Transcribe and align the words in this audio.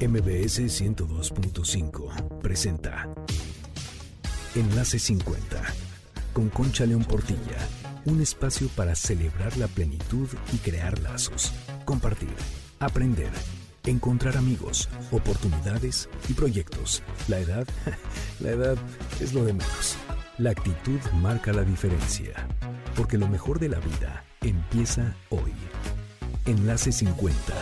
MBS 0.00 0.60
102.5 0.80 2.38
presenta 2.40 3.06
Enlace 4.54 4.98
50 4.98 5.62
con 6.32 6.48
Concha 6.48 6.86
León 6.86 7.04
Portilla. 7.04 7.58
Un 8.06 8.22
espacio 8.22 8.68
para 8.68 8.94
celebrar 8.94 9.58
la 9.58 9.66
plenitud 9.68 10.26
y 10.54 10.56
crear 10.56 10.98
lazos, 11.00 11.52
compartir, 11.84 12.34
aprender, 12.78 13.28
encontrar 13.84 14.38
amigos, 14.38 14.88
oportunidades 15.12 16.08
y 16.30 16.32
proyectos. 16.32 17.02
La 17.28 17.38
edad, 17.38 17.68
la 18.40 18.52
edad 18.52 18.78
es 19.20 19.34
lo 19.34 19.44
de 19.44 19.52
menos. 19.52 19.96
La 20.38 20.52
actitud 20.52 21.00
marca 21.20 21.52
la 21.52 21.62
diferencia, 21.62 22.48
porque 22.96 23.18
lo 23.18 23.28
mejor 23.28 23.58
de 23.58 23.68
la 23.68 23.80
vida 23.80 24.24
empieza 24.40 25.14
hoy. 25.28 25.52
Enlace 26.46 26.90
50 26.90 27.52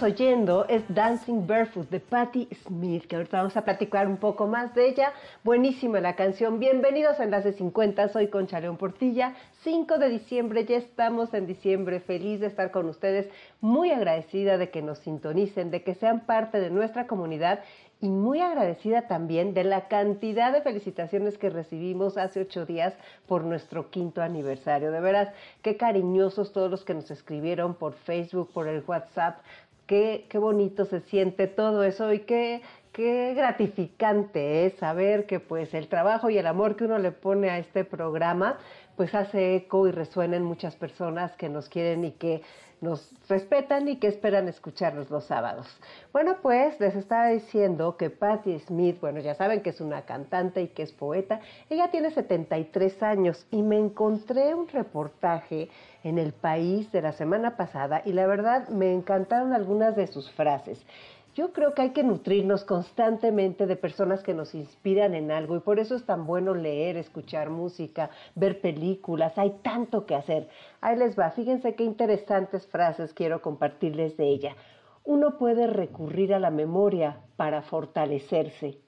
oyendo 0.00 0.64
es 0.68 0.82
Dancing 0.88 1.46
Barefoot 1.46 1.90
de 1.90 2.00
Patti 2.00 2.48
Smith, 2.64 3.04
que 3.06 3.16
ahorita 3.16 3.38
vamos 3.38 3.56
a 3.58 3.64
platicar 3.64 4.06
un 4.06 4.16
poco 4.16 4.46
más 4.46 4.74
de 4.74 4.88
ella. 4.88 5.12
Buenísima 5.44 6.00
la 6.00 6.16
canción. 6.16 6.58
Bienvenidos 6.58 7.20
a 7.20 7.24
Enlace 7.24 7.52
50, 7.52 8.08
soy 8.08 8.28
Concha 8.28 8.60
León 8.60 8.78
Portilla. 8.78 9.34
5 9.64 9.98
de 9.98 10.08
diciembre, 10.08 10.64
ya 10.64 10.78
estamos 10.78 11.34
en 11.34 11.46
diciembre, 11.46 12.00
feliz 12.00 12.40
de 12.40 12.46
estar 12.46 12.70
con 12.70 12.88
ustedes, 12.88 13.28
muy 13.60 13.90
agradecida 13.90 14.56
de 14.56 14.70
que 14.70 14.80
nos 14.80 14.98
sintonicen, 15.00 15.70
de 15.70 15.82
que 15.82 15.94
sean 15.94 16.20
parte 16.20 16.58
de 16.58 16.70
nuestra 16.70 17.06
comunidad 17.06 17.60
y 18.00 18.08
muy 18.08 18.40
agradecida 18.40 19.06
también 19.06 19.54
de 19.54 19.62
la 19.62 19.86
cantidad 19.86 20.52
de 20.52 20.62
felicitaciones 20.62 21.38
que 21.38 21.50
recibimos 21.50 22.18
hace 22.18 22.40
ocho 22.40 22.66
días 22.66 22.94
por 23.28 23.44
nuestro 23.44 23.90
quinto 23.90 24.22
aniversario. 24.22 24.90
De 24.90 25.00
veras, 25.00 25.32
qué 25.62 25.76
cariñosos 25.76 26.52
todos 26.52 26.68
los 26.68 26.84
que 26.84 26.94
nos 26.94 27.10
escribieron 27.12 27.74
por 27.74 27.92
Facebook, 27.92 28.50
por 28.52 28.66
el 28.66 28.82
WhatsApp. 28.84 29.38
Qué, 29.92 30.38
bonito 30.38 30.86
se 30.86 31.00
siente 31.00 31.48
todo 31.48 31.84
eso 31.84 32.14
y 32.14 32.20
qué, 32.20 32.62
qué 32.92 33.34
gratificante 33.34 34.64
es 34.64 34.72
saber 34.78 35.26
que 35.26 35.38
pues 35.38 35.74
el 35.74 35.88
trabajo 35.88 36.30
y 36.30 36.38
el 36.38 36.46
amor 36.46 36.76
que 36.76 36.84
uno 36.84 36.98
le 36.98 37.12
pone 37.12 37.50
a 37.50 37.58
este 37.58 37.84
programa 37.84 38.56
pues 38.96 39.14
hace 39.14 39.54
eco 39.54 39.86
y 39.86 39.90
resuena 39.90 40.38
en 40.38 40.44
muchas 40.44 40.76
personas 40.76 41.36
que 41.36 41.50
nos 41.50 41.68
quieren 41.68 42.06
y 42.06 42.12
que 42.12 42.40
nos 42.82 43.10
respetan 43.28 43.88
y 43.88 43.96
que 43.96 44.08
esperan 44.08 44.48
escucharnos 44.48 45.08
los 45.08 45.24
sábados. 45.24 45.66
Bueno, 46.12 46.36
pues 46.42 46.78
les 46.80 46.94
estaba 46.96 47.28
diciendo 47.28 47.96
que 47.96 48.10
Patti 48.10 48.58
Smith, 48.58 49.00
bueno, 49.00 49.20
ya 49.20 49.34
saben 49.34 49.62
que 49.62 49.70
es 49.70 49.80
una 49.80 50.02
cantante 50.02 50.60
y 50.62 50.68
que 50.68 50.82
es 50.82 50.92
poeta, 50.92 51.40
ella 51.70 51.90
tiene 51.90 52.10
73 52.10 53.02
años 53.02 53.46
y 53.50 53.62
me 53.62 53.78
encontré 53.78 54.54
un 54.54 54.68
reportaje 54.68 55.70
en 56.02 56.18
el 56.18 56.32
país 56.32 56.90
de 56.90 57.02
la 57.02 57.12
semana 57.12 57.56
pasada 57.56 58.02
y 58.04 58.12
la 58.12 58.26
verdad 58.26 58.68
me 58.68 58.92
encantaron 58.92 59.52
algunas 59.52 59.94
de 59.94 60.08
sus 60.08 60.30
frases. 60.32 60.84
Yo 61.34 61.54
creo 61.54 61.72
que 61.72 61.80
hay 61.80 61.90
que 61.92 62.02
nutrirnos 62.02 62.62
constantemente 62.62 63.66
de 63.66 63.76
personas 63.76 64.22
que 64.22 64.34
nos 64.34 64.54
inspiran 64.54 65.14
en 65.14 65.30
algo 65.30 65.56
y 65.56 65.60
por 65.60 65.78
eso 65.78 65.94
es 65.94 66.04
tan 66.04 66.26
bueno 66.26 66.52
leer, 66.52 66.98
escuchar 66.98 67.48
música, 67.48 68.10
ver 68.34 68.60
películas, 68.60 69.38
hay 69.38 69.56
tanto 69.62 70.04
que 70.04 70.14
hacer. 70.14 70.50
Ahí 70.82 70.98
les 70.98 71.18
va, 71.18 71.30
fíjense 71.30 71.74
qué 71.74 71.84
interesantes 71.84 72.66
frases 72.66 73.14
quiero 73.14 73.40
compartirles 73.40 74.18
de 74.18 74.28
ella. 74.28 74.56
Uno 75.04 75.38
puede 75.38 75.66
recurrir 75.66 76.34
a 76.34 76.38
la 76.38 76.50
memoria 76.50 77.22
para 77.36 77.62
fortalecerse. 77.62 78.81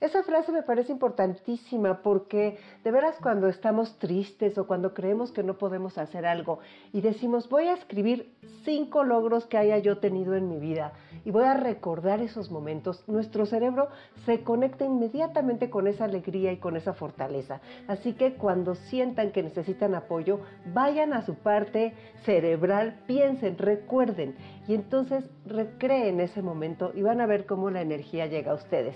Esa 0.00 0.22
frase 0.22 0.52
me 0.52 0.62
parece 0.62 0.92
importantísima 0.92 2.02
porque 2.02 2.56
de 2.84 2.90
veras 2.92 3.16
cuando 3.20 3.48
estamos 3.48 3.98
tristes 3.98 4.56
o 4.56 4.64
cuando 4.64 4.94
creemos 4.94 5.32
que 5.32 5.42
no 5.42 5.58
podemos 5.58 5.98
hacer 5.98 6.24
algo 6.24 6.60
y 6.92 7.00
decimos 7.00 7.48
voy 7.48 7.64
a 7.64 7.72
escribir 7.72 8.32
cinco 8.64 9.02
logros 9.02 9.46
que 9.46 9.58
haya 9.58 9.76
yo 9.78 9.98
tenido 9.98 10.36
en 10.36 10.48
mi 10.48 10.60
vida 10.60 10.92
y 11.24 11.32
voy 11.32 11.42
a 11.44 11.54
recordar 11.54 12.20
esos 12.20 12.48
momentos, 12.48 13.02
nuestro 13.08 13.44
cerebro 13.44 13.88
se 14.24 14.44
conecta 14.44 14.84
inmediatamente 14.84 15.68
con 15.68 15.88
esa 15.88 16.04
alegría 16.04 16.52
y 16.52 16.58
con 16.58 16.76
esa 16.76 16.94
fortaleza. 16.94 17.60
Así 17.88 18.12
que 18.12 18.34
cuando 18.34 18.76
sientan 18.76 19.32
que 19.32 19.42
necesitan 19.42 19.96
apoyo, 19.96 20.38
vayan 20.72 21.12
a 21.12 21.22
su 21.22 21.34
parte 21.34 21.92
cerebral, 22.24 23.00
piensen, 23.08 23.58
recuerden 23.58 24.36
y 24.68 24.74
entonces 24.74 25.24
recreen 25.44 26.20
ese 26.20 26.40
momento 26.40 26.92
y 26.94 27.02
van 27.02 27.20
a 27.20 27.26
ver 27.26 27.46
cómo 27.46 27.68
la 27.70 27.80
energía 27.80 28.26
llega 28.26 28.52
a 28.52 28.54
ustedes. 28.54 28.94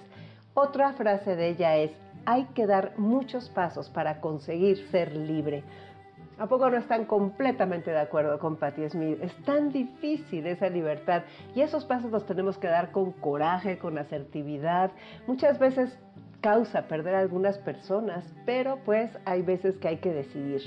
Otra 0.54 0.92
frase 0.92 1.34
de 1.34 1.48
ella 1.48 1.78
es, 1.78 1.92
hay 2.26 2.44
que 2.54 2.66
dar 2.66 2.92
muchos 2.98 3.48
pasos 3.48 3.88
para 3.88 4.20
conseguir 4.20 4.86
ser 4.90 5.16
libre. 5.16 5.64
¿A 6.38 6.46
poco 6.46 6.68
no 6.68 6.76
están 6.76 7.06
completamente 7.06 7.90
de 7.90 7.98
acuerdo 7.98 8.38
con 8.38 8.56
Patti 8.56 8.86
Smith? 8.90 9.18
Es 9.22 9.34
tan 9.44 9.72
difícil 9.72 10.46
esa 10.46 10.68
libertad 10.68 11.22
y 11.54 11.62
esos 11.62 11.86
pasos 11.86 12.10
los 12.10 12.26
tenemos 12.26 12.58
que 12.58 12.66
dar 12.66 12.90
con 12.90 13.12
coraje, 13.12 13.78
con 13.78 13.96
asertividad. 13.96 14.90
Muchas 15.26 15.58
veces 15.58 15.98
causa 16.42 16.82
perder 16.82 17.14
a 17.14 17.20
algunas 17.20 17.56
personas, 17.56 18.22
pero 18.44 18.78
pues 18.84 19.10
hay 19.24 19.40
veces 19.40 19.78
que 19.78 19.88
hay 19.88 19.96
que 19.98 20.12
decidir. 20.12 20.60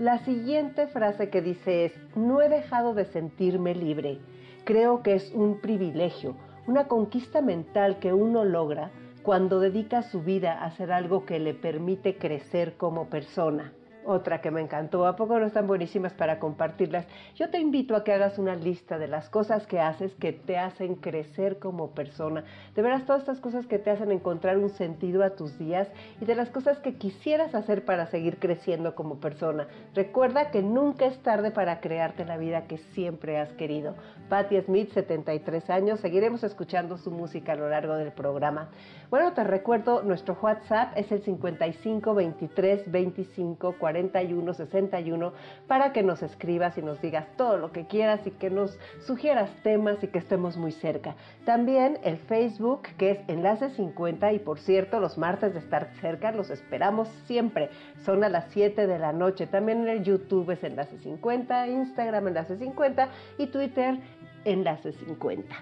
La 0.00 0.18
siguiente 0.24 0.88
frase 0.88 1.30
que 1.30 1.40
dice 1.40 1.84
es, 1.84 1.92
no 2.16 2.42
he 2.42 2.48
dejado 2.48 2.94
de 2.94 3.04
sentirme 3.04 3.76
libre. 3.76 4.18
Creo 4.64 5.04
que 5.04 5.14
es 5.14 5.30
un 5.32 5.60
privilegio, 5.60 6.34
una 6.66 6.88
conquista 6.88 7.40
mental 7.42 8.00
que 8.00 8.12
uno 8.12 8.44
logra 8.44 8.90
cuando 9.30 9.60
dedica 9.60 10.02
su 10.02 10.22
vida 10.22 10.54
a 10.54 10.64
hacer 10.64 10.90
algo 10.90 11.24
que 11.24 11.38
le 11.38 11.54
permite 11.54 12.18
crecer 12.18 12.76
como 12.76 13.08
persona. 13.08 13.72
Otra 14.10 14.40
que 14.40 14.50
me 14.50 14.60
encantó, 14.60 15.06
¿a 15.06 15.14
poco 15.14 15.38
no 15.38 15.46
están 15.46 15.68
buenísimas 15.68 16.12
para 16.14 16.40
compartirlas? 16.40 17.06
Yo 17.36 17.48
te 17.48 17.60
invito 17.60 17.94
a 17.94 18.02
que 18.02 18.12
hagas 18.12 18.38
una 18.38 18.56
lista 18.56 18.98
de 18.98 19.06
las 19.06 19.28
cosas 19.28 19.68
que 19.68 19.78
haces 19.78 20.12
que 20.16 20.32
te 20.32 20.58
hacen 20.58 20.96
crecer 20.96 21.60
como 21.60 21.92
persona. 21.92 22.42
De 22.74 22.82
veras, 22.82 23.06
todas 23.06 23.20
estas 23.20 23.38
cosas 23.38 23.68
que 23.68 23.78
te 23.78 23.88
hacen 23.88 24.10
encontrar 24.10 24.58
un 24.58 24.70
sentido 24.70 25.22
a 25.22 25.36
tus 25.36 25.56
días 25.60 25.86
y 26.20 26.24
de 26.24 26.34
las 26.34 26.50
cosas 26.50 26.80
que 26.80 26.96
quisieras 26.96 27.54
hacer 27.54 27.84
para 27.84 28.06
seguir 28.06 28.40
creciendo 28.40 28.96
como 28.96 29.20
persona. 29.20 29.68
Recuerda 29.94 30.50
que 30.50 30.60
nunca 30.60 31.06
es 31.06 31.16
tarde 31.22 31.52
para 31.52 31.78
crearte 31.80 32.24
la 32.24 32.36
vida 32.36 32.66
que 32.66 32.78
siempre 32.78 33.38
has 33.38 33.52
querido. 33.52 33.94
Patti 34.28 34.60
Smith, 34.62 34.90
73 34.92 35.70
años. 35.70 36.00
Seguiremos 36.00 36.42
escuchando 36.42 36.98
su 36.98 37.12
música 37.12 37.52
a 37.52 37.56
lo 37.56 37.68
largo 37.68 37.94
del 37.94 38.10
programa. 38.10 38.70
Bueno, 39.08 39.32
te 39.34 39.44
recuerdo, 39.44 40.02
nuestro 40.02 40.36
WhatsApp 40.40 40.94
es 40.96 41.10
el 41.12 41.22
55 41.22 42.14
23 42.14 42.90
25 42.90 43.74
41 44.00 44.54
61 44.54 45.32
para 45.66 45.92
que 45.92 46.02
nos 46.02 46.22
escribas 46.22 46.76
y 46.78 46.82
nos 46.82 47.00
digas 47.00 47.26
todo 47.36 47.58
lo 47.58 47.72
que 47.72 47.86
quieras 47.86 48.26
y 48.26 48.30
que 48.30 48.50
nos 48.50 48.78
sugieras 49.06 49.50
temas 49.62 50.02
y 50.02 50.08
que 50.08 50.18
estemos 50.18 50.56
muy 50.56 50.72
cerca. 50.72 51.16
También 51.44 51.98
el 52.02 52.16
Facebook 52.16 52.82
que 52.96 53.10
es 53.12 53.18
Enlace 53.28 53.70
50 53.70 54.32
y 54.32 54.38
por 54.38 54.58
cierto 54.58 55.00
los 55.00 55.18
martes 55.18 55.52
de 55.52 55.60
estar 55.60 55.90
cerca 56.00 56.32
los 56.32 56.50
esperamos 56.50 57.08
siempre. 57.26 57.70
Son 58.04 58.24
a 58.24 58.28
las 58.28 58.46
7 58.50 58.86
de 58.86 58.98
la 58.98 59.12
noche. 59.12 59.46
También 59.46 59.82
en 59.82 59.88
el 59.88 60.02
YouTube 60.02 60.50
es 60.50 60.64
Enlace 60.64 60.98
50, 60.98 61.68
Instagram 61.68 62.28
Enlace 62.28 62.56
50 62.56 63.08
y 63.38 63.46
Twitter 63.48 63.98
Enlace 64.44 64.92
50. 64.92 65.54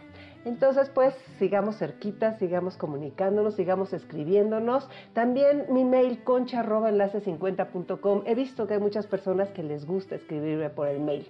Entonces, 0.48 0.90
pues 0.94 1.14
sigamos 1.38 1.76
cerquitas, 1.76 2.38
sigamos 2.38 2.78
comunicándonos, 2.78 3.54
sigamos 3.54 3.92
escribiéndonos. 3.92 4.88
También 5.12 5.66
mi 5.68 5.84
mail 5.84 6.24
concha@enlace50.com. 6.24 8.22
He 8.24 8.34
visto 8.34 8.66
que 8.66 8.72
hay 8.74 8.80
muchas 8.80 9.06
personas 9.06 9.50
que 9.50 9.62
les 9.62 9.84
gusta 9.86 10.14
escribirme 10.14 10.70
por 10.70 10.88
el 10.88 11.00
mail. 11.00 11.28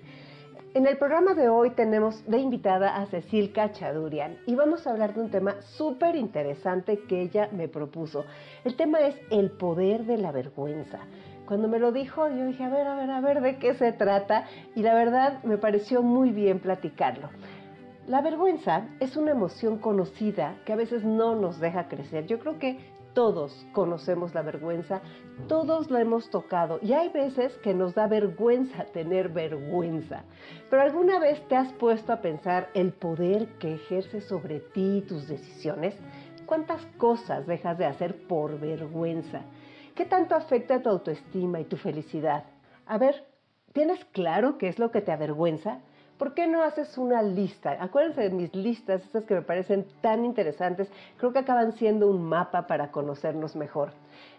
En 0.74 0.86
el 0.86 0.98
programa 0.98 1.34
de 1.34 1.48
hoy 1.48 1.70
tenemos 1.70 2.24
de 2.26 2.38
invitada 2.38 2.96
a 2.96 3.06
Cecil 3.06 3.52
Cachadurian 3.52 4.36
y 4.46 4.54
vamos 4.54 4.86
a 4.86 4.90
hablar 4.90 5.14
de 5.14 5.22
un 5.22 5.30
tema 5.30 5.56
súper 5.62 6.14
interesante 6.14 7.00
que 7.08 7.22
ella 7.22 7.48
me 7.50 7.66
propuso. 7.66 8.24
El 8.64 8.76
tema 8.76 9.00
es 9.00 9.16
el 9.30 9.50
poder 9.50 10.04
de 10.04 10.18
la 10.18 10.30
vergüenza. 10.30 11.00
Cuando 11.46 11.66
me 11.66 11.78
lo 11.78 11.90
dijo, 11.90 12.28
yo 12.28 12.46
dije, 12.46 12.62
a 12.62 12.68
ver, 12.68 12.86
a 12.86 12.94
ver, 12.94 13.10
a 13.10 13.20
ver, 13.20 13.40
¿de 13.40 13.56
qué 13.56 13.74
se 13.74 13.92
trata? 13.92 14.44
Y 14.76 14.82
la 14.82 14.94
verdad 14.94 15.42
me 15.42 15.56
pareció 15.56 16.02
muy 16.02 16.30
bien 16.30 16.60
platicarlo. 16.60 17.30
La 18.08 18.22
vergüenza 18.22 18.88
es 19.00 19.18
una 19.18 19.32
emoción 19.32 19.76
conocida 19.76 20.56
que 20.64 20.72
a 20.72 20.76
veces 20.76 21.04
no 21.04 21.34
nos 21.34 21.60
deja 21.60 21.88
crecer. 21.88 22.26
Yo 22.26 22.38
creo 22.38 22.58
que 22.58 22.78
todos 23.12 23.66
conocemos 23.72 24.34
la 24.34 24.40
vergüenza, 24.40 25.02
todos 25.46 25.90
la 25.90 26.00
hemos 26.00 26.30
tocado 26.30 26.78
y 26.80 26.94
hay 26.94 27.10
veces 27.10 27.52
que 27.58 27.74
nos 27.74 27.94
da 27.94 28.06
vergüenza 28.06 28.84
tener 28.94 29.28
vergüenza. 29.28 30.24
Pero 30.70 30.80
alguna 30.80 31.18
vez 31.18 31.46
te 31.48 31.56
has 31.56 31.70
puesto 31.74 32.10
a 32.10 32.22
pensar 32.22 32.70
el 32.72 32.94
poder 32.94 33.58
que 33.58 33.74
ejerce 33.74 34.22
sobre 34.22 34.60
ti 34.60 35.04
tus 35.06 35.28
decisiones? 35.28 35.94
¿Cuántas 36.46 36.80
cosas 36.96 37.46
dejas 37.46 37.76
de 37.76 37.84
hacer 37.84 38.26
por 38.26 38.58
vergüenza? 38.58 39.42
¿Qué 39.94 40.06
tanto 40.06 40.34
afecta 40.34 40.80
tu 40.80 40.88
autoestima 40.88 41.60
y 41.60 41.66
tu 41.66 41.76
felicidad? 41.76 42.44
A 42.86 42.96
ver, 42.96 43.26
¿tienes 43.74 44.02
claro 44.06 44.56
qué 44.56 44.68
es 44.68 44.78
lo 44.78 44.90
que 44.90 45.02
te 45.02 45.12
avergüenza? 45.12 45.80
¿Por 46.18 46.34
qué 46.34 46.46
no 46.46 46.62
haces 46.62 46.98
una 46.98 47.22
lista? 47.22 47.76
Acuérdense 47.80 48.22
de 48.22 48.30
mis 48.30 48.54
listas, 48.54 49.02
estas 49.02 49.24
que 49.24 49.34
me 49.34 49.42
parecen 49.42 49.86
tan 50.00 50.24
interesantes, 50.24 50.88
creo 51.16 51.32
que 51.32 51.38
acaban 51.38 51.72
siendo 51.72 52.08
un 52.08 52.22
mapa 52.22 52.66
para 52.66 52.90
conocernos 52.90 53.56
mejor. 53.56 53.92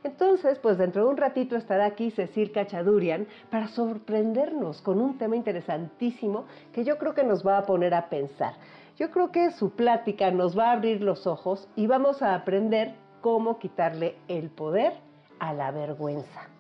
Entonces, 0.04 0.60
pues 0.60 0.78
dentro 0.78 1.06
de 1.06 1.10
un 1.10 1.18
ratito 1.18 1.56
estará 1.56 1.86
aquí 1.86 2.12
Cecil 2.12 2.52
Cachadurian 2.52 3.28
para 3.50 3.70
sorprendernos 3.70 4.82
con 4.82 5.02
un 5.02 5.18
tema 5.18 5.36
interesantísimo 5.36 6.46
que 6.74 6.84
yo 6.84 6.98
creo 6.98 7.14
que 7.14 7.24
nos 7.24 7.46
va 7.46 7.58
a 7.58 7.66
poner 7.66 7.94
a 7.94 8.10
pensar. 8.10 8.54
Yo 8.98 9.12
creo 9.12 9.32
que 9.32 9.52
su 9.52 9.72
plática 9.72 10.30
nos 10.32 10.58
va 10.58 10.70
a 10.70 10.74
abrir 10.74 11.02
los 11.02 11.26
ojos 11.26 11.70
y 11.76 11.88
vamos 11.88 12.22
a 12.22 12.36
aprender 12.36 12.96
cómo 13.22 13.58
quitarle 13.58 14.16
el 14.28 14.50
poder 14.50 14.94
a 15.40 15.54
la 15.54 15.72
vergüenza. 15.72 16.59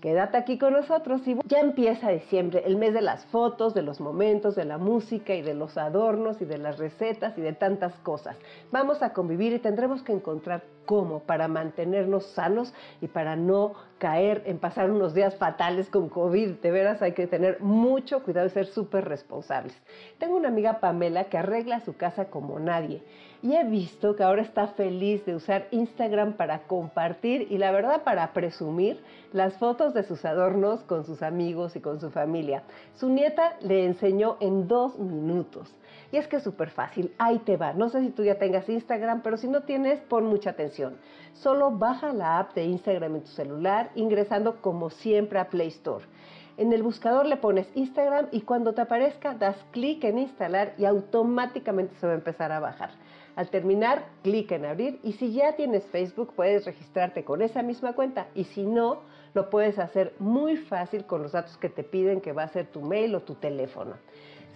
Quédate 0.00 0.36
aquí 0.36 0.58
con 0.58 0.74
nosotros 0.74 1.26
y 1.26 1.36
ya 1.48 1.58
empieza 1.58 2.10
diciembre, 2.10 2.62
el 2.64 2.76
mes 2.76 2.94
de 2.94 3.02
las 3.02 3.24
fotos, 3.26 3.74
de 3.74 3.82
los 3.82 4.00
momentos, 4.00 4.54
de 4.54 4.64
la 4.64 4.78
música 4.78 5.34
y 5.34 5.42
de 5.42 5.54
los 5.54 5.76
adornos 5.76 6.40
y 6.40 6.44
de 6.44 6.56
las 6.56 6.78
recetas 6.78 7.36
y 7.36 7.40
de 7.40 7.52
tantas 7.52 7.92
cosas. 8.04 8.36
Vamos 8.70 9.02
a 9.02 9.12
convivir 9.12 9.52
y 9.52 9.58
tendremos 9.58 10.04
que 10.04 10.12
encontrar 10.12 10.62
cómo 10.86 11.24
para 11.24 11.48
mantenernos 11.48 12.26
sanos 12.26 12.72
y 13.00 13.08
para 13.08 13.34
no 13.34 13.72
caer 13.98 14.44
en 14.46 14.58
pasar 14.58 14.88
unos 14.88 15.14
días 15.14 15.34
fatales 15.34 15.90
con 15.90 16.08
COVID. 16.08 16.60
De 16.60 16.70
veras 16.70 17.02
hay 17.02 17.12
que 17.12 17.26
tener 17.26 17.60
mucho 17.60 18.22
cuidado 18.22 18.46
y 18.46 18.50
ser 18.50 18.66
súper 18.66 19.04
responsables. 19.04 19.76
Tengo 20.18 20.36
una 20.36 20.48
amiga 20.48 20.78
Pamela 20.78 21.24
que 21.24 21.38
arregla 21.38 21.80
su 21.80 21.96
casa 21.96 22.26
como 22.26 22.60
nadie 22.60 23.02
y 23.42 23.54
he 23.54 23.64
visto 23.64 24.16
que 24.16 24.24
ahora 24.24 24.42
está 24.42 24.68
feliz 24.68 25.24
de 25.24 25.34
usar 25.34 25.68
Instagram 25.70 26.32
para 26.34 26.60
compartir 26.60 27.46
y 27.50 27.58
la 27.58 27.70
verdad 27.70 28.02
para 28.02 28.32
presumir 28.32 29.00
las 29.32 29.54
fotos 29.58 29.94
de 29.94 30.02
sus 30.02 30.24
adornos 30.24 30.80
con 30.84 31.04
sus 31.04 31.22
amigos 31.22 31.76
y 31.76 31.80
con 31.80 32.00
su 32.00 32.10
familia. 32.10 32.62
Su 32.96 33.08
nieta 33.08 33.56
le 33.60 33.84
enseñó 33.84 34.36
en 34.40 34.66
dos 34.66 34.98
minutos. 34.98 35.72
Y 36.10 36.16
es 36.16 36.26
que 36.26 36.36
es 36.36 36.42
súper 36.42 36.70
fácil, 36.70 37.12
ahí 37.18 37.38
te 37.40 37.56
va. 37.56 37.74
No 37.74 37.90
sé 37.90 38.00
si 38.00 38.10
tú 38.10 38.24
ya 38.24 38.38
tengas 38.38 38.68
Instagram, 38.68 39.20
pero 39.22 39.36
si 39.36 39.46
no 39.46 39.62
tienes, 39.62 40.00
pon 40.00 40.24
mucha 40.24 40.50
atención. 40.50 40.96
Solo 41.34 41.70
baja 41.70 42.12
la 42.12 42.38
app 42.38 42.54
de 42.54 42.64
Instagram 42.64 43.16
en 43.16 43.22
tu 43.22 43.30
celular 43.30 43.90
ingresando 43.94 44.60
como 44.62 44.90
siempre 44.90 45.38
a 45.38 45.48
Play 45.48 45.68
Store. 45.68 46.04
En 46.56 46.72
el 46.72 46.82
buscador 46.82 47.26
le 47.26 47.36
pones 47.36 47.68
Instagram 47.76 48.28
y 48.32 48.40
cuando 48.40 48.72
te 48.72 48.80
aparezca 48.80 49.34
das 49.34 49.56
clic 49.70 50.02
en 50.02 50.18
instalar 50.18 50.72
y 50.76 50.86
automáticamente 50.86 51.94
se 52.00 52.06
va 52.06 52.14
a 52.14 52.16
empezar 52.16 52.50
a 52.50 52.58
bajar. 52.58 52.90
Al 53.38 53.50
terminar, 53.50 54.04
clic 54.24 54.50
en 54.50 54.64
abrir 54.64 54.98
y 55.04 55.12
si 55.12 55.32
ya 55.32 55.54
tienes 55.54 55.86
Facebook 55.92 56.32
puedes 56.34 56.64
registrarte 56.64 57.22
con 57.22 57.40
esa 57.40 57.62
misma 57.62 57.92
cuenta 57.92 58.26
y 58.34 58.42
si 58.42 58.66
no, 58.66 59.02
lo 59.32 59.48
puedes 59.48 59.78
hacer 59.78 60.12
muy 60.18 60.56
fácil 60.56 61.04
con 61.04 61.22
los 61.22 61.30
datos 61.30 61.56
que 61.56 61.68
te 61.68 61.84
piden 61.84 62.20
que 62.20 62.32
va 62.32 62.42
a 62.42 62.48
ser 62.48 62.66
tu 62.66 62.80
mail 62.80 63.14
o 63.14 63.20
tu 63.20 63.36
teléfono. 63.36 63.94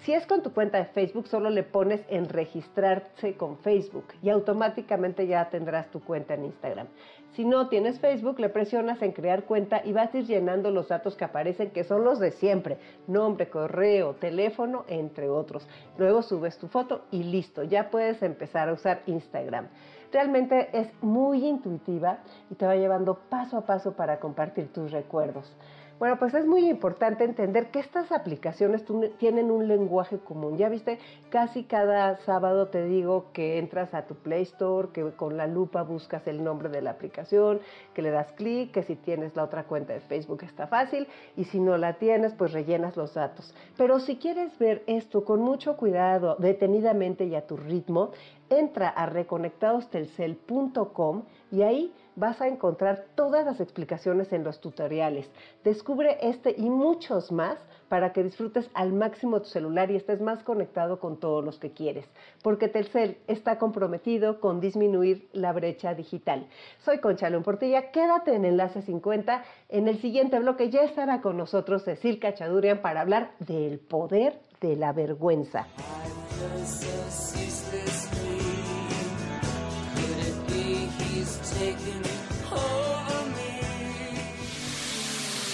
Si 0.01 0.13
es 0.13 0.27
con 0.27 0.43
tu 0.43 0.53
cuenta 0.53 0.79
de 0.79 0.87
Facebook, 0.87 1.29
solo 1.29 1.49
le 1.49 1.63
pones 1.63 2.05
en 2.09 2.29
registrarse 2.29 3.37
con 3.37 3.57
Facebook 3.59 4.07
y 4.21 4.31
automáticamente 4.31 5.29
ya 5.29 5.49
tendrás 5.49 5.89
tu 5.93 6.01
cuenta 6.01 6.35
en 6.35 6.47
Instagram. 6.47 6.89
Si 7.33 7.47
no 7.47 7.69
tienes 7.69 7.99
Facebook, 7.99 8.39
le 8.41 8.51
presionas 8.51 9.01
en 9.01 9.13
crear 9.13 9.45
cuenta 9.45 9.81
y 9.85 9.93
vas 9.95 10.13
a 10.13 10.19
ir 10.19 10.27
llenando 10.27 10.71
los 10.71 10.89
datos 10.89 11.17
que 11.17 11.25
aparecen, 11.25 11.71
que 11.71 11.83
son 11.83 12.05
los 12.05 12.19
de 12.19 12.31
siempre, 12.31 12.77
nombre, 13.07 13.49
correo, 13.49 14.15
teléfono, 14.15 14.85
entre 14.87 15.31
otros. 15.31 15.67
Luego 15.97 16.21
subes 16.21 16.59
tu 16.59 16.69
foto 16.69 17.07
y 17.11 17.23
listo, 17.23 17.63
ya 17.63 17.89
puedes 17.89 18.23
empezar 18.23 18.69
a 18.69 18.75
usar 18.75 19.01
Instagram. 19.07 19.69
Realmente 20.13 20.69
es 20.75 20.93
muy 21.03 21.47
intuitiva 21.47 22.19
y 22.51 22.55
te 22.55 22.67
va 22.67 22.77
llevando 22.77 23.15
paso 23.31 23.57
a 23.57 23.65
paso 23.65 23.93
para 23.97 24.21
compartir 24.21 24.71
tus 24.71 24.91
recuerdos. 24.91 25.57
Bueno, 26.03 26.19
pues 26.19 26.35
es 26.35 26.47
muy 26.47 26.69
importante 26.69 27.23
entender 27.23 27.71
que 27.71 27.79
estas 27.79 28.11
aplicaciones 28.11 28.85
tienen 29.19 29.53
un 29.53 29.69
lenguaje 29.69 30.19
común. 30.19 30.59
Ya 30.59 30.69
viste, 30.69 30.99
casi 31.31 31.63
cada 31.63 32.17
sábado 32.25 32.67
te 32.67 32.85
digo 32.87 33.27
que 33.33 33.61
entras 33.61 33.95
a 33.95 34.05
tu 34.05 34.17
Play 34.17 34.43
Store, 34.43 34.89
que 34.93 35.13
con 35.13 35.37
la 35.37 35.47
lupa 35.47 35.85
buscas 35.85 36.27
el 36.27 36.43
nombre 36.43 36.71
de 36.71 36.83
la 36.83 36.91
aplicación, 36.91 37.61
que 37.95 38.03
le 38.03 38.11
das 38.11 38.33
clic, 38.33 38.73
que 38.73 38.83
si 38.83 38.97
tienes 38.97 39.37
la 39.37 39.45
otra 39.45 39.63
cuenta 39.63 39.93
de 39.93 40.01
Facebook 40.01 40.43
está 40.43 40.67
fácil 40.67 41.07
y 41.37 41.45
si 41.45 41.61
no 41.61 41.77
la 41.77 41.93
tienes, 41.93 42.35
pues 42.35 42.53
rellenas 42.53 42.97
los 42.97 43.15
datos. 43.15 43.55
Pero 43.77 44.01
si 44.01 44.17
quieres 44.17 44.59
ver 44.59 44.83
esto 44.89 45.25
con 45.25 45.41
mucho 45.41 45.77
cuidado, 45.77 46.35
detenidamente 46.41 47.27
y 47.27 47.37
a 47.37 47.47
tu 47.47 47.57
ritmo, 47.57 48.11
entra 48.51 48.89
a 48.89 49.07
reconectadostelcel.com 49.07 51.23
y 51.53 51.63
ahí 51.63 51.93
vas 52.17 52.41
a 52.41 52.49
encontrar 52.49 53.07
todas 53.15 53.45
las 53.45 53.61
explicaciones 53.61 54.33
en 54.33 54.45
los 54.45 54.61
tutoriales. 54.61 55.31
Descubre 55.65 56.19
este 56.21 56.55
y 56.57 56.71
muchos 56.71 57.33
más 57.33 57.59
para 57.89 58.13
que 58.13 58.23
disfrutes 58.23 58.71
al 58.75 58.93
máximo 58.93 59.41
tu 59.41 59.49
celular 59.49 59.91
y 59.91 59.97
estés 59.97 60.21
más 60.21 60.43
conectado 60.43 60.99
con 60.99 61.21
todos 61.21 61.45
los 61.45 61.59
que 61.59 61.73
quieres, 61.73 62.07
porque 62.43 62.69
Telcel 62.69 63.19
está 63.27 63.59
comprometido 63.59 64.41
con 64.41 64.61
disminuir 64.61 65.29
la 65.33 65.53
brecha 65.53 65.95
digital. 65.95 66.47
Soy 66.85 66.99
Concha 66.99 67.29
León 67.29 67.43
Portilla, 67.43 67.91
quédate 67.91 68.35
en 68.35 68.45
Enlace 68.45 68.83
50. 68.83 69.45
En 69.69 69.89
el 69.89 70.01
siguiente 70.01 70.39
bloque 70.39 70.71
ya 70.71 70.83
estará 70.83 71.21
con 71.21 71.37
nosotros 71.37 71.85
Cecil 71.85 72.19
Cachadurian 72.19 72.81
para 72.81 73.03
hablar 73.03 73.33
del 73.41 73.79
poder 73.79 74.41
de 74.61 74.77
la 74.77 74.93
vergüenza. 74.93 75.67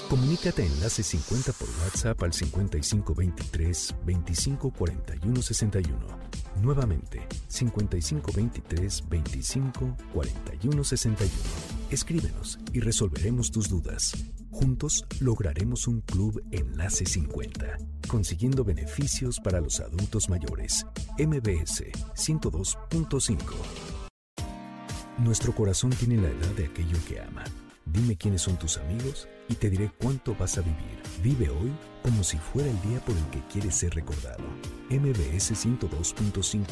Comunícate 0.09 0.65
Enlace 0.65 1.03
50 1.03 1.53
por 1.53 1.69
WhatsApp 1.83 2.23
al 2.23 2.33
5523 2.33 3.95
2541 4.07 5.43
61. 5.43 5.99
Nuevamente, 6.63 7.27
5523 7.49 9.05
2541 9.09 10.85
61. 10.85 11.33
Escríbenos 11.91 12.59
y 12.73 12.81
resolveremos 12.81 13.51
tus 13.51 13.69
dudas. 13.69 14.13
Juntos 14.51 15.05
lograremos 15.21 15.87
un 15.87 16.01
club 16.01 16.43
Enlace 16.53 17.05
50, 17.05 17.77
consiguiendo 18.09 18.65
beneficios 18.65 19.39
para 19.41 19.61
los 19.61 19.79
adultos 19.81 20.31
mayores. 20.31 20.87
MBS 21.19 21.85
102.5. 22.15 23.98
Nuestro 25.19 25.53
corazón 25.53 25.91
tiene 25.91 26.17
la 26.17 26.29
edad 26.29 26.55
de 26.57 26.67
aquello 26.67 26.97
que 27.09 27.21
ama. 27.21 27.43
Dime 27.85 28.17
quiénes 28.17 28.43
son 28.43 28.57
tus 28.57 28.79
amigos 28.79 29.27
y 29.49 29.55
te 29.55 29.69
diré 29.69 29.91
cuánto 30.01 30.37
vas 30.37 30.59
a 30.59 30.61
vivir. 30.61 30.99
Vive 31.25 31.51
hoy 31.51 31.73
como 32.03 32.23
si 32.23 32.39
fuera 32.39 32.71
el 32.71 32.81
día 32.83 33.01
por 33.01 33.17
el 33.17 33.25
que 33.31 33.43
quieres 33.53 33.75
ser 33.75 33.95
recordado. 33.95 34.45
MBS 34.91 35.53
102.5 35.53 36.67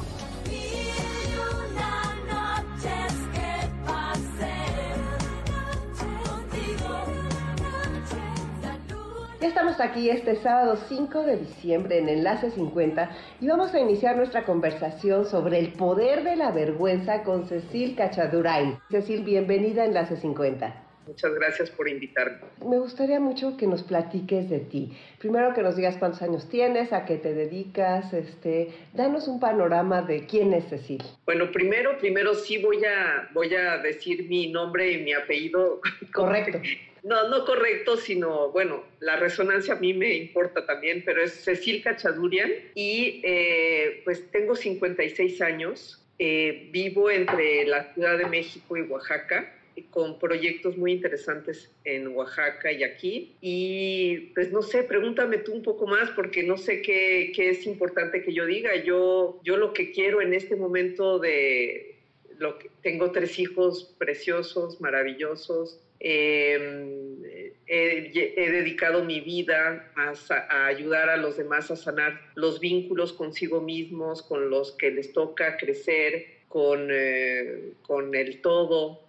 Ya 9.39 9.49
estamos 9.49 9.81
aquí 9.81 10.09
este 10.09 10.35
sábado 10.37 10.77
5 10.89 11.23
de 11.25 11.37
diciembre 11.37 11.99
en 11.99 12.09
Enlace 12.09 12.51
50 12.51 13.11
y 13.39 13.47
vamos 13.47 13.75
a 13.75 13.81
iniciar 13.81 14.17
nuestra 14.17 14.45
conversación 14.45 15.27
sobre 15.27 15.59
el 15.59 15.73
poder 15.75 16.25
de 16.25 16.37
la 16.37 16.53
vergüenza 16.53 17.23
con 17.23 17.47
Cecil 17.47 17.95
Cachadurain. 17.97 18.79
Cecil, 18.91 19.25
bienvenida 19.25 19.83
a 19.83 19.85
Enlace 19.85 20.17
50. 20.17 20.85
Muchas 21.07 21.35
gracias 21.35 21.71
por 21.71 21.87
invitarme. 21.87 22.39
Me 22.67 22.79
gustaría 22.79 23.21
mucho 23.21 23.59
que 23.59 23.67
nos 23.67 23.83
platiques 23.83 24.49
de 24.49 24.61
ti. 24.61 24.97
Primero 25.19 25.53
que 25.53 25.63
nos 25.63 25.77
digas 25.77 25.99
cuántos 25.99 26.23
años 26.23 26.49
tienes, 26.49 26.95
a 26.95 27.05
qué 27.05 27.19
te 27.19 27.35
dedicas, 27.35 28.15
este, 28.15 28.71
danos 28.95 29.29
un 29.29 29.39
panorama 29.39 30.01
de 30.01 30.25
quién 30.25 30.55
es 30.55 30.65
Cecil. 30.69 31.03
Bueno, 31.27 31.53
primero, 31.53 31.99
primero 31.99 32.35
sí 32.35 32.57
voy 32.63 32.83
a, 32.87 33.29
voy 33.35 33.55
a 33.55 33.77
decir 33.79 34.27
mi 34.29 34.51
nombre 34.51 34.93
y 34.93 35.05
mi 35.05 35.13
apellido. 35.13 35.83
Correcto. 36.15 36.59
No, 37.07 37.29
no 37.29 37.45
correcto, 37.45 37.97
sino, 37.97 38.51
bueno, 38.51 38.83
la 38.99 39.15
resonancia 39.15 39.75
a 39.75 39.79
mí 39.79 39.95
me 39.95 40.13
importa 40.15 40.67
también, 40.67 41.05
pero 41.07 41.23
es 41.23 41.45
Cecil 41.45 41.81
Cachadurian 41.81 42.51
y 42.75 43.21
eh, 43.23 44.01
pues 44.05 44.29
tengo 44.33 44.57
56 44.57 45.41
años, 45.41 46.05
eh, 46.19 46.69
vivo 46.73 47.09
entre 47.09 47.65
la 47.65 47.95
Ciudad 47.95 48.19
de 48.19 48.27
México 48.27 48.77
y 48.77 48.83
Oaxaca 48.83 49.53
con 49.91 50.19
proyectos 50.19 50.77
muy 50.77 50.91
interesantes 50.91 51.71
en 51.85 52.09
Oaxaca 52.09 52.73
y 52.73 52.83
aquí. 52.83 53.37
Y 53.41 54.33
pues 54.35 54.51
no 54.51 54.63
sé, 54.63 54.83
pregúntame 54.83 55.39
tú 55.39 55.53
un 55.53 55.63
poco 55.63 55.87
más 55.87 56.11
porque 56.11 56.43
no 56.43 56.57
sé 56.57 56.83
qué, 56.83 57.31
qué 57.37 57.51
es 57.51 57.67
importante 57.67 58.21
que 58.23 58.33
yo 58.33 58.47
diga. 58.47 58.75
Yo, 58.83 59.39
yo 59.45 59.57
lo 59.57 59.73
que 59.73 59.93
quiero 59.93 60.21
en 60.21 60.35
este 60.35 60.57
momento 60.57 61.21
de... 61.21 61.93
Lo 62.39 62.59
que, 62.59 62.69
tengo 62.83 63.13
tres 63.13 63.39
hijos 63.39 63.95
preciosos, 63.97 64.81
maravillosos. 64.81 65.81
Em, 65.99 67.23
he, 67.67 68.51
dedicado 68.51 69.05
mi 69.05 69.21
vida 69.21 69.91
a, 69.97 70.13
a, 70.35 70.67
ayudar 70.67 71.09
a 71.09 71.17
los 71.17 71.37
demás 71.37 71.71
a 71.71 71.77
sanar 71.77 72.21
los 72.35 72.61
vínculos 72.61 73.13
consigo 73.13 73.61
mismos, 73.61 74.23
con 74.23 74.51
los 74.51 74.73
que 74.73 74.91
les 74.91 75.13
toca 75.13 75.57
crecer, 75.57 76.37
con, 76.49 76.89
eh, 76.91 77.73
con 77.83 78.15
el 78.15 78.41
todo, 78.41 79.03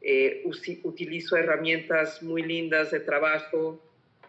eh, 0.00 0.42
utilizo 0.82 1.36
herramientas 1.36 2.22
muy 2.22 2.42
lindas 2.42 2.90
de 2.90 3.00
trabajo 3.00 3.80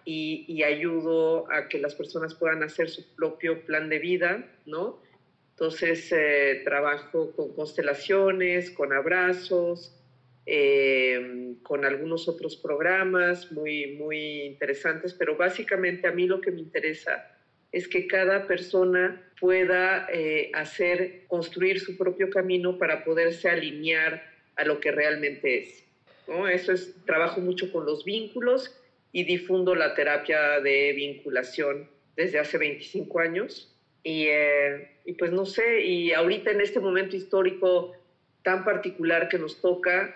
y, 0.05 0.61
ayudo 0.63 1.51
a 1.51 1.67
que 1.67 1.79
las 1.79 1.95
personas 1.95 2.35
puedan 2.35 2.63
hacer 2.63 2.89
su 2.89 3.05
propio 3.15 3.65
plan 3.65 3.89
de 3.89 3.99
vida, 3.99 4.45
¿no? 4.65 4.99
Entonces 5.51 6.11
eh, 6.11 6.61
trabajo 6.63 7.31
con 7.35 7.53
constelaciones, 7.53 8.71
con 8.71 8.93
abrazos, 8.93 9.95
eh, 10.45 11.55
con 11.63 11.85
algunos 11.85 12.27
otros 12.27 12.57
programas 12.57 13.51
muy, 13.51 13.95
muy 13.95 14.41
interesantes, 14.41 15.13
pero 15.13 15.37
básicamente 15.37 16.07
a 16.07 16.11
mí 16.11 16.27
lo 16.27 16.41
que 16.41 16.51
me 16.51 16.59
interesa 16.59 17.29
es 17.71 17.87
que 17.87 18.07
cada 18.07 18.45
persona 18.45 19.21
pueda 19.39 20.07
eh, 20.13 20.51
hacer, 20.53 21.23
construir 21.27 21.79
su 21.79 21.97
propio 21.97 22.29
camino 22.29 22.77
para 22.77 23.03
poderse 23.03 23.49
alinear 23.49 24.23
a 24.55 24.63
lo 24.63 24.79
que 24.79 24.91
realmente 24.91 25.59
es. 25.59 25.83
¿no? 26.27 26.47
Eso 26.47 26.71
es, 26.71 26.93
trabajo 27.05 27.41
mucho 27.41 27.71
con 27.71 27.85
los 27.85 28.05
vínculos 28.05 28.79
y 29.11 29.23
difundo 29.23 29.75
la 29.75 29.95
terapia 29.95 30.59
de 30.59 30.93
vinculación 30.93 31.89
desde 32.15 32.39
hace 32.39 32.57
25 32.57 33.19
años. 33.19 33.75
Y, 34.03 34.25
eh, 34.27 34.91
y, 35.05 35.13
pues 35.13 35.31
no 35.31 35.45
sé, 35.45 35.81
y 35.81 36.13
ahorita 36.13 36.51
en 36.51 36.61
este 36.61 36.79
momento 36.79 37.15
histórico 37.15 37.93
tan 38.43 38.63
particular 38.65 39.29
que 39.29 39.39
nos 39.39 39.61
toca, 39.61 40.15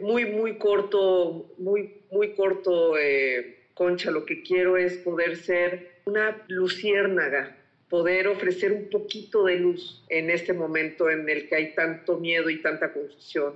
muy, 0.00 0.26
muy 0.26 0.58
corto, 0.58 1.46
muy, 1.58 2.02
muy 2.10 2.34
corto, 2.34 2.96
eh, 2.98 3.58
Concha, 3.74 4.10
lo 4.10 4.24
que 4.24 4.42
quiero 4.42 4.76
es 4.76 4.96
poder 4.98 5.36
ser 5.36 6.00
una 6.04 6.36
luciérnaga, 6.48 7.56
poder 7.88 8.28
ofrecer 8.28 8.72
un 8.72 8.88
poquito 8.88 9.44
de 9.44 9.56
luz 9.56 10.04
en 10.08 10.30
este 10.30 10.52
momento 10.52 11.10
en 11.10 11.28
el 11.28 11.48
que 11.48 11.56
hay 11.56 11.74
tanto 11.74 12.18
miedo 12.18 12.50
y 12.50 12.62
tanta 12.62 12.92
confusión. 12.92 13.54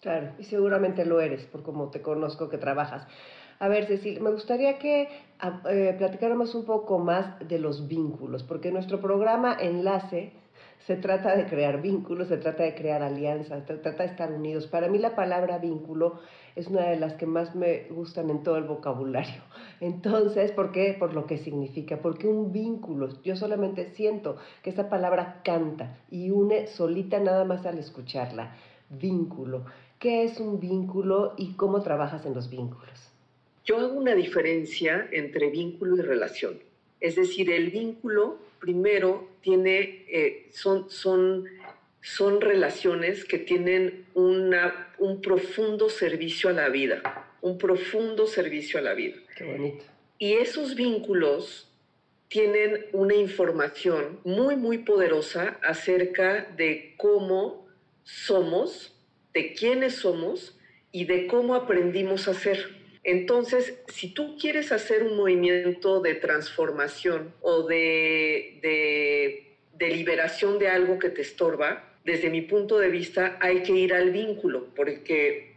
Claro, 0.00 0.32
y 0.38 0.44
seguramente 0.44 1.04
lo 1.06 1.20
eres, 1.20 1.44
por 1.44 1.62
como 1.62 1.90
te 1.90 2.02
conozco 2.02 2.48
que 2.48 2.58
trabajas. 2.58 3.06
A 3.58 3.68
ver, 3.68 3.86
Cecil, 3.86 4.20
me 4.20 4.30
gustaría 4.30 4.78
que 4.78 5.08
eh, 5.70 5.94
platicáramos 5.96 6.54
un 6.54 6.64
poco 6.64 6.98
más 6.98 7.38
de 7.48 7.58
los 7.58 7.88
vínculos, 7.88 8.42
porque 8.42 8.70
nuestro 8.70 9.00
programa 9.00 9.56
Enlace 9.58 10.32
se 10.86 10.96
trata 10.96 11.34
de 11.34 11.46
crear 11.46 11.80
vínculos, 11.80 12.28
se 12.28 12.36
trata 12.36 12.62
de 12.62 12.74
crear 12.74 13.02
alianzas, 13.02 13.64
se 13.66 13.76
trata 13.78 14.02
de 14.02 14.10
estar 14.10 14.30
unidos. 14.30 14.66
Para 14.66 14.88
mí 14.88 14.98
la 14.98 15.16
palabra 15.16 15.58
vínculo 15.58 16.20
es 16.56 16.66
una 16.66 16.82
de 16.90 16.96
las 16.96 17.14
que 17.14 17.24
más 17.24 17.54
me 17.54 17.84
gustan 17.88 18.28
en 18.28 18.42
todo 18.42 18.58
el 18.58 18.64
vocabulario. 18.64 19.42
Entonces, 19.80 20.52
¿por 20.52 20.72
qué? 20.72 20.94
Por 20.98 21.14
lo 21.14 21.26
que 21.26 21.38
significa, 21.38 21.98
porque 22.02 22.28
un 22.28 22.52
vínculo, 22.52 23.08
yo 23.22 23.34
solamente 23.34 23.92
siento 23.94 24.36
que 24.62 24.70
esa 24.70 24.90
palabra 24.90 25.40
canta 25.42 25.96
y 26.10 26.30
une 26.30 26.66
solita 26.66 27.18
nada 27.18 27.44
más 27.44 27.64
al 27.64 27.78
escucharla. 27.78 28.54
Vínculo. 28.90 29.64
¿Qué 29.98 30.24
es 30.24 30.38
un 30.38 30.60
vínculo 30.60 31.32
y 31.38 31.54
cómo 31.54 31.80
trabajas 31.80 32.26
en 32.26 32.34
los 32.34 32.50
vínculos? 32.50 33.10
Yo 33.64 33.78
hago 33.78 33.98
una 33.98 34.14
diferencia 34.14 35.08
entre 35.12 35.48
vínculo 35.48 35.96
y 35.96 36.02
relación. 36.02 36.58
Es 37.04 37.16
decir, 37.16 37.50
el 37.50 37.68
vínculo 37.68 38.38
primero 38.58 39.28
tiene, 39.42 40.06
eh, 40.08 40.46
son, 40.50 40.88
son, 40.88 41.44
son 42.00 42.40
relaciones 42.40 43.26
que 43.26 43.36
tienen 43.36 44.06
una, 44.14 44.88
un 44.96 45.20
profundo 45.20 45.90
servicio 45.90 46.48
a 46.48 46.54
la 46.54 46.70
vida, 46.70 47.28
un 47.42 47.58
profundo 47.58 48.26
servicio 48.26 48.78
a 48.78 48.82
la 48.82 48.94
vida. 48.94 49.16
Qué 49.36 49.44
bonito. 49.44 49.84
Y 50.18 50.32
esos 50.32 50.74
vínculos 50.76 51.70
tienen 52.28 52.86
una 52.92 53.14
información 53.14 54.20
muy, 54.24 54.56
muy 54.56 54.78
poderosa 54.78 55.58
acerca 55.62 56.46
de 56.56 56.94
cómo 56.96 57.68
somos, 58.02 58.96
de 59.34 59.52
quiénes 59.52 59.96
somos 59.96 60.58
y 60.90 61.04
de 61.04 61.26
cómo 61.26 61.54
aprendimos 61.54 62.28
a 62.28 62.32
ser. 62.32 62.82
Entonces, 63.04 63.78
si 63.88 64.14
tú 64.14 64.36
quieres 64.38 64.72
hacer 64.72 65.02
un 65.02 65.16
movimiento 65.16 66.00
de 66.00 66.14
transformación 66.14 67.34
o 67.42 67.62
de, 67.62 69.52
liberación 69.78 70.58
de 70.58 70.68
algo 70.68 70.98
que 70.98 71.10
te 71.10 71.22
estorba, 71.22 71.92
desde 72.04 72.30
mi 72.30 72.40
punto 72.40 72.78
de 72.78 72.88
vista 72.88 73.38
hay 73.40 73.62
que 73.62 73.72
ir 73.72 73.94
al 73.94 74.10
vínculo, 74.10 74.68
porque 74.74 75.52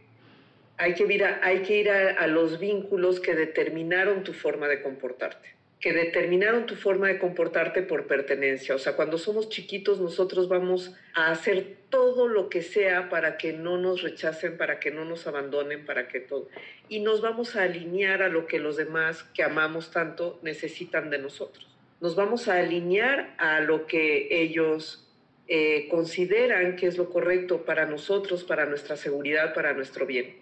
hay 0.76 0.94
que 0.94 1.74
ir 1.76 1.90
a 1.90 2.26
los 2.26 2.60
vínculos 2.60 3.18
que 3.20 3.34
determinaron 3.34 4.22
tu 4.22 4.32
forma 4.32 4.68
de 4.68 4.82
comportarte 4.82 5.57
que 5.80 5.92
determinaron 5.92 6.66
tu 6.66 6.74
forma 6.74 7.06
de 7.06 7.18
comportarte 7.18 7.82
por 7.82 8.06
pertenencia. 8.06 8.74
O 8.74 8.78
sea, 8.78 8.96
cuando 8.96 9.16
somos 9.16 9.48
chiquitos 9.48 10.00
nosotros 10.00 10.48
vamos 10.48 10.92
a 11.14 11.30
hacer 11.30 11.76
todo 11.88 12.26
lo 12.26 12.48
que 12.48 12.62
sea 12.62 13.08
para 13.08 13.36
que 13.36 13.52
no 13.52 13.78
nos 13.78 14.02
rechacen, 14.02 14.56
para 14.56 14.80
que 14.80 14.90
no 14.90 15.04
nos 15.04 15.26
abandonen, 15.26 15.86
para 15.86 16.08
que 16.08 16.20
todo. 16.20 16.48
Y 16.88 17.00
nos 17.00 17.20
vamos 17.20 17.54
a 17.54 17.62
alinear 17.62 18.22
a 18.22 18.28
lo 18.28 18.46
que 18.46 18.58
los 18.58 18.76
demás 18.76 19.22
que 19.34 19.44
amamos 19.44 19.92
tanto 19.92 20.40
necesitan 20.42 21.10
de 21.10 21.18
nosotros. 21.18 21.66
Nos 22.00 22.16
vamos 22.16 22.48
a 22.48 22.58
alinear 22.58 23.34
a 23.38 23.60
lo 23.60 23.86
que 23.86 24.28
ellos 24.30 25.08
eh, 25.46 25.86
consideran 25.88 26.74
que 26.74 26.88
es 26.88 26.98
lo 26.98 27.08
correcto 27.08 27.64
para 27.64 27.86
nosotros, 27.86 28.42
para 28.42 28.66
nuestra 28.66 28.96
seguridad, 28.96 29.54
para 29.54 29.74
nuestro 29.74 30.06
bien. 30.06 30.36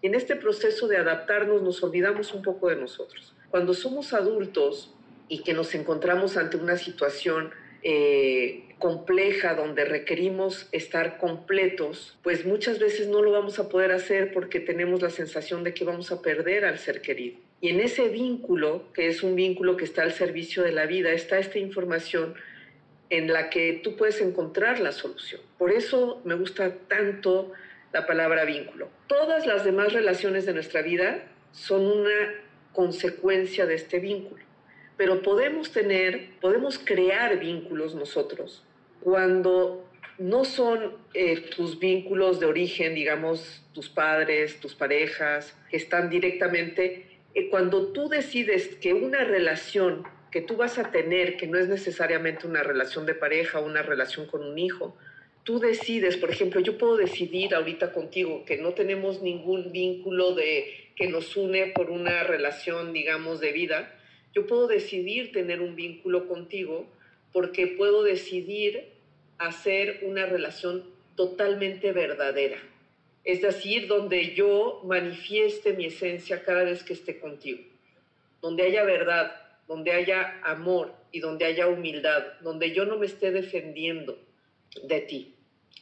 Y 0.00 0.06
en 0.06 0.14
este 0.14 0.36
proceso 0.36 0.88
de 0.88 0.96
adaptarnos 0.96 1.62
nos 1.62 1.82
olvidamos 1.82 2.32
un 2.32 2.42
poco 2.42 2.68
de 2.68 2.76
nosotros 2.76 3.33
cuando 3.54 3.72
somos 3.72 4.12
adultos 4.14 4.92
y 5.28 5.44
que 5.44 5.54
nos 5.54 5.76
encontramos 5.76 6.36
ante 6.36 6.56
una 6.56 6.76
situación 6.76 7.52
eh, 7.84 8.64
compleja 8.80 9.54
donde 9.54 9.84
requerimos 9.84 10.68
estar 10.72 11.18
completos, 11.18 12.18
pues 12.24 12.44
muchas 12.44 12.80
veces 12.80 13.06
no 13.06 13.22
lo 13.22 13.30
vamos 13.30 13.60
a 13.60 13.68
poder 13.68 13.92
hacer 13.92 14.32
porque 14.32 14.58
tenemos 14.58 15.02
la 15.02 15.10
sensación 15.10 15.62
de 15.62 15.72
que 15.72 15.84
vamos 15.84 16.10
a 16.10 16.20
perder 16.20 16.64
al 16.64 16.80
ser 16.80 17.00
querido. 17.00 17.38
Y 17.60 17.68
en 17.68 17.78
ese 17.78 18.08
vínculo, 18.08 18.92
que 18.92 19.06
es 19.06 19.22
un 19.22 19.36
vínculo 19.36 19.76
que 19.76 19.84
está 19.84 20.02
al 20.02 20.14
servicio 20.14 20.64
de 20.64 20.72
la 20.72 20.86
vida, 20.86 21.12
está 21.12 21.38
esta 21.38 21.60
información 21.60 22.34
en 23.08 23.32
la 23.32 23.50
que 23.50 23.80
tú 23.84 23.94
puedes 23.94 24.20
encontrar 24.20 24.80
la 24.80 24.90
solución. 24.90 25.40
Por 25.58 25.70
eso 25.70 26.20
me 26.24 26.34
gusta 26.34 26.74
tanto 26.88 27.52
la 27.92 28.04
palabra 28.04 28.44
vínculo. 28.46 28.88
Todas 29.06 29.46
las 29.46 29.64
demás 29.64 29.92
relaciones 29.92 30.44
de 30.44 30.54
nuestra 30.54 30.82
vida 30.82 31.22
son 31.52 31.86
una 31.86 32.43
consecuencia 32.74 33.64
de 33.64 33.76
este 33.76 33.98
vínculo. 33.98 34.44
Pero 34.96 35.22
podemos 35.22 35.72
tener, 35.72 36.38
podemos 36.40 36.78
crear 36.78 37.38
vínculos 37.38 37.94
nosotros 37.94 38.62
cuando 39.00 39.84
no 40.18 40.44
son 40.44 40.96
eh, 41.12 41.40
tus 41.54 41.78
vínculos 41.78 42.40
de 42.40 42.46
origen, 42.46 42.94
digamos, 42.94 43.62
tus 43.72 43.88
padres, 43.88 44.60
tus 44.60 44.74
parejas, 44.74 45.56
que 45.70 45.76
están 45.76 46.08
directamente, 46.08 47.06
eh, 47.34 47.48
cuando 47.50 47.88
tú 47.88 48.08
decides 48.08 48.76
que 48.76 48.94
una 48.94 49.24
relación 49.24 50.04
que 50.30 50.40
tú 50.40 50.56
vas 50.56 50.78
a 50.78 50.90
tener, 50.90 51.36
que 51.36 51.46
no 51.46 51.58
es 51.58 51.68
necesariamente 51.68 52.46
una 52.46 52.62
relación 52.62 53.06
de 53.06 53.14
pareja 53.14 53.60
o 53.60 53.66
una 53.66 53.82
relación 53.82 54.26
con 54.26 54.44
un 54.44 54.58
hijo, 54.58 54.96
tú 55.44 55.60
decides, 55.60 56.16
por 56.16 56.30
ejemplo, 56.30 56.60
yo 56.60 56.78
puedo 56.78 56.96
decidir 56.96 57.54
ahorita 57.54 57.92
contigo 57.92 58.44
que 58.44 58.56
no 58.56 58.72
tenemos 58.72 59.22
ningún 59.22 59.70
vínculo 59.70 60.34
de 60.34 60.83
que 60.96 61.08
nos 61.08 61.36
une 61.36 61.68
por 61.68 61.90
una 61.90 62.22
relación, 62.22 62.92
digamos, 62.92 63.40
de 63.40 63.52
vida, 63.52 63.94
yo 64.34 64.46
puedo 64.46 64.66
decidir 64.66 65.32
tener 65.32 65.60
un 65.60 65.76
vínculo 65.76 66.28
contigo 66.28 66.86
porque 67.32 67.66
puedo 67.66 68.02
decidir 68.02 68.88
hacer 69.38 70.00
una 70.02 70.26
relación 70.26 70.84
totalmente 71.16 71.92
verdadera. 71.92 72.58
Es 73.24 73.42
decir, 73.42 73.88
donde 73.88 74.34
yo 74.34 74.82
manifieste 74.84 75.72
mi 75.72 75.86
esencia 75.86 76.42
cada 76.42 76.64
vez 76.64 76.84
que 76.84 76.92
esté 76.92 77.18
contigo. 77.18 77.62
Donde 78.42 78.64
haya 78.64 78.84
verdad, 78.84 79.34
donde 79.66 79.92
haya 79.92 80.40
amor 80.44 80.94
y 81.10 81.20
donde 81.20 81.46
haya 81.46 81.66
humildad, 81.68 82.22
donde 82.42 82.72
yo 82.72 82.84
no 82.84 82.98
me 82.98 83.06
esté 83.06 83.30
defendiendo 83.30 84.18
de 84.82 85.00
ti. 85.00 85.34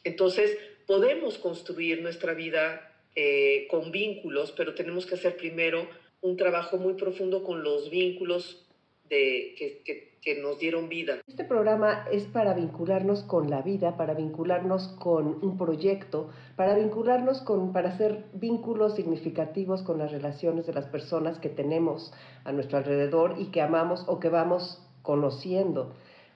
Entonces, 0.04 0.57
podemos 0.87 1.38
construir 1.38 2.02
nuestra 2.02 2.35
vida 2.35 2.91
eh, 3.14 3.66
con 3.71 3.92
vínculos, 3.92 4.52
pero 4.57 4.75
tenemos 4.75 5.07
que 5.07 5.16
hacer 5.16 5.37
primero 5.37 5.87
un 6.23 6.37
trabajo 6.37 6.78
muy 6.78 6.95
profundo 6.95 7.45
con 7.45 7.62
los 7.62 7.90
vínculos 7.90 8.64
de, 9.11 9.54
que, 9.85 10.12
nos 10.40 10.59
dieron 10.59 10.88
vida. 10.88 11.16
Este 11.26 11.45
programa 11.45 12.07
es 12.11 12.25
para 12.25 12.54
vincularnos 12.54 13.25
con 13.25 13.50
la 13.50 13.61
vida, 13.61 13.97
para 13.97 14.14
vincularnos 14.14 14.88
con 15.00 15.45
un 15.45 15.59
proyecto, 15.59 16.31
para 16.57 16.75
vincularnos 16.76 17.42
con, 17.42 17.73
para 17.73 17.90
hacer 17.90 18.25
vínculos 18.33 18.95
significativos 18.95 19.83
con 19.83 19.99
las 19.99 20.12
relaciones 20.12 20.66
de 20.66 20.73
las 20.73 20.87
personas 20.87 21.38
que 21.38 21.49
tenemos 21.49 22.14
a 22.45 22.52
nuestro 22.52 22.78
alrededor 22.78 23.35
y 23.38 23.47
que 23.47 23.61
amamos 23.61 24.04
o 24.07 24.21
que 24.21 24.28
vamos 24.28 24.81
conociendo. 25.02 25.92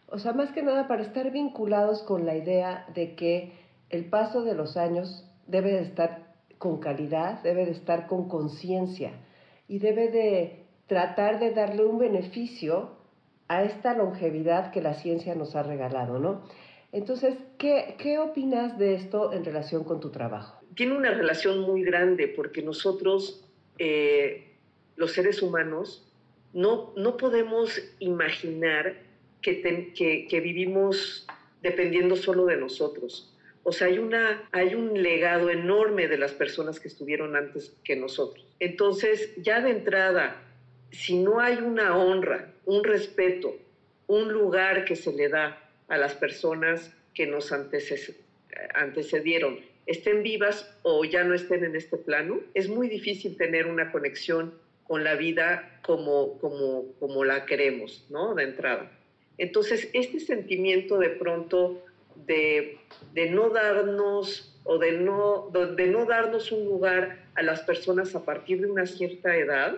O 0.09 0.18
sea, 0.18 0.33
más 0.33 0.52
que 0.52 0.62
nada 0.62 0.88
para 0.88 1.02
estar 1.02 1.30
vinculados 1.30 2.02
con 2.02 2.26
la 2.26 2.37
idea 2.37 2.87
de 2.92 3.14
que 3.14 3.52
el 3.88 4.04
paso 4.11 4.42
de 4.42 4.54
los 4.54 4.76
años 4.76 5.25
debe 5.47 5.73
de 5.73 5.83
estar 5.83 6.25
con 6.58 6.78
calidad, 6.78 7.42
debe 7.42 7.64
de 7.66 7.72
estar 7.72 8.06
con 8.06 8.28
conciencia 8.28 9.12
y 9.68 9.78
debe 9.78 10.08
de 10.08 10.64
tratar 10.86 11.38
de 11.40 11.50
darle 11.50 11.84
un 11.84 11.98
beneficio 11.98 12.90
a 13.48 13.62
esta 13.64 13.94
longevidad 13.94 14.72
que 14.72 14.80
la 14.80 14.94
ciencia 14.94 15.34
nos 15.34 15.54
ha 15.56 15.62
regalado, 15.62 16.18
¿no? 16.18 16.42
Entonces, 16.92 17.36
¿qué, 17.58 17.96
qué 17.98 18.18
opinas 18.18 18.78
de 18.78 18.94
esto 18.94 19.32
en 19.32 19.44
relación 19.44 19.84
con 19.84 20.00
tu 20.00 20.10
trabajo? 20.10 20.60
Tiene 20.75 20.96
una 20.96 21.10
relación 21.10 21.60
muy 21.60 21.82
grande 21.82 22.28
porque 22.28 22.62
nosotros, 22.62 23.44
eh, 23.78 24.54
los 24.96 25.12
seres 25.12 25.42
humanos, 25.42 26.06
no, 26.52 26.92
no 26.96 27.16
podemos 27.16 27.78
imaginar 27.98 28.96
que, 29.42 30.26
que, 30.28 30.40
vivimos 30.40 31.26
dependiendo 31.62 32.16
solo 32.16 32.46
de 32.46 32.56
nosotros. 32.56 33.36
O 33.68 33.73
sea, 33.73 33.88
hay, 33.88 33.99
una, 33.99 34.49
hay 34.52 34.76
un 34.76 35.02
legado 35.02 35.50
enorme 35.50 36.06
de 36.06 36.18
las 36.18 36.30
personas 36.30 36.78
que 36.78 36.87
estuvieron 36.87 37.35
antes 37.35 37.76
que 37.82 37.96
nosotros. 37.96 38.46
Entonces, 38.61 39.35
ya 39.38 39.61
de 39.61 39.73
entrada, 39.73 40.40
si 40.92 41.18
no 41.18 41.40
hay 41.40 41.56
una 41.56 41.96
honra, 41.96 42.52
un 42.64 42.85
respeto, 42.85 43.56
un 44.06 44.32
lugar 44.32 44.85
que 44.85 44.94
se 44.94 45.12
le 45.12 45.28
da 45.28 45.68
a 45.88 45.99
las 45.99 46.14
personas 46.14 46.94
que 47.12 47.26
nos 47.26 47.50
antecedieron, 47.50 49.58
estén 49.87 50.23
vivas 50.23 50.73
o 50.82 51.04
ya 51.04 51.25
no 51.25 51.35
estén 51.35 51.64
en 51.64 51.75
este 51.75 51.96
plano, 51.96 52.38
es 52.54 52.68
muy 52.68 52.88
difícil 52.88 53.37
tener 53.37 53.66
una 53.66 53.90
conexión 53.90 54.54
con 54.85 55.02
la 55.02 55.16
vida 55.16 55.80
como, 55.85 56.38
como, 56.38 56.85
como 57.00 57.25
la 57.25 57.46
queremos, 57.46 58.06
¿no? 58.11 58.37
De 58.37 58.44
entrada. 58.44 58.92
Entonces, 59.38 59.90
este 59.92 60.20
sentimiento 60.20 60.99
de 60.99 61.08
pronto 61.08 61.82
de, 62.26 62.78
de 63.12 63.30
no 63.30 63.50
darnos 63.50 64.56
o 64.64 64.78
de 64.78 64.92
no, 64.92 65.50
de 65.52 65.87
no 65.87 66.06
darnos 66.06 66.50
un 66.50 66.64
lugar 66.64 67.25
a 67.35 67.42
las 67.42 67.61
personas 67.61 68.14
a 68.14 68.25
partir 68.25 68.61
de 68.61 68.66
una 68.66 68.87
cierta 68.87 69.37
edad, 69.37 69.76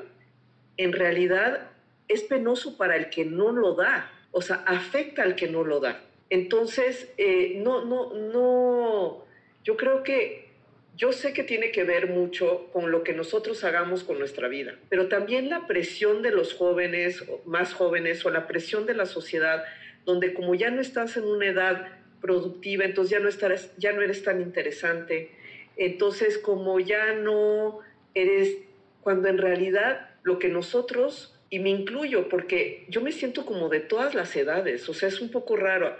en 0.76 0.92
realidad 0.92 1.68
es 2.08 2.22
penoso 2.22 2.76
para 2.78 2.96
el 2.96 3.10
que 3.10 3.24
no 3.24 3.52
lo 3.52 3.74
da, 3.74 4.10
o 4.30 4.40
sea, 4.40 4.62
afecta 4.66 5.22
al 5.22 5.34
que 5.34 5.48
no 5.48 5.62
lo 5.62 5.80
da. 5.80 6.00
Entonces, 6.30 7.12
eh, 7.18 7.54
no, 7.58 7.84
no, 7.84 8.14
no, 8.14 9.24
yo 9.64 9.76
creo 9.76 10.02
que 10.02 10.48
yo 10.96 11.12
sé 11.12 11.32
que 11.32 11.44
tiene 11.44 11.70
que 11.70 11.84
ver 11.84 12.08
mucho 12.08 12.68
con 12.72 12.90
lo 12.90 13.04
que 13.04 13.12
nosotros 13.12 13.62
hagamos 13.62 14.02
con 14.04 14.18
nuestra 14.18 14.48
vida, 14.48 14.74
pero 14.88 15.08
también 15.08 15.48
la 15.48 15.66
presión 15.66 16.22
de 16.22 16.32
los 16.32 16.54
jóvenes, 16.54 17.24
más 17.44 17.72
jóvenes, 17.72 18.24
o 18.26 18.30
la 18.30 18.46
presión 18.46 18.84
de 18.84 18.94
la 18.94 19.06
sociedad, 19.06 19.64
donde 20.04 20.34
como 20.34 20.54
ya 20.54 20.70
no 20.70 20.80
estás 20.80 21.16
en 21.16 21.24
una 21.24 21.46
edad 21.46 21.97
productiva, 22.20 22.84
entonces 22.84 23.10
ya 23.10 23.20
no, 23.20 23.28
estarás, 23.28 23.72
ya 23.76 23.92
no 23.92 24.02
eres 24.02 24.22
tan 24.22 24.40
interesante, 24.40 25.30
entonces 25.76 26.38
como 26.38 26.80
ya 26.80 27.14
no 27.14 27.80
eres, 28.14 28.58
cuando 29.02 29.28
en 29.28 29.38
realidad 29.38 30.10
lo 30.22 30.38
que 30.38 30.48
nosotros, 30.48 31.34
y 31.50 31.60
me 31.60 31.70
incluyo, 31.70 32.28
porque 32.28 32.84
yo 32.88 33.00
me 33.00 33.12
siento 33.12 33.46
como 33.46 33.68
de 33.68 33.80
todas 33.80 34.14
las 34.14 34.34
edades, 34.36 34.88
o 34.88 34.94
sea, 34.94 35.08
es 35.08 35.20
un 35.20 35.30
poco 35.30 35.56
raro. 35.56 35.96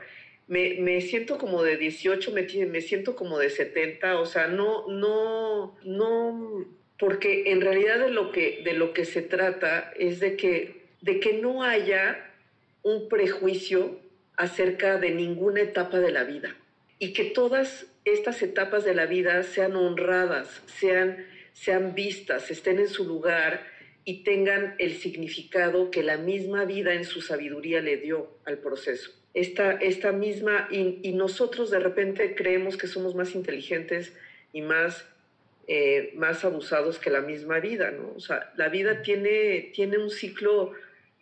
Me, 0.47 1.01
siento 1.03 1.37
como 1.37 1.63
de 1.63 1.77
18, 1.77 2.33
me, 2.33 2.47
me 2.67 2.81
siento 2.81 3.15
como 3.15 3.39
de 3.39 3.51
70, 3.51 4.19
o 4.19 4.25
sea, 4.25 4.49
no, 4.49 4.89
no, 4.89 5.77
no, 5.85 6.67
porque 6.99 7.51
en 7.53 7.61
realidad 7.61 7.99
de 7.99 8.11
lo 8.11 8.33
que, 8.33 8.63
de 8.65 8.73
lo 8.73 8.95
que 8.95 9.05
se 9.05 9.23
trata 9.23 9.93
es 9.99 10.21
de 10.21 10.37
que, 10.37 10.87
de 11.03 11.21
que 11.21 11.35
no 11.35 11.63
haya 11.63 12.33
un 12.83 13.09
prejuicio 13.09 14.01
acerca 14.39 14.97
de 14.97 15.11
ninguna 15.11 15.61
etapa 15.61 16.01
de 16.01 16.11
la 16.11 16.25
vida 16.25 16.57
y 16.99 17.13
que 17.13 17.25
todas 17.25 17.87
estas 18.07 18.41
etapas 18.43 18.85
de 18.85 18.95
la 18.95 19.05
vida 19.05 19.43
sean 19.43 19.77
honradas, 19.77 20.63
sean, 20.81 21.27
sean 21.53 21.95
vistas, 21.95 22.51
estén 22.51 22.79
en 22.79 22.89
su 22.89 23.05
lugar 23.05 23.67
y 24.07 24.25
tengan 24.25 24.75
el 24.79 24.95
significado 24.95 25.91
que 25.91 26.03
la 26.03 26.17
misma 26.17 26.65
vida 26.65 26.95
en 26.95 27.05
su 27.05 27.21
sabiduría 27.21 27.83
le 27.83 27.99
dio 27.99 28.31
al 28.47 28.57
proceso 28.59 29.19
esta, 29.35 29.73
esta 29.73 30.13
misma, 30.13 30.69
y, 30.71 31.13
nosotros 31.13 31.71
de 31.71 31.79
repente 31.79 32.35
creemos 32.35 32.77
que 32.77 32.87
somos 32.87 33.15
más 33.15 33.35
inteligentes 33.35 34.13
y 34.53 34.63
más, 34.63 35.05
eh, 35.67 36.13
más 36.17 36.45
abusados 36.45 36.99
que 36.99 37.11
la 37.11 37.21
misma 37.21 37.61
vida, 37.61 37.91
¿no? 37.91 38.15
O 38.17 38.21
sea, 38.21 38.53
la 38.57 38.69
vida 38.69 39.03
tiene, 39.03 39.71
tiene 39.75 39.99
un 39.99 40.11
ciclo 40.11 40.73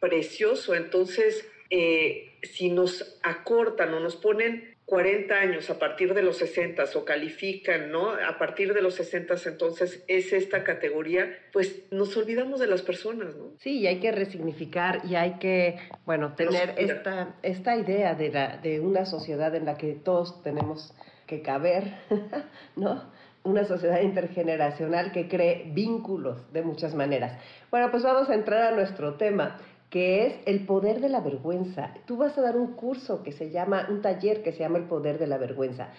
precioso, 0.00 0.74
entonces 0.74 1.46
eh, 1.70 2.25
si 2.42 2.70
nos 2.70 3.18
acortan 3.22 3.92
o 3.94 4.00
nos 4.00 4.16
ponen 4.16 4.76
40 4.86 5.34
años 5.34 5.68
a 5.68 5.80
partir 5.80 6.14
de 6.14 6.22
los 6.22 6.38
60 6.38 6.84
o 6.94 7.04
califican, 7.04 7.90
¿no? 7.90 8.10
A 8.10 8.38
partir 8.38 8.72
de 8.72 8.80
los 8.80 8.94
60 8.94 9.34
entonces 9.46 10.04
es 10.06 10.32
esta 10.32 10.62
categoría, 10.62 11.28
pues 11.52 11.82
nos 11.90 12.16
olvidamos 12.16 12.60
de 12.60 12.68
las 12.68 12.82
personas, 12.82 13.34
¿no? 13.34 13.50
Sí, 13.58 13.80
y 13.80 13.88
hay 13.88 13.98
que 13.98 14.12
resignificar 14.12 15.02
y 15.04 15.16
hay 15.16 15.38
que, 15.40 15.76
bueno, 16.04 16.34
tener 16.34 16.74
esta, 16.78 17.34
esta 17.42 17.76
idea 17.76 18.14
de, 18.14 18.30
la, 18.30 18.58
de 18.58 18.78
una 18.78 19.06
sociedad 19.06 19.52
en 19.56 19.64
la 19.64 19.76
que 19.76 19.94
todos 19.94 20.40
tenemos 20.44 20.94
que 21.26 21.42
caber, 21.42 21.92
¿no? 22.76 23.10
Una 23.42 23.64
sociedad 23.64 24.00
intergeneracional 24.00 25.10
que 25.10 25.28
cree 25.28 25.64
vínculos 25.66 26.52
de 26.52 26.62
muchas 26.62 26.94
maneras. 26.94 27.36
Bueno, 27.72 27.90
pues 27.90 28.04
vamos 28.04 28.30
a 28.30 28.34
entrar 28.34 28.72
a 28.72 28.76
nuestro 28.76 29.14
tema 29.14 29.58
que 29.90 30.26
es 30.26 30.34
el 30.46 30.66
poder 30.66 31.00
de 31.00 31.08
la 31.08 31.20
vergüenza. 31.20 31.94
Tú 32.06 32.16
vas 32.16 32.36
a 32.38 32.42
dar 32.42 32.56
un 32.56 32.74
curso 32.74 33.22
que 33.22 33.32
se 33.32 33.50
llama, 33.50 33.86
un 33.88 34.02
taller 34.02 34.42
que 34.42 34.52
se 34.52 34.60
llama 34.60 34.78
el 34.78 34.84
poder 34.84 35.18
de 35.18 35.26
la 35.26 35.38
vergüenza. 35.38 35.92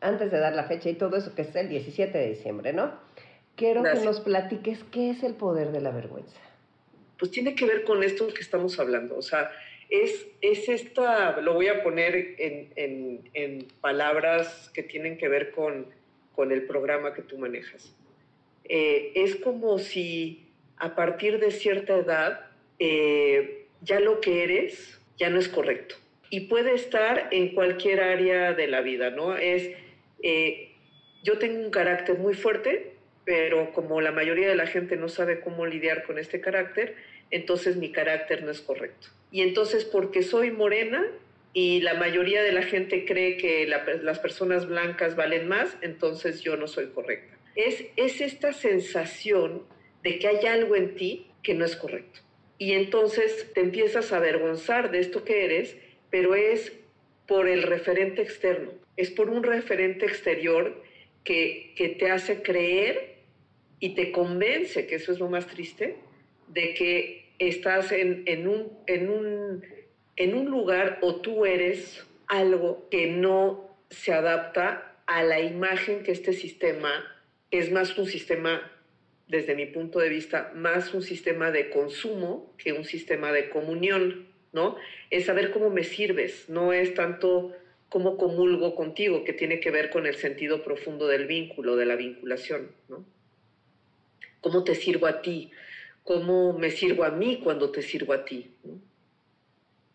Antes 0.00 0.30
de 0.30 0.38
dar 0.38 0.54
la 0.54 0.64
fecha 0.64 0.88
y 0.88 0.94
todo 0.94 1.16
eso, 1.16 1.34
que 1.34 1.42
es 1.42 1.54
el 1.56 1.68
17 1.68 2.16
de 2.16 2.28
diciembre, 2.28 2.72
¿no? 2.72 2.92
Quiero 3.56 3.82
que 3.82 4.04
nos 4.04 4.20
platiques 4.20 4.82
qué 4.90 5.10
es 5.10 5.22
el 5.22 5.34
poder 5.34 5.70
de 5.72 5.80
la 5.80 5.90
vergüenza. 5.90 6.40
Pues 7.18 7.30
tiene 7.30 7.54
que 7.54 7.64
ver 7.64 7.84
con 7.84 8.02
esto 8.02 8.26
que 8.28 8.42
estamos 8.42 8.78
hablando. 8.80 9.16
O 9.16 9.22
sea, 9.22 9.50
es, 9.88 10.26
es 10.40 10.68
esta, 10.68 11.40
lo 11.40 11.54
voy 11.54 11.68
a 11.68 11.82
poner 11.82 12.34
en, 12.38 13.22
en, 13.32 13.68
palabras 13.80 14.70
que 14.74 14.82
tienen 14.82 15.16
que 15.16 15.28
ver 15.28 15.52
con, 15.52 15.86
con 16.34 16.50
el 16.50 16.66
programa 16.66 17.14
que 17.14 17.22
tú 17.22 17.38
manejas. 17.38 17.94
Eh, 18.64 19.12
es 19.14 19.36
como 19.36 19.78
si 19.78 20.48
a 20.76 20.96
partir 20.96 21.38
de 21.38 21.50
cierta 21.50 21.96
edad 21.96 22.53
eh, 22.78 23.66
ya 23.82 24.00
lo 24.00 24.20
que 24.20 24.42
eres 24.42 24.98
ya 25.18 25.30
no 25.30 25.38
es 25.38 25.48
correcto. 25.48 25.96
Y 26.30 26.40
puede 26.40 26.74
estar 26.74 27.28
en 27.30 27.54
cualquier 27.54 28.00
área 28.00 28.52
de 28.54 28.66
la 28.66 28.80
vida, 28.80 29.10
¿no? 29.10 29.36
Es, 29.36 29.70
eh, 30.22 30.72
yo 31.22 31.38
tengo 31.38 31.60
un 31.60 31.70
carácter 31.70 32.18
muy 32.18 32.34
fuerte, 32.34 32.92
pero 33.24 33.72
como 33.72 34.00
la 34.00 34.10
mayoría 34.10 34.48
de 34.48 34.56
la 34.56 34.66
gente 34.66 34.96
no 34.96 35.08
sabe 35.08 35.40
cómo 35.40 35.66
lidiar 35.66 36.04
con 36.04 36.18
este 36.18 36.40
carácter, 36.40 36.96
entonces 37.30 37.76
mi 37.76 37.92
carácter 37.92 38.42
no 38.42 38.50
es 38.50 38.60
correcto. 38.60 39.08
Y 39.30 39.42
entonces 39.42 39.84
porque 39.84 40.22
soy 40.22 40.50
morena 40.50 41.04
y 41.52 41.80
la 41.80 41.94
mayoría 41.94 42.42
de 42.42 42.52
la 42.52 42.62
gente 42.62 43.04
cree 43.04 43.36
que 43.36 43.66
las 43.66 44.18
personas 44.18 44.66
blancas 44.66 45.14
valen 45.14 45.46
más, 45.46 45.76
entonces 45.82 46.40
yo 46.40 46.56
no 46.56 46.66
soy 46.66 46.88
correcta. 46.88 47.38
Es, 47.54 47.84
es 47.96 48.20
esta 48.20 48.52
sensación 48.52 49.62
de 50.02 50.18
que 50.18 50.26
hay 50.26 50.46
algo 50.46 50.74
en 50.74 50.96
ti 50.96 51.30
que 51.42 51.54
no 51.54 51.64
es 51.64 51.76
correcto 51.76 52.23
y 52.58 52.72
entonces 52.72 53.52
te 53.54 53.60
empiezas 53.60 54.12
a 54.12 54.18
avergonzar 54.18 54.90
de 54.90 55.00
esto 55.00 55.24
que 55.24 55.44
eres, 55.44 55.76
pero 56.10 56.34
es 56.34 56.72
por 57.26 57.48
el 57.48 57.62
referente 57.62 58.22
externo, 58.22 58.70
es 58.96 59.10
por 59.10 59.30
un 59.30 59.42
referente 59.42 60.06
exterior 60.06 60.82
que, 61.24 61.72
que 61.76 61.88
te 61.88 62.10
hace 62.10 62.42
creer 62.42 63.16
y 63.80 63.90
te 63.90 64.12
convence, 64.12 64.86
que 64.86 64.96
eso 64.96 65.12
es 65.12 65.18
lo 65.18 65.28
más 65.28 65.46
triste, 65.46 65.96
de 66.48 66.74
que 66.74 67.32
estás 67.38 67.92
en, 67.92 68.22
en, 68.26 68.46
un, 68.46 68.72
en, 68.86 69.10
un, 69.10 69.64
en 70.16 70.34
un 70.34 70.50
lugar 70.50 70.98
o 71.02 71.16
tú 71.16 71.44
eres 71.44 72.06
algo 72.26 72.88
que 72.90 73.08
no 73.08 73.76
se 73.90 74.12
adapta 74.12 74.96
a 75.06 75.22
la 75.22 75.40
imagen 75.40 76.02
que 76.02 76.12
este 76.12 76.32
sistema, 76.32 76.90
es 77.50 77.70
más 77.70 77.96
un 77.98 78.06
sistema 78.06 78.70
desde 79.34 79.56
mi 79.56 79.66
punto 79.66 79.98
de 79.98 80.08
vista, 80.08 80.52
más 80.54 80.94
un 80.94 81.02
sistema 81.02 81.50
de 81.50 81.68
consumo 81.68 82.54
que 82.56 82.72
un 82.72 82.84
sistema 82.84 83.32
de 83.32 83.50
comunión, 83.50 84.28
¿no? 84.52 84.76
Es 85.10 85.26
saber 85.26 85.50
cómo 85.50 85.70
me 85.70 85.82
sirves, 85.82 86.48
no 86.48 86.72
es 86.72 86.94
tanto 86.94 87.52
cómo 87.88 88.16
comulgo 88.16 88.76
contigo, 88.76 89.24
que 89.24 89.32
tiene 89.32 89.58
que 89.58 89.72
ver 89.72 89.90
con 89.90 90.06
el 90.06 90.14
sentido 90.14 90.62
profundo 90.62 91.08
del 91.08 91.26
vínculo, 91.26 91.74
de 91.74 91.84
la 91.84 91.96
vinculación, 91.96 92.70
¿no? 92.88 93.04
¿Cómo 94.40 94.62
te 94.62 94.76
sirvo 94.76 95.06
a 95.08 95.20
ti? 95.20 95.50
¿Cómo 96.04 96.56
me 96.56 96.70
sirvo 96.70 97.02
a 97.02 97.10
mí 97.10 97.40
cuando 97.42 97.72
te 97.72 97.82
sirvo 97.82 98.12
a 98.12 98.24
ti? 98.24 98.52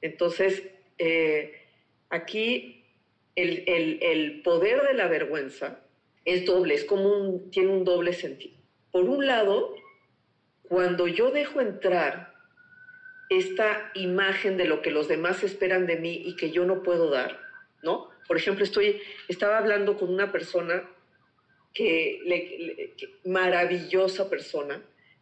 Entonces, 0.01 0.63
eh, 0.97 1.61
aquí 2.09 2.83
el, 3.37 3.63
el, 4.01 4.41
poder 4.41 4.81
de 4.81 4.95
la 4.95 5.07
vergüenza 5.07 5.79
es 6.25 6.43
doble, 6.43 6.73
es 6.73 6.83
como 6.83 7.07
un, 7.07 7.51
tiene 7.51 7.69
un 7.69 7.85
doble 7.85 8.11
sentido 8.11 8.58
por 8.91 9.03
un 9.05 9.25
lado, 9.25 9.75
cuando 10.63 11.07
yo 11.07 11.31
dejo 11.31 11.61
entrar 11.61 12.33
esta 13.29 13.91
imagen 13.93 14.57
de 14.57 14.65
lo 14.65 14.81
que 14.81 14.91
los 14.91 15.07
demás 15.07 15.43
esperan 15.43 15.85
de 15.85 15.97
mí 15.97 16.23
y 16.25 16.35
que 16.35 16.51
yo 16.51 16.65
no 16.65 16.81
puedo 16.81 17.09
dar, 17.09 17.39
¿no? 17.83 18.09
Por 18.27 18.37
ejemplo, 18.37 18.63
estoy, 18.63 19.01
estaba 19.27 19.57
hablando 19.57 19.97
con 19.97 20.11
una 20.11 20.31
persona 20.31 20.87
que, 21.73 22.95
maravillosa 23.25 24.29
persona, 24.29 24.81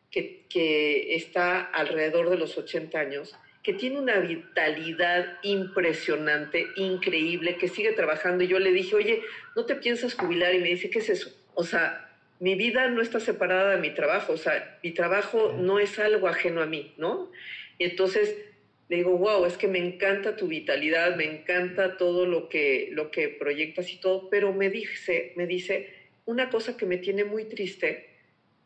que, 0.10 0.46
que, 0.50 1.16
está 1.16 1.62
alrededor 1.62 2.30
de 2.30 2.38
los 2.38 2.58
80 2.58 2.98
años, 2.98 3.36
que 3.62 3.74
tiene 3.74 4.00
una 4.00 4.20
vitalidad 4.20 5.40
impresionante, 5.44 6.68
increíble, 6.78 7.58
que 7.58 7.68
sigue 7.68 7.92
trabajando. 7.92 8.46
Y 8.46 8.48
yo 8.48 8.60
le 8.60 8.72
dije, 8.72 8.96
oye, 8.96 9.22
¿no 9.56 9.66
te 9.66 9.76
piensas 9.76 10.14
jubilar? 10.14 10.56
Y 10.56 10.60
me 10.60 10.70
dice, 10.70 10.90
¿qué 10.90 11.00
es 11.00 11.10
eso? 11.10 11.30
O 11.54 11.66
sea, 11.66 12.07
mi 12.40 12.56
vida 12.56 12.88
no 12.90 13.02
está 13.02 13.20
separada 13.20 13.72
de 13.72 13.82
mi 13.82 13.92
trabajo, 13.92 14.34
o 14.34 14.38
sea, 14.38 14.80
mi 14.84 14.92
trabajo 14.92 15.54
no 15.58 15.80
es 15.80 15.98
algo 16.00 16.28
ajeno 16.28 16.62
a 16.62 16.66
mí, 16.66 16.94
¿no? 16.98 17.32
Y 17.78 17.86
entonces 17.86 18.36
le 18.90 18.98
digo, 18.98 19.18
wow, 19.18 19.46
es 19.46 19.58
que 19.58 19.68
me 19.68 19.80
encanta 19.80 20.36
tu 20.36 20.48
vitalidad, 20.48 21.16
me 21.16 21.26
encanta 21.26 21.98
todo 21.98 22.26
lo 22.26 22.48
que, 22.48 22.90
lo 22.92 23.12
que 23.12 23.28
proyectas 23.28 23.92
y 23.92 23.98
todo, 23.98 24.30
pero 24.30 24.54
me 24.54 24.70
dice, 24.70 25.34
me 25.36 25.46
dice, 25.46 25.90
una 26.26 26.50
cosa 26.50 26.78
que 26.78 26.86
me 26.86 26.98
tiene 26.98 27.24
muy 27.24 27.46
triste 27.46 28.10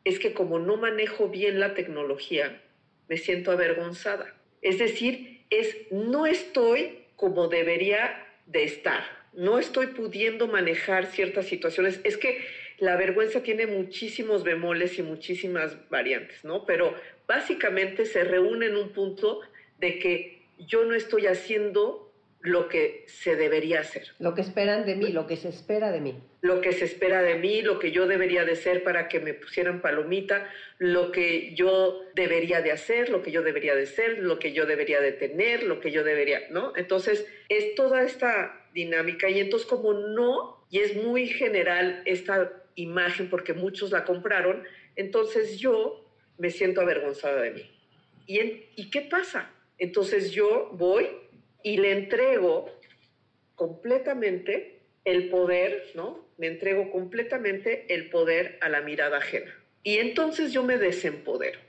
es 0.04 0.20
que 0.20 0.34
como 0.34 0.60
no 0.60 0.78
manejo 0.78 1.30
bien 1.30 1.60
la 1.60 1.74
tecnología, 1.74 2.62
me 3.08 3.18
siento 3.18 3.52
avergonzada. 3.52 4.34
Es 4.62 4.80
decir, 4.80 5.42
es 5.50 5.76
no 5.92 6.26
estoy 6.26 7.00
como 7.16 7.48
debería 7.48 8.26
de 8.46 8.64
estar, 8.64 9.04
no 9.34 9.60
estoy 9.60 9.88
pudiendo 9.88 10.48
manejar 10.48 11.06
ciertas 11.06 11.46
situaciones. 11.46 12.00
Es 12.04 12.18
que 12.18 12.44
la 12.82 12.96
vergüenza 12.96 13.44
tiene 13.44 13.68
muchísimos 13.68 14.44
bemoles 14.44 14.98
y 14.98 15.04
muchísimas 15.04 15.78
variantes, 15.90 16.44
¿no? 16.44 16.66
Pero 16.66 16.96
básicamente 17.28 18.06
se 18.06 18.24
reúne 18.24 18.66
en 18.66 18.76
un 18.76 18.90
punto 18.90 19.42
de 19.78 20.00
que 20.00 20.42
yo 20.58 20.84
no 20.86 20.96
estoy 20.96 21.28
haciendo 21.28 22.12
lo 22.40 22.68
que 22.70 23.04
se 23.06 23.36
debería 23.36 23.82
hacer. 23.82 24.08
Lo 24.18 24.34
que 24.34 24.42
esperan 24.42 24.88
de 24.88 24.96
mí, 24.96 25.10
lo 25.10 25.28
que 25.28 25.38
se 25.38 25.50
espera 25.50 25.92
de 25.92 26.02
mí. 26.02 26.24
Lo 26.42 26.60
que 26.60 26.72
se 26.72 26.86
espera 26.86 27.22
de 27.22 27.36
mí, 27.36 27.62
lo 27.62 27.78
que 27.78 27.92
yo 27.92 28.08
debería 28.08 28.46
de 28.46 28.56
ser 28.56 28.84
para 28.84 29.08
que 29.10 29.20
me 29.20 29.36
pusieran 29.36 29.80
palomita, 29.84 30.50
lo 30.80 31.12
que 31.12 31.54
yo 31.54 32.02
debería 32.16 32.64
de 32.64 32.72
hacer, 32.72 33.10
lo 33.10 33.22
que 33.22 33.30
yo 33.30 33.44
debería 33.44 33.76
de 33.76 33.86
ser, 33.86 34.18
lo 34.18 34.40
que 34.40 34.54
yo 34.54 34.66
debería 34.66 35.02
de 35.02 35.12
tener, 35.12 35.62
lo 35.62 35.80
que 35.80 35.92
yo 35.92 36.04
debería, 36.04 36.48
¿no? 36.50 36.74
Entonces, 36.76 37.28
es 37.48 37.76
toda 37.76 38.02
esta 38.02 38.66
dinámica 38.74 39.30
y 39.30 39.40
entonces 39.40 39.68
como 39.68 39.94
no, 39.94 40.66
y 40.72 40.80
es 40.80 40.96
muy 40.96 41.28
general 41.28 42.02
esta 42.06 42.61
imagen 42.76 43.30
porque 43.30 43.54
muchos 43.54 43.92
la 43.92 44.06
compraron, 44.06 44.64
entonces 44.96 45.58
yo 45.58 46.06
me 46.38 46.50
siento 46.50 46.82
avergonzada 46.82 47.42
de 47.42 47.52
mí. 47.52 47.72
¿Y, 48.28 48.40
¿y 48.76 48.90
qué 48.90 49.02
pasa? 49.02 49.52
Entonces 49.78 50.32
yo 50.32 50.70
voy 50.74 51.08
y 51.64 51.78
le 51.78 51.92
entrego 51.92 52.72
completamente 53.56 54.80
el 55.06 55.30
poder, 55.30 55.92
¿no? 55.96 56.28
Me 56.38 56.48
entrego 56.48 56.92
completamente 56.92 57.86
el 57.94 58.10
poder 58.10 58.58
a 58.62 58.70
la 58.70 58.82
mirada 58.82 59.18
ajena. 59.18 59.54
Y 59.84 59.98
entonces 59.98 60.52
yo 60.52 60.64
me 60.64 60.78
desempodero. 60.78 61.60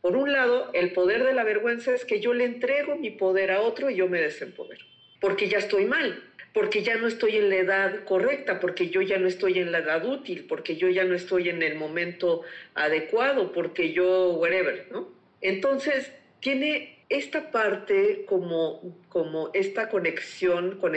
Por 0.00 0.16
un 0.16 0.32
lado, 0.32 0.70
el 0.72 0.92
poder 0.92 1.24
de 1.24 1.34
la 1.34 1.42
vergüenza 1.42 1.94
es 1.94 2.04
que 2.04 2.20
yo 2.20 2.32
le 2.32 2.44
entrego 2.44 2.96
mi 2.96 3.10
poder 3.10 3.50
a 3.50 3.60
otro 3.60 3.90
y 3.90 3.96
yo 3.96 4.08
me 4.08 4.20
desempodero, 4.20 4.84
porque 5.20 5.48
ya 5.48 5.58
estoy 5.58 5.84
mal, 5.84 6.22
porque 6.56 6.82
ya 6.82 6.96
no 6.96 7.06
estoy 7.06 7.36
en 7.36 7.50
la 7.50 7.56
edad 7.56 8.04
correcta, 8.04 8.60
porque 8.60 8.88
yo 8.88 9.02
ya 9.02 9.18
no 9.18 9.28
estoy 9.28 9.58
en 9.58 9.72
la 9.72 9.80
edad 9.80 10.02
útil, 10.06 10.46
porque 10.48 10.76
yo 10.76 10.88
ya 10.88 11.04
no 11.04 11.14
estoy 11.14 11.50
en 11.50 11.62
el 11.62 11.74
momento 11.74 12.44
adecuado, 12.74 13.52
porque 13.52 13.92
yo, 13.92 14.30
whatever, 14.30 14.88
¿no? 14.90 15.06
Entonces, 15.42 16.10
tiene 16.40 17.04
esta 17.10 17.50
parte 17.50 18.24
como, 18.24 18.96
como 19.10 19.50
esta 19.52 19.90
conexión 19.90 20.78
con, 20.80 20.94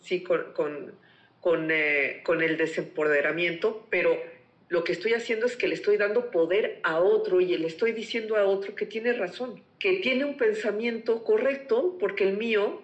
sí, 0.00 0.24
eh, 1.70 2.20
con, 2.24 2.42
el 2.42 2.56
desempoderamiento, 2.56 3.86
pero 3.90 4.20
lo 4.68 4.82
que 4.82 4.90
estoy 4.90 5.12
haciendo 5.12 5.46
es 5.46 5.56
que 5.56 5.68
le 5.68 5.76
estoy 5.76 5.96
dando 5.96 6.32
poder 6.32 6.80
a 6.82 6.98
otro 6.98 7.40
y 7.40 7.56
le 7.56 7.68
estoy 7.68 7.92
diciendo 7.92 8.34
a 8.34 8.46
otro 8.46 8.74
que 8.74 8.84
tiene 8.84 9.12
razón, 9.12 9.62
que 9.78 9.98
tiene 9.98 10.24
un 10.24 10.36
pensamiento 10.36 11.22
correcto 11.22 11.96
porque 12.00 12.24
el 12.24 12.36
mío 12.36 12.82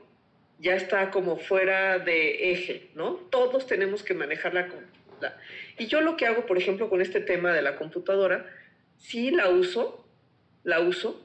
ya 0.64 0.74
está 0.74 1.10
como 1.10 1.36
fuera 1.36 1.98
de 1.98 2.50
eje, 2.50 2.88
¿no? 2.94 3.16
Todos 3.30 3.66
tenemos 3.66 4.02
que 4.02 4.14
manejar 4.14 4.54
la. 4.54 4.66
Y 5.78 5.86
yo 5.86 6.00
lo 6.00 6.16
que 6.16 6.26
hago, 6.26 6.46
por 6.46 6.56
ejemplo, 6.56 6.88
con 6.88 7.02
este 7.02 7.20
tema 7.20 7.52
de 7.52 7.60
la 7.60 7.76
computadora, 7.76 8.46
sí 8.96 9.30
la 9.30 9.50
uso, 9.50 10.06
la 10.62 10.80
uso, 10.80 11.22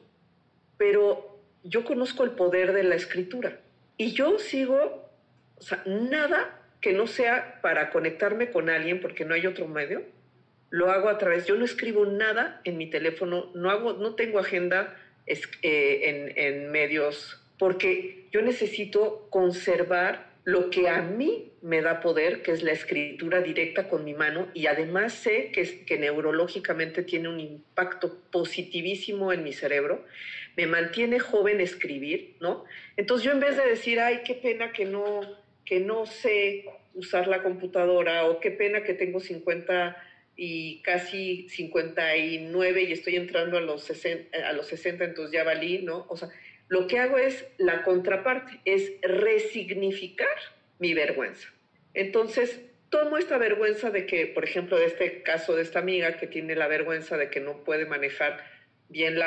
pero 0.78 1.40
yo 1.64 1.86
conozco 1.86 2.26
el 2.26 2.32
poder 2.32 2.74
de 2.74 2.84
la 2.84 2.96
escritura 2.96 3.62
y 3.96 4.12
yo 4.12 4.40
sigo, 4.40 5.10
o 5.56 5.62
sea, 5.62 5.84
nada 5.86 6.62
que 6.82 6.92
no 6.92 7.08
sea 7.08 7.62
para 7.62 7.92
conectarme 7.92 8.52
con 8.52 8.70
alguien 8.70 9.00
porque 9.00 9.24
no 9.24 9.36
hay 9.36 9.48
otro 9.48 9.70
medio, 9.70 10.04
lo 10.70 10.92
hago 10.92 11.08
a 11.08 11.18
través, 11.18 11.46
yo 11.46 11.56
no 11.56 11.64
escribo 11.64 12.06
nada 12.06 12.60
en 12.66 12.78
mi 12.78 12.90
teléfono, 12.90 13.52
no, 13.56 13.70
hago, 13.72 13.94
no 13.94 14.16
tengo 14.16 14.40
agenda 14.40 14.98
eh, 15.26 16.02
en, 16.04 16.38
en 16.38 16.72
medios 16.72 17.39
porque 17.60 18.26
yo 18.32 18.42
necesito 18.42 19.28
conservar 19.30 20.30
lo 20.46 20.72
que 20.72 20.90
a 20.90 21.04
mí 21.04 21.52
me 21.62 21.82
da 21.82 22.00
poder, 22.00 22.42
que 22.42 22.52
es 22.52 22.64
la 22.64 22.72
escritura 22.72 23.42
directa 23.42 23.88
con 23.88 24.04
mi 24.04 24.16
mano, 24.16 24.48
y 24.56 24.66
además 24.66 25.14
sé 25.14 25.52
que, 25.52 25.86
que 25.86 26.00
neurológicamente 26.00 27.04
tiene 27.04 27.30
un 27.30 27.40
impacto 27.40 28.18
positivísimo 28.32 29.32
en 29.32 29.44
mi 29.44 29.54
cerebro 29.54 30.04
me 30.60 30.68
mantiene 30.68 31.20
joven 31.20 31.62
escribir, 31.62 32.36
¿no? 32.42 32.66
Entonces 32.98 33.26
yo 33.26 33.32
en 33.32 33.40
vez 33.40 33.56
de 33.56 33.66
decir, 33.66 34.00
ay, 34.02 34.24
qué 34.26 34.34
pena 34.36 34.74
que 34.74 34.84
no, 34.84 35.22
que 35.64 35.80
no 35.80 36.06
sé 36.06 36.66
usar 36.94 37.28
la 37.30 37.44
computadora 37.44 38.26
o 38.26 38.42
qué 38.42 38.52
pena 38.52 38.84
que 38.84 38.94
tengo 38.94 39.22
50 39.22 39.96
y 40.36 40.82
casi 40.82 41.48
59 41.48 42.84
y 42.84 42.92
estoy 42.92 43.16
entrando 43.16 43.58
a 43.58 43.62
los 43.62 43.84
60, 43.84 44.38
a 44.50 44.52
los 44.52 44.68
60 44.68 45.06
entonces 45.06 45.32
ya 45.32 45.46
valí, 45.46 45.82
¿no? 45.82 46.06
O 46.10 46.18
sea, 46.18 46.28
lo 46.70 46.86
que 46.88 47.00
hago 47.00 47.18
es 47.18 47.46
la 47.58 47.84
contraparte, 47.84 48.60
es 48.64 48.94
resignificar 49.02 50.28
mi 50.78 50.94
vergüenza. 50.94 51.50
Entonces, 51.96 52.62
tomo 52.90 53.18
esta 53.18 53.40
vergüenza 53.40 53.90
de 53.90 54.06
que, 54.06 54.28
por 54.28 54.44
ejemplo, 54.44 54.78
de 54.78 54.86
este 54.86 55.24
caso 55.24 55.56
de 55.56 55.64
esta 55.64 55.80
amiga 55.80 56.18
que 56.18 56.28
tiene 56.28 56.56
la 56.56 56.68
vergüenza 56.68 57.18
de 57.18 57.30
que 57.32 57.40
no 57.40 57.64
puede 57.64 57.86
manejar 57.86 58.46
bien 58.88 59.20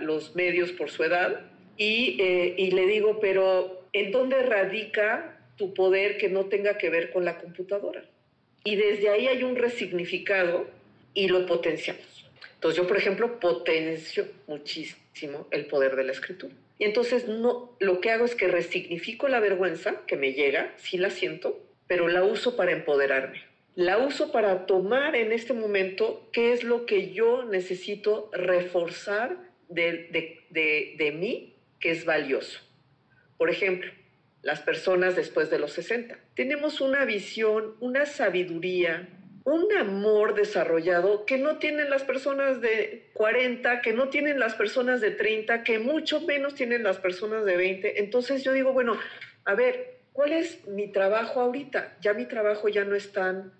los 0.00 0.34
medios 0.34 0.72
por 0.72 0.90
su 0.90 1.04
edad, 1.04 1.44
eh, 1.76 2.54
y, 2.56 2.70
le 2.70 2.86
digo, 2.86 3.20
pero 3.20 3.86
¿en 3.92 4.10
dónde 4.10 4.42
radica 4.42 5.38
tu 5.56 5.74
poder 5.74 6.16
que 6.16 6.28
no 6.28 6.46
tenga 6.46 6.78
que 6.78 6.88
ver 6.90 7.10
con 7.10 7.24
la 7.24 7.38
computadora? 7.38 8.02
Y 8.64 8.76
desde 8.76 9.10
ahí 9.10 9.26
hay 9.26 9.42
un 9.42 9.56
resignificado 9.56 10.68
y 11.12 11.28
lo 11.28 11.44
potenciamos. 11.44 12.30
Entonces 12.54 12.80
yo, 12.80 12.86
por 12.86 12.96
ejemplo, 12.96 13.40
potencio 13.40 14.26
muchísimo 14.46 15.01
el 15.50 15.66
poder 15.66 15.96
de 15.96 16.04
la 16.04 16.12
escritura. 16.12 16.54
Y 16.78 16.84
entonces 16.84 17.28
no, 17.28 17.76
lo 17.78 18.00
que 18.00 18.10
hago 18.10 18.24
es 18.24 18.34
que 18.34 18.48
resignifico 18.48 19.28
la 19.28 19.40
vergüenza 19.40 20.04
que 20.06 20.16
me 20.16 20.32
llega, 20.32 20.72
sí 20.78 20.98
la 20.98 21.10
siento, 21.10 21.60
pero 21.86 22.08
la 22.08 22.24
uso 22.24 22.56
para 22.56 22.72
empoderarme 22.72 23.52
la 23.74 23.98
uso 23.98 24.32
para 24.32 24.66
tomar 24.66 25.16
en 25.16 25.32
este 25.32 25.54
momento 25.54 26.28
qué 26.32 26.52
es 26.52 26.62
lo 26.62 26.84
que 26.84 27.12
yo 27.12 27.44
necesito 27.44 28.30
reforzar 28.32 29.38
de, 29.68 31.14
mí 31.18 31.56
que 31.80 31.90
es 31.90 32.04
valioso. 32.04 32.60
Por 33.38 33.48
ejemplo, 33.48 33.90
las 34.42 34.60
personas 34.60 35.16
después 35.16 35.50
de 35.50 35.58
los 35.58 35.72
60. 35.72 36.18
Tenemos 36.34 36.80
una 36.80 37.04
visión, 37.04 37.76
una 37.80 38.04
sabiduría, 38.06 39.08
un 39.44 39.72
amor 39.76 40.34
desarrollado 40.34 41.24
que 41.26 41.38
no 41.38 41.58
tienen 41.58 41.90
las 41.90 42.02
personas 42.02 42.60
de 42.60 43.10
40, 43.14 43.82
que 43.82 43.92
no 43.92 44.08
tienen 44.08 44.38
las 44.38 44.54
personas 44.54 45.00
de 45.00 45.10
30, 45.10 45.64
que 45.64 45.78
mucho 45.78 46.20
menos 46.20 46.54
tienen 46.54 46.82
las 46.82 46.98
personas 46.98 47.44
de 47.44 47.56
20. 47.56 48.00
Entonces 48.00 48.44
yo 48.44 48.52
digo, 48.52 48.72
bueno, 48.72 48.96
a 49.44 49.54
ver, 49.54 49.98
¿cuál 50.12 50.32
es 50.32 50.66
mi 50.68 50.92
trabajo 50.92 51.40
ahorita? 51.40 51.96
Ya 52.00 52.14
mi 52.14 52.26
trabajo 52.26 52.68
ya 52.68 52.84
no 52.84 52.94
es 52.94 53.12
tan 53.12 53.52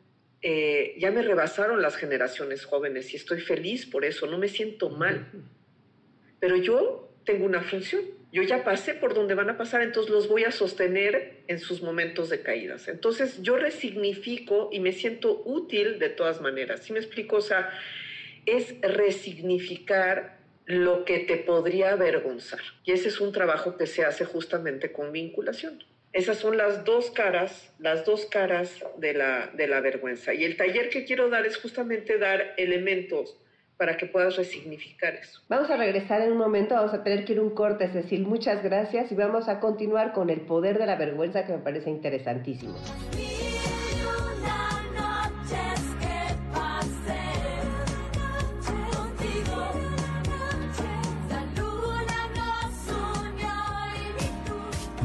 eh, 0.45 0.97
ya 0.99 1.12
me 1.12 1.23
rebasaron 1.23 1.81
las 1.81 1.95
generaciones 1.95 2.64
jóvenes 2.64 3.14
y 3.14 3.16
estoy 3.16 3.40
feliz 3.40 3.87
por 3.87 4.05
eso, 4.05 4.27
no 4.27 4.38
me 4.38 4.49
siento 4.49 4.90
mal. 4.90 5.29
Pero 6.40 6.57
yo 6.57 7.14
tengo 7.25 7.47
una 7.47 7.62
función, 7.62 8.03
yo 8.33 8.42
ya 8.42 8.64
pasé 8.64 8.95
por 8.95 9.12
donde 9.12 9.35
van 9.35 9.51
a 9.51 9.59
pasar, 9.59 9.83
entonces 9.83 10.11
los 10.11 10.27
voy 10.27 10.45
a 10.45 10.51
sostener 10.51 11.42
en 11.49 11.59
sus 11.59 11.83
momentos 11.83 12.31
de 12.31 12.40
caídas. 12.40 12.88
Entonces 12.88 13.42
yo 13.42 13.59
resignifico 13.59 14.71
y 14.73 14.81
me 14.81 14.92
siento 14.92 15.42
útil 15.45 15.99
de 15.99 16.09
todas 16.09 16.40
maneras. 16.40 16.81
¿Sí 16.81 16.95
me 16.95 16.99
explico? 16.99 17.37
O 17.37 17.40
sea, 17.42 17.71
es 18.47 18.75
resignificar 18.81 20.38
lo 20.64 21.05
que 21.05 21.18
te 21.18 21.37
podría 21.37 21.92
avergonzar. 21.92 22.61
Y 22.85 22.92
ese 22.92 23.09
es 23.09 23.21
un 23.21 23.33
trabajo 23.33 23.77
que 23.77 23.87
se 23.87 24.05
hace 24.05 24.25
justamente 24.25 24.92
con 24.92 25.12
vinculación. 25.12 25.85
Esas 26.14 26.38
son 26.38 26.57
las 26.57 26.87
dos 26.87 27.11
caras, 27.11 27.75
las 27.79 28.07
dos 28.07 28.25
caras 28.25 28.83
de 28.97 29.12
la, 29.12 29.49
de 29.49 29.66
la 29.66 29.81
vergüenza. 29.81 30.33
Y 30.33 30.45
el 30.45 30.57
taller 30.57 30.88
que 30.88 31.05
quiero 31.05 31.29
dar 31.29 31.45
es 31.45 31.59
justamente 31.59 32.16
dar 32.16 32.55
elementos 32.57 33.37
para 33.77 33.97
que 33.97 34.07
puedas 34.07 34.37
resignificar 34.37 35.15
eso. 35.15 35.41
Vamos 35.49 35.71
a 35.71 35.77
regresar 35.77 36.23
en 36.23 36.33
un 36.33 36.39
momento, 36.39 36.75
vamos 36.75 36.95
a 36.95 37.03
tener 37.03 37.25
que 37.25 37.33
ir 37.33 37.41
un 37.41 37.51
corte, 37.51 37.89
Cecil. 37.89 38.27
Muchas 38.27 38.63
gracias 38.63 39.11
y 39.11 39.15
vamos 39.15 39.49
a 39.49 39.61
continuar 39.61 40.13
con 40.13 40.31
el 40.31 40.43
poder 40.43 40.79
de 40.79 40.87
la 40.87 40.97
vergüenza 40.97 41.45
que 41.45 41.53
me 41.53 41.59
parece 41.59 41.91
interesantísimo. 41.91 42.75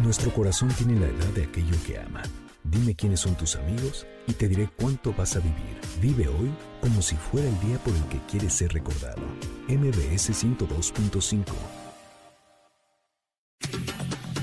Nuestro 0.03 0.31
corazón 0.31 0.69
tiene 0.69 0.97
la 0.99 1.07
edad 1.07 1.33
de 1.35 1.43
aquello 1.43 1.75
que 1.85 1.99
ama. 1.99 2.23
Dime 2.69 2.95
quiénes 2.95 3.21
son 3.21 3.35
tus 3.35 3.55
amigos 3.55 4.05
y 4.27 4.33
te 4.33 4.47
diré 4.47 4.69
cuánto 4.77 5.13
vas 5.13 5.35
a 5.35 5.39
vivir. 5.39 5.79
Vive 6.01 6.27
hoy 6.27 6.51
como 6.81 7.01
si 7.01 7.15
fuera 7.15 7.47
el 7.47 7.59
día 7.61 7.77
por 7.79 7.95
el 7.95 8.03
que 8.05 8.19
quieres 8.29 8.53
ser 8.53 8.73
recordado. 8.73 9.21
MBS 9.69 10.31
102.5 10.31 11.45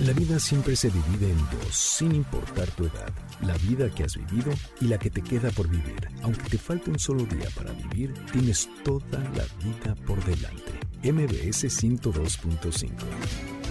La 0.06 0.12
vida 0.12 0.38
siempre 0.38 0.74
se 0.74 0.90
divide 0.90 1.30
en 1.30 1.38
dos, 1.38 1.74
sin 1.74 2.14
importar 2.14 2.70
tu 2.70 2.84
edad. 2.84 3.12
La 3.42 3.56
vida 3.58 3.90
que 3.90 4.04
has 4.04 4.16
vivido 4.16 4.52
y 4.80 4.86
la 4.86 4.98
que 4.98 5.10
te 5.10 5.22
queda 5.22 5.50
por 5.50 5.68
vivir. 5.68 6.08
Aunque 6.22 6.48
te 6.48 6.58
falte 6.58 6.90
un 6.90 6.98
solo 6.98 7.24
día 7.24 7.48
para 7.54 7.72
vivir, 7.72 8.14
tienes 8.32 8.68
toda 8.84 9.18
la 9.36 9.44
vida 9.62 9.94
por 10.06 10.22
delante. 10.24 10.72
MBS 11.02 11.64
102.5 11.64 13.63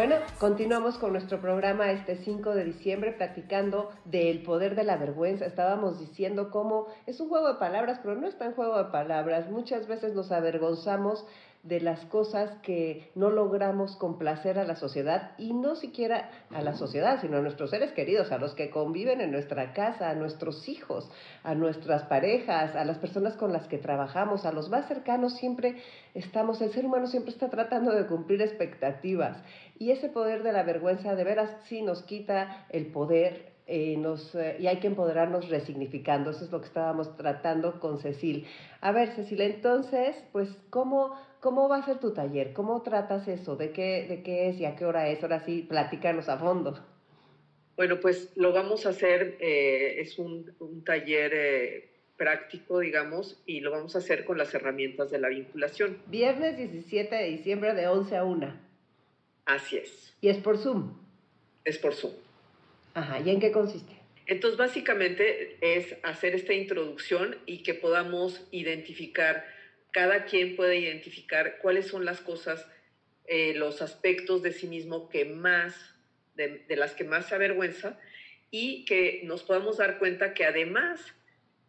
Bueno, 0.00 0.16
continuamos 0.38 0.96
con 0.96 1.12
nuestro 1.12 1.42
programa 1.42 1.92
este 1.92 2.16
5 2.16 2.54
de 2.54 2.64
diciembre 2.64 3.12
platicando 3.12 3.90
del 4.06 4.42
poder 4.42 4.74
de 4.74 4.82
la 4.82 4.96
vergüenza. 4.96 5.44
Estábamos 5.44 6.00
diciendo 6.00 6.50
cómo 6.50 6.86
es 7.04 7.20
un 7.20 7.28
juego 7.28 7.48
de 7.48 7.58
palabras, 7.58 8.00
pero 8.02 8.14
no 8.14 8.26
es 8.26 8.38
tan 8.38 8.54
juego 8.54 8.78
de 8.78 8.90
palabras. 8.90 9.50
Muchas 9.50 9.86
veces 9.88 10.14
nos 10.14 10.32
avergonzamos 10.32 11.26
de 11.62 11.80
las 11.80 12.04
cosas 12.06 12.50
que 12.62 13.10
no 13.14 13.30
logramos 13.30 13.96
complacer 13.96 14.58
a 14.58 14.64
la 14.64 14.76
sociedad 14.76 15.32
y 15.36 15.52
no 15.52 15.76
siquiera 15.76 16.30
a 16.50 16.62
la 16.62 16.74
sociedad, 16.74 17.20
sino 17.20 17.36
a 17.36 17.42
nuestros 17.42 17.70
seres 17.70 17.92
queridos, 17.92 18.32
a 18.32 18.38
los 18.38 18.54
que 18.54 18.70
conviven 18.70 19.20
en 19.20 19.30
nuestra 19.30 19.74
casa, 19.74 20.08
a 20.08 20.14
nuestros 20.14 20.68
hijos, 20.68 21.10
a 21.42 21.54
nuestras 21.54 22.04
parejas, 22.04 22.74
a 22.74 22.84
las 22.84 22.98
personas 22.98 23.36
con 23.36 23.52
las 23.52 23.68
que 23.68 23.78
trabajamos, 23.78 24.46
a 24.46 24.52
los 24.52 24.70
más 24.70 24.88
cercanos, 24.88 25.36
siempre 25.36 25.76
estamos, 26.14 26.62
el 26.62 26.72
ser 26.72 26.86
humano 26.86 27.06
siempre 27.06 27.32
está 27.32 27.50
tratando 27.50 27.92
de 27.92 28.06
cumplir 28.06 28.40
expectativas 28.40 29.36
y 29.78 29.90
ese 29.90 30.08
poder 30.08 30.42
de 30.42 30.52
la 30.52 30.62
vergüenza 30.62 31.14
de 31.14 31.24
veras 31.24 31.50
sí 31.68 31.82
nos 31.82 32.02
quita 32.02 32.66
el 32.70 32.86
poder 32.86 33.50
eh, 33.72 33.96
nos, 33.96 34.34
eh, 34.34 34.56
y 34.58 34.66
hay 34.66 34.80
que 34.80 34.88
empoderarnos 34.88 35.48
resignificando. 35.48 36.30
Eso 36.30 36.44
es 36.44 36.50
lo 36.50 36.60
que 36.60 36.66
estábamos 36.66 37.16
tratando 37.16 37.78
con 37.78 38.00
Cecil. 38.00 38.44
A 38.80 38.90
ver, 38.90 39.14
Cecil, 39.14 39.40
entonces, 39.42 40.16
pues, 40.32 40.48
¿cómo, 40.70 41.14
¿cómo 41.40 41.68
va 41.68 41.78
a 41.78 41.84
ser 41.84 41.98
tu 41.98 42.12
taller? 42.12 42.52
¿Cómo 42.52 42.82
tratas 42.82 43.26
eso? 43.28 43.56
¿De 43.56 43.72
qué, 43.72 44.06
¿De 44.08 44.22
qué 44.22 44.48
es 44.48 44.60
y 44.60 44.64
a 44.64 44.76
qué 44.76 44.84
hora 44.84 45.08
es? 45.08 45.22
Ahora 45.22 45.40
sí, 45.40 45.66
platícanos 45.68 46.28
a 46.28 46.38
fondo. 46.38 46.78
Bueno, 47.76 47.98
pues 48.00 48.30
lo 48.36 48.52
vamos 48.52 48.86
a 48.86 48.90
hacer, 48.90 49.36
eh, 49.40 50.00
es 50.00 50.18
un, 50.18 50.54
un 50.60 50.84
taller 50.84 51.90
práctico, 52.20 52.80
digamos, 52.80 53.40
y 53.46 53.60
lo 53.60 53.70
vamos 53.70 53.94
a 53.96 53.98
hacer 54.00 54.26
con 54.26 54.36
las 54.36 54.52
herramientas 54.52 55.10
de 55.10 55.18
la 55.18 55.28
vinculación. 55.28 55.96
Viernes 56.08 56.58
17 56.58 57.14
de 57.14 57.24
diciembre 57.30 57.72
de 57.72 57.88
11 57.88 58.14
a 58.14 58.24
1. 58.24 58.60
Así 59.46 59.78
es. 59.78 60.14
¿Y 60.20 60.28
es 60.28 60.36
por 60.36 60.58
Zoom? 60.58 60.98
Es 61.64 61.78
por 61.78 61.94
Zoom. 61.94 62.12
Ajá, 62.92 63.20
¿y 63.20 63.30
en 63.30 63.40
qué 63.40 63.50
consiste? 63.50 63.94
Entonces, 64.26 64.58
básicamente 64.58 65.56
es 65.62 65.96
hacer 66.02 66.34
esta 66.34 66.52
introducción 66.52 67.36
y 67.46 67.62
que 67.62 67.72
podamos 67.72 68.46
identificar, 68.50 69.44
cada 69.92 70.24
quien 70.24 70.56
puede 70.56 70.78
identificar 70.78 71.58
cuáles 71.58 71.88
son 71.88 72.04
las 72.04 72.20
cosas, 72.20 72.66
eh, 73.26 73.54
los 73.54 73.82
aspectos 73.82 74.42
de 74.42 74.52
sí 74.52 74.66
mismo 74.66 75.08
que 75.08 75.24
más, 75.24 75.74
de, 76.34 76.64
de 76.68 76.76
las 76.76 76.94
que 76.94 77.04
más 77.04 77.26
se 77.26 77.34
avergüenza 77.34 77.98
y 78.50 78.84
que 78.84 79.22
nos 79.24 79.42
podamos 79.42 79.76
dar 79.76 79.98
cuenta 79.98 80.34
que 80.34 80.44
además 80.44 81.00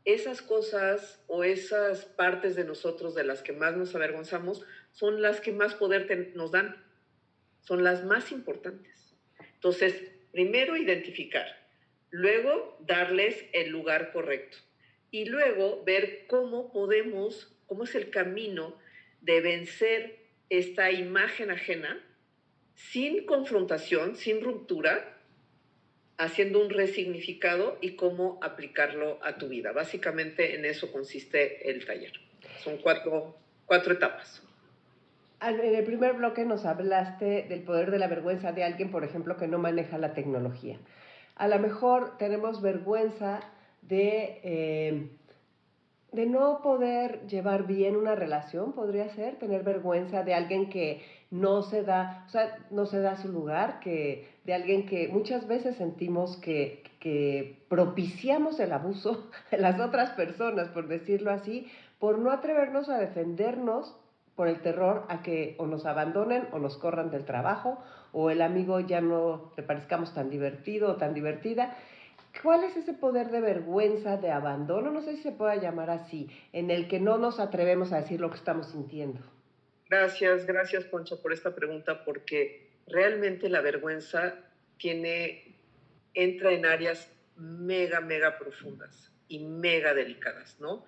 esas 0.06 0.42
cosas 0.42 1.24
o 1.28 1.44
esas 1.44 2.06
partes 2.06 2.56
de 2.56 2.64
nosotros 2.64 3.14
de 3.14 3.24
las 3.24 3.42
que 3.42 3.54
más 3.54 3.76
nos 3.78 3.94
avergonzamos 3.94 4.66
son 4.92 5.22
las 5.22 5.42
que 5.42 5.52
más 5.52 5.76
poder 5.76 6.32
nos 6.36 6.52
dan, 6.52 6.84
son 7.62 7.84
las 7.84 8.04
más 8.04 8.32
importantes. 8.32 9.14
Entonces, 9.54 10.12
Primero 10.32 10.78
identificar, 10.78 11.46
luego 12.10 12.78
darles 12.80 13.44
el 13.52 13.70
lugar 13.70 14.14
correcto 14.14 14.58
y 15.12 15.26
luego 15.26 15.84
ver 15.84 16.26
cómo 16.28 16.72
podemos, 16.72 17.51
cómo 17.72 17.86
es 17.86 17.96
el 17.96 18.10
camino 18.10 18.76
de 19.22 19.40
vencer 19.40 20.20
esta 20.50 20.92
imagen 20.92 21.52
ajena 21.52 22.04
sin 22.76 23.26
confrontación, 23.26 24.18
sin 24.18 24.44
ruptura, 24.44 25.18
haciendo 26.18 26.62
un 26.62 26.70
resignificado 26.70 27.78
y 27.80 27.96
cómo 27.96 28.40
aplicarlo 28.42 29.24
a 29.24 29.38
tu 29.38 29.48
vida. 29.48 29.72
Básicamente 29.72 30.56
en 30.56 30.66
eso 30.66 30.92
consiste 30.92 31.72
el 31.72 31.86
taller. 31.86 32.12
Son 32.62 32.76
cuatro, 32.76 33.38
cuatro 33.66 33.94
etapas 33.94 34.44
en 35.42 35.74
el 35.74 35.86
primer 35.86 36.16
bloque 36.16 36.44
nos 36.44 36.66
hablaste 36.66 37.46
del 37.48 37.64
poder 37.64 37.90
de 37.90 38.00
la 38.00 38.08
vergüenza 38.08 38.52
de 38.52 38.66
alguien, 38.66 38.92
por 38.92 39.06
ejemplo, 39.06 39.38
que 39.38 39.48
no 39.48 39.60
maneja 39.60 39.98
la 39.98 40.14
tecnología. 40.14 40.78
A 41.36 41.48
lo 41.48 41.58
mejor 41.58 42.18
tenemos 42.18 42.62
vergüenza 42.62 43.40
de, 43.82 44.42
eh, 44.44 45.10
de 46.12 46.26
no 46.26 46.62
poder 46.62 47.26
llevar 47.28 47.66
bien 47.66 47.96
una 47.96 48.16
relación, 48.16 48.74
podría 48.74 49.10
ser, 49.16 49.38
tener 49.40 49.64
vergüenza 49.64 50.24
de 50.24 50.34
alguien 50.34 50.70
que 50.70 51.02
no 51.30 51.62
se 51.62 51.84
da, 51.84 52.26
o 52.28 52.30
sea, 52.30 52.58
no 52.70 52.86
se 52.86 53.00
da 53.00 53.16
su 53.16 53.30
lugar, 53.30 53.80
que 53.80 54.28
de 54.44 54.54
alguien 54.54 54.86
que 54.86 55.08
muchas 55.08 55.48
veces 55.48 55.78
sentimos 55.78 56.36
que, 56.38 56.84
que 57.00 57.64
propiciamos 57.70 58.60
el 58.60 58.74
abuso 58.74 59.30
de 59.52 59.58
las 59.58 59.80
otras 59.80 60.12
personas, 60.12 60.68
por 60.70 60.88
decirlo 60.88 61.32
así, 61.32 61.68
por 62.00 62.20
no 62.20 62.32
atrevernos 62.32 62.90
a 62.90 62.98
defendernos 62.98 63.96
por 64.36 64.48
el 64.48 64.62
terror 64.62 65.06
a 65.08 65.22
que 65.22 65.56
o 65.60 65.68
nos 65.68 65.86
abandonen 65.86 66.48
o 66.52 66.60
nos 66.60 66.78
corran 66.78 67.12
del 67.12 67.26
trabajo 67.26 67.78
o 68.12 68.30
el 68.30 68.42
amigo 68.42 68.80
ya 68.80 69.02
no 69.02 69.52
le 69.56 69.64
parezcamos 69.64 70.14
tan 70.14 70.30
divertido 70.30 70.92
o 70.92 70.96
tan 70.96 71.14
divertida. 71.14 71.76
¿Cuál 72.42 72.64
es 72.64 72.78
ese 72.78 72.94
poder 72.94 73.30
de 73.30 73.42
vergüenza, 73.42 74.18
de 74.18 74.32
abandono, 74.32 74.92
no 74.92 75.02
sé 75.02 75.18
si 75.18 75.24
se 75.24 75.32
pueda 75.32 75.56
llamar 75.58 75.90
así, 75.90 76.30
en 76.54 76.72
el 76.72 76.88
que 76.88 77.00
no 77.00 77.18
nos 77.18 77.40
atrevemos 77.40 77.92
a 77.92 78.02
decir 78.02 78.22
lo 78.22 78.30
que 78.30 78.38
estamos 78.38 78.72
sintiendo? 78.72 79.20
Gracias, 79.90 80.46
gracias 80.46 80.86
Poncha 80.86 81.18
por 81.18 81.34
esta 81.34 81.54
pregunta, 81.54 82.06
porque 82.06 82.70
realmente 82.88 83.50
la 83.50 83.62
vergüenza 83.62 84.36
tiene, 84.78 85.56
entra 86.14 86.52
en 86.54 86.66
áreas 86.66 87.12
mega, 87.36 88.00
mega 88.00 88.38
profundas 88.38 89.12
y 89.28 89.40
mega 89.40 89.94
delicadas, 89.94 90.60
¿no? 90.60 90.86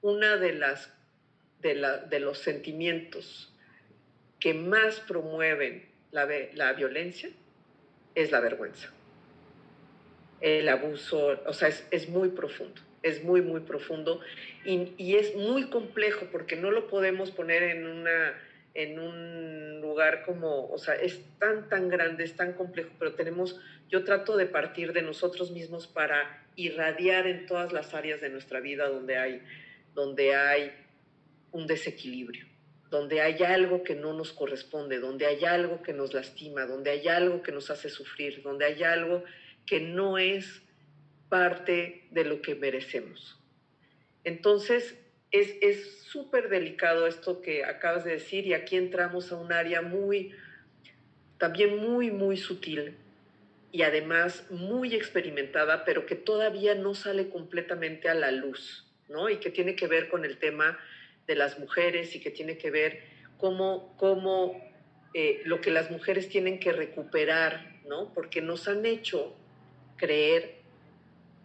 Una 0.00 0.36
de 0.36 0.54
las 0.54 0.92
de, 1.60 2.20
los 2.20 2.38
sentimientos 2.38 3.52
que 4.38 4.54
más 4.54 5.00
promueven 5.00 5.88
la, 6.12 6.28
la 6.54 6.72
violencia 6.72 7.30
es 8.14 8.30
la 8.30 8.40
vergüenza. 8.40 8.95
El 10.40 10.68
abuso, 10.68 11.40
o 11.46 11.52
sea, 11.52 11.68
es, 11.68 12.08
muy 12.08 12.30
profundo, 12.30 12.80
es 13.02 13.24
muy, 13.24 13.40
muy 13.40 13.60
profundo 13.60 14.20
y, 14.64 14.92
y, 14.98 15.16
es 15.16 15.34
muy 15.34 15.70
complejo 15.70 16.26
porque 16.30 16.56
no 16.56 16.70
lo 16.70 16.88
podemos 16.88 17.30
poner 17.30 17.62
en, 17.62 17.86
una, 17.86 18.34
en 18.74 18.98
un 18.98 19.80
lugar 19.80 20.24
como, 20.24 20.68
o 20.68 20.78
sea, 20.78 20.94
es 20.94 21.20
tan, 21.38 21.68
tan 21.70 21.88
grande, 21.88 22.24
es 22.24 22.36
tan 22.36 22.52
complejo, 22.52 22.90
pero 22.98 23.14
tenemos, 23.14 23.58
yo 23.88 24.04
trato 24.04 24.36
de 24.36 24.44
partir 24.44 24.92
de 24.92 25.00
nosotros 25.00 25.50
mismos 25.50 25.86
para 25.86 26.46
irradiar 26.56 27.26
en 27.26 27.46
todas 27.46 27.72
las 27.72 27.94
áreas 27.94 28.20
de 28.20 28.28
nuestra 28.28 28.60
vida 28.60 28.88
donde 28.88 29.16
hay, 29.16 29.42
donde 29.94 30.34
hay 30.34 30.72
un 31.52 31.66
desequilibrio, 31.66 32.46
donde 32.90 33.22
hay 33.22 33.42
algo 33.42 33.82
que 33.82 33.94
no 33.94 34.12
nos 34.12 34.32
corresponde, 34.34 34.98
donde 34.98 35.24
hay 35.24 35.44
algo 35.46 35.82
que 35.82 35.94
nos 35.94 36.12
lastima, 36.12 36.66
donde 36.66 36.90
hay 36.90 37.08
algo 37.08 37.42
que 37.42 37.52
nos 37.52 37.70
hace 37.70 37.88
sufrir, 37.88 38.42
donde 38.42 38.66
hay 38.66 38.82
algo 38.82 39.24
que 39.66 39.80
no 39.80 40.18
es 40.18 40.62
parte 41.28 42.06
de 42.10 42.24
lo 42.24 42.40
que 42.40 42.54
merecemos. 42.54 43.38
Entonces, 44.24 44.96
es 45.32 46.00
súper 46.02 46.48
delicado 46.48 47.06
esto 47.06 47.42
que 47.42 47.64
acabas 47.64 48.04
de 48.04 48.12
decir 48.12 48.46
y 48.46 48.54
aquí 48.54 48.76
entramos 48.76 49.32
a 49.32 49.36
un 49.36 49.52
área 49.52 49.82
muy, 49.82 50.32
también 51.38 51.76
muy, 51.78 52.10
muy 52.10 52.36
sutil 52.36 52.96
y 53.72 53.82
además 53.82 54.46
muy 54.50 54.94
experimentada, 54.94 55.84
pero 55.84 56.06
que 56.06 56.14
todavía 56.14 56.74
no 56.74 56.94
sale 56.94 57.28
completamente 57.28 58.08
a 58.08 58.14
la 58.14 58.30
luz, 58.30 58.86
¿no? 59.08 59.28
Y 59.28 59.36
que 59.36 59.50
tiene 59.50 59.76
que 59.76 59.86
ver 59.86 60.08
con 60.08 60.24
el 60.24 60.38
tema 60.38 60.78
de 61.26 61.34
las 61.34 61.58
mujeres 61.58 62.14
y 62.14 62.20
que 62.20 62.30
tiene 62.30 62.56
que 62.56 62.70
ver 62.70 63.02
cómo, 63.36 63.94
cómo 63.98 64.58
eh, 65.12 65.42
lo 65.44 65.60
que 65.60 65.70
las 65.70 65.90
mujeres 65.90 66.28
tienen 66.28 66.58
que 66.58 66.72
recuperar, 66.72 67.80
¿no? 67.86 68.12
Porque 68.14 68.40
nos 68.40 68.68
han 68.68 68.86
hecho 68.86 69.36
creer 69.96 70.56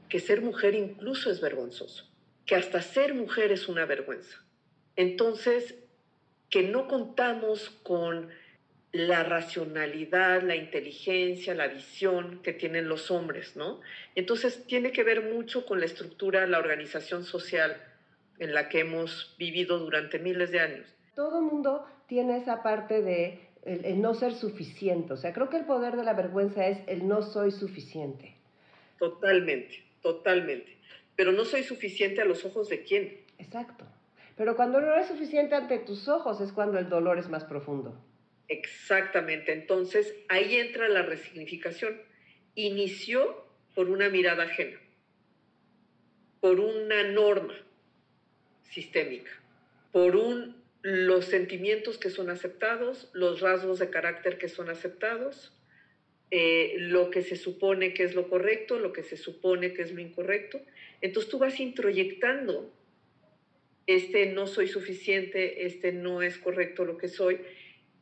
que 0.10 0.20
ser 0.20 0.42
mujer 0.42 0.76
incluso 0.76 1.32
es 1.32 1.42
vergonzoso, 1.42 2.10
que 2.46 2.56
hasta 2.56 2.82
ser 2.82 3.14
mujer 3.14 3.52
es 3.52 3.68
una 3.68 3.86
vergüenza. 3.86 4.38
Entonces, 4.96 5.76
que 6.50 6.64
no 6.64 6.88
contamos 6.88 7.70
con 7.84 8.30
la 8.92 9.24
racionalidad, 9.24 10.42
la 10.42 10.56
inteligencia, 10.56 11.56
la 11.56 11.68
visión 11.68 12.42
que 12.44 12.52
tienen 12.52 12.90
los 12.90 13.10
hombres, 13.10 13.56
¿no? 13.56 13.80
Entonces 14.16 14.66
tiene 14.68 14.92
que 14.92 15.04
ver 15.04 15.34
mucho 15.34 15.66
con 15.66 15.80
la 15.80 15.86
estructura, 15.86 16.46
la 16.46 16.60
organización 16.60 17.24
social 17.24 17.82
en 18.40 18.54
la 18.54 18.68
que 18.68 18.80
hemos 18.80 19.36
vivido 19.38 19.80
durante 19.80 20.20
miles 20.20 20.52
de 20.52 20.60
años. 20.60 20.88
Todo 21.16 21.42
mundo 21.42 21.86
tiene 22.08 22.38
esa 22.38 22.64
parte 22.64 23.02
de 23.02 23.40
el, 23.64 24.02
no 24.02 24.14
ser 24.14 24.34
suficiente. 24.34 25.14
O 25.14 25.18
sea, 25.18 25.34
creo 25.34 25.50
que 25.50 25.58
el 25.58 25.66
poder 25.66 25.96
de 25.96 26.04
la 26.04 26.14
vergüenza 26.14 26.68
es 26.68 26.80
el 26.88 27.08
no 27.08 27.22
soy 27.22 27.52
suficiente. 27.52 28.31
Totalmente, 29.02 29.84
totalmente. 30.04 30.78
Pero 31.16 31.32
no 31.32 31.44
soy 31.44 31.64
suficiente 31.64 32.22
a 32.22 32.26
los 32.26 32.46
ojos 32.46 32.70
de 32.70 32.84
quién. 32.84 33.26
Exacto. 33.40 33.84
Pero 34.38 34.56
cuando 34.56 34.80
no 34.80 34.96
es 34.96 35.08
suficiente 35.08 35.56
ante 35.56 35.80
tus 35.80 36.08
ojos 36.08 36.40
es 36.40 36.52
cuando 36.52 36.78
el 36.78 36.88
dolor 36.88 37.18
es 37.18 37.28
más 37.28 37.44
profundo. 37.44 38.00
Exactamente, 38.48 39.54
entonces 39.54 40.14
ahí 40.30 40.56
entra 40.56 40.88
la 40.88 41.02
resignificación. 41.02 42.00
Inició 42.54 43.44
por 43.74 43.90
una 43.90 44.08
mirada 44.10 44.44
ajena, 44.44 44.78
por 46.40 46.60
una 46.60 47.02
norma 47.06 47.56
sistémica, 48.70 49.32
por 49.92 50.16
un, 50.16 50.62
los 50.84 51.26
sentimientos 51.26 51.98
que 51.98 52.12
son 52.12 52.30
aceptados, 52.30 53.10
los 53.14 53.42
rasgos 53.42 53.80
de 53.80 53.90
carácter 53.90 54.38
que 54.38 54.48
son 54.48 54.70
aceptados, 54.70 55.58
eh, 56.32 56.76
lo 56.78 57.12
que 57.12 57.22
se 57.22 57.36
supone 57.36 57.94
que 57.94 58.04
es 58.04 58.16
lo 58.16 58.30
correcto, 58.30 58.80
lo 58.80 58.94
que 58.94 59.04
se 59.04 59.18
supone 59.18 59.74
que 59.74 59.82
es 59.82 59.92
lo 59.92 60.00
incorrecto. 60.00 60.62
Entonces 61.02 61.30
tú 61.30 61.40
vas 61.40 61.60
introyectando, 61.60 62.72
este 63.86 64.28
no 64.28 64.48
soy 64.48 64.68
suficiente, 64.68 65.66
este 65.66 65.92
no 65.92 66.22
es 66.22 66.38
correcto 66.38 66.86
lo 66.86 66.98
que 66.98 67.10
soy, 67.10 67.42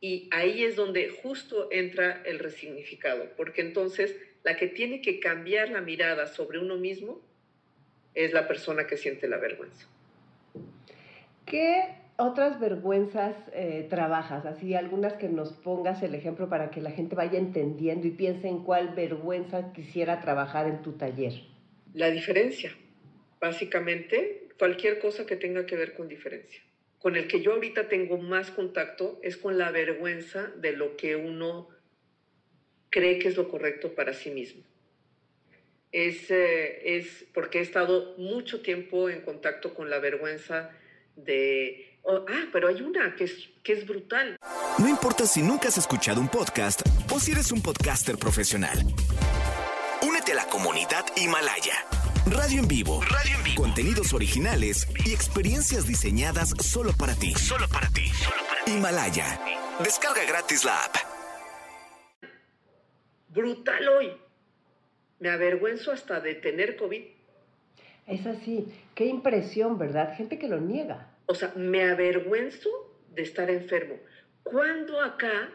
y 0.00 0.28
ahí 0.30 0.62
es 0.62 0.76
donde 0.76 1.10
justo 1.10 1.68
entra 1.72 2.22
el 2.24 2.38
resignificado, 2.38 3.28
porque 3.36 3.62
entonces 3.62 4.16
la 4.44 4.56
que 4.56 4.68
tiene 4.68 5.02
que 5.02 5.20
cambiar 5.20 5.70
la 5.70 5.80
mirada 5.80 6.26
sobre 6.26 6.58
uno 6.58 6.76
mismo 6.76 7.20
es 8.14 8.32
la 8.32 8.46
persona 8.46 8.86
que 8.86 8.96
siente 8.96 9.28
la 9.28 9.38
vergüenza. 9.38 9.88
¿Qué 11.46 11.99
otras 12.20 12.60
vergüenzas 12.60 13.36
eh, 13.52 13.86
trabajas? 13.90 14.46
Así, 14.46 14.74
algunas 14.74 15.14
que 15.14 15.28
nos 15.28 15.52
pongas 15.52 16.02
el 16.02 16.14
ejemplo 16.14 16.48
para 16.48 16.70
que 16.70 16.80
la 16.80 16.90
gente 16.90 17.16
vaya 17.16 17.38
entendiendo 17.38 18.06
y 18.06 18.10
piense 18.10 18.48
en 18.48 18.64
cuál 18.64 18.94
vergüenza 18.94 19.72
quisiera 19.72 20.20
trabajar 20.20 20.66
en 20.66 20.82
tu 20.82 20.92
taller. 20.92 21.32
La 21.94 22.10
diferencia, 22.10 22.72
básicamente, 23.40 24.48
cualquier 24.58 24.98
cosa 24.98 25.26
que 25.26 25.36
tenga 25.36 25.66
que 25.66 25.76
ver 25.76 25.94
con 25.94 26.08
diferencia 26.08 26.62
con 27.00 27.16
el 27.16 27.26
que 27.28 27.40
yo 27.40 27.54
ahorita 27.54 27.88
tengo 27.88 28.18
más 28.18 28.50
contacto 28.50 29.18
es 29.22 29.38
con 29.38 29.56
la 29.56 29.70
vergüenza 29.70 30.52
de 30.56 30.72
lo 30.72 30.96
que 30.96 31.16
uno 31.16 31.68
cree 32.90 33.18
que 33.18 33.28
es 33.28 33.36
lo 33.36 33.48
correcto 33.48 33.94
para 33.94 34.12
sí 34.12 34.30
mismo. 34.30 34.62
Es, 35.92 36.30
eh, 36.30 36.96
es 36.98 37.26
porque 37.32 37.58
he 37.58 37.62
estado 37.62 38.14
mucho 38.18 38.60
tiempo 38.60 39.08
en 39.08 39.22
contacto 39.22 39.72
con 39.72 39.88
la 39.88 39.98
vergüenza 39.98 40.70
de, 41.16 41.89
ah, 42.08 42.46
pero 42.52 42.68
hay 42.68 42.82
una 42.82 43.14
que 43.14 43.24
es, 43.24 43.48
que 43.62 43.72
es 43.72 43.86
brutal. 43.86 44.36
No 44.78 44.88
importa 44.88 45.26
si 45.26 45.42
nunca 45.42 45.68
has 45.68 45.78
escuchado 45.78 46.20
un 46.20 46.28
podcast 46.28 46.82
o 47.12 47.20
si 47.20 47.32
eres 47.32 47.52
un 47.52 47.62
podcaster 47.62 48.16
profesional. 48.16 48.78
Únete 50.02 50.32
a 50.32 50.36
la 50.36 50.46
comunidad 50.46 51.04
Himalaya. 51.16 51.84
Radio 52.26 52.60
en 52.60 52.68
vivo. 52.68 53.00
Radio 53.02 53.36
en 53.36 53.44
vivo. 53.44 53.62
Contenidos 53.62 54.12
originales 54.12 54.86
y 55.04 55.12
experiencias 55.12 55.86
diseñadas 55.86 56.50
solo 56.60 56.92
para 56.92 57.14
ti. 57.14 57.34
Solo 57.34 57.66
para 57.68 57.88
ti. 57.88 58.06
Solo 58.08 58.42
para 58.48 58.64
ti. 58.64 58.72
Himalaya. 58.72 59.40
Descarga 59.82 60.24
gratis 60.24 60.64
la 60.64 60.84
app. 60.84 60.96
Brutal 63.28 63.88
hoy. 63.88 64.12
Me 65.18 65.30
avergüenzo 65.30 65.92
hasta 65.92 66.20
de 66.20 66.34
tener 66.34 66.76
COVID. 66.76 67.02
Es 68.06 68.26
así. 68.26 68.66
Qué 68.94 69.06
impresión, 69.06 69.78
¿verdad? 69.78 70.16
Gente 70.16 70.38
que 70.38 70.48
lo 70.48 70.60
niega. 70.60 71.09
O 71.30 71.34
sea, 71.36 71.52
me 71.54 71.84
avergüenzo 71.84 72.68
de 73.10 73.22
estar 73.22 73.48
enfermo. 73.50 74.00
¿Cuándo 74.42 75.00
acá 75.00 75.48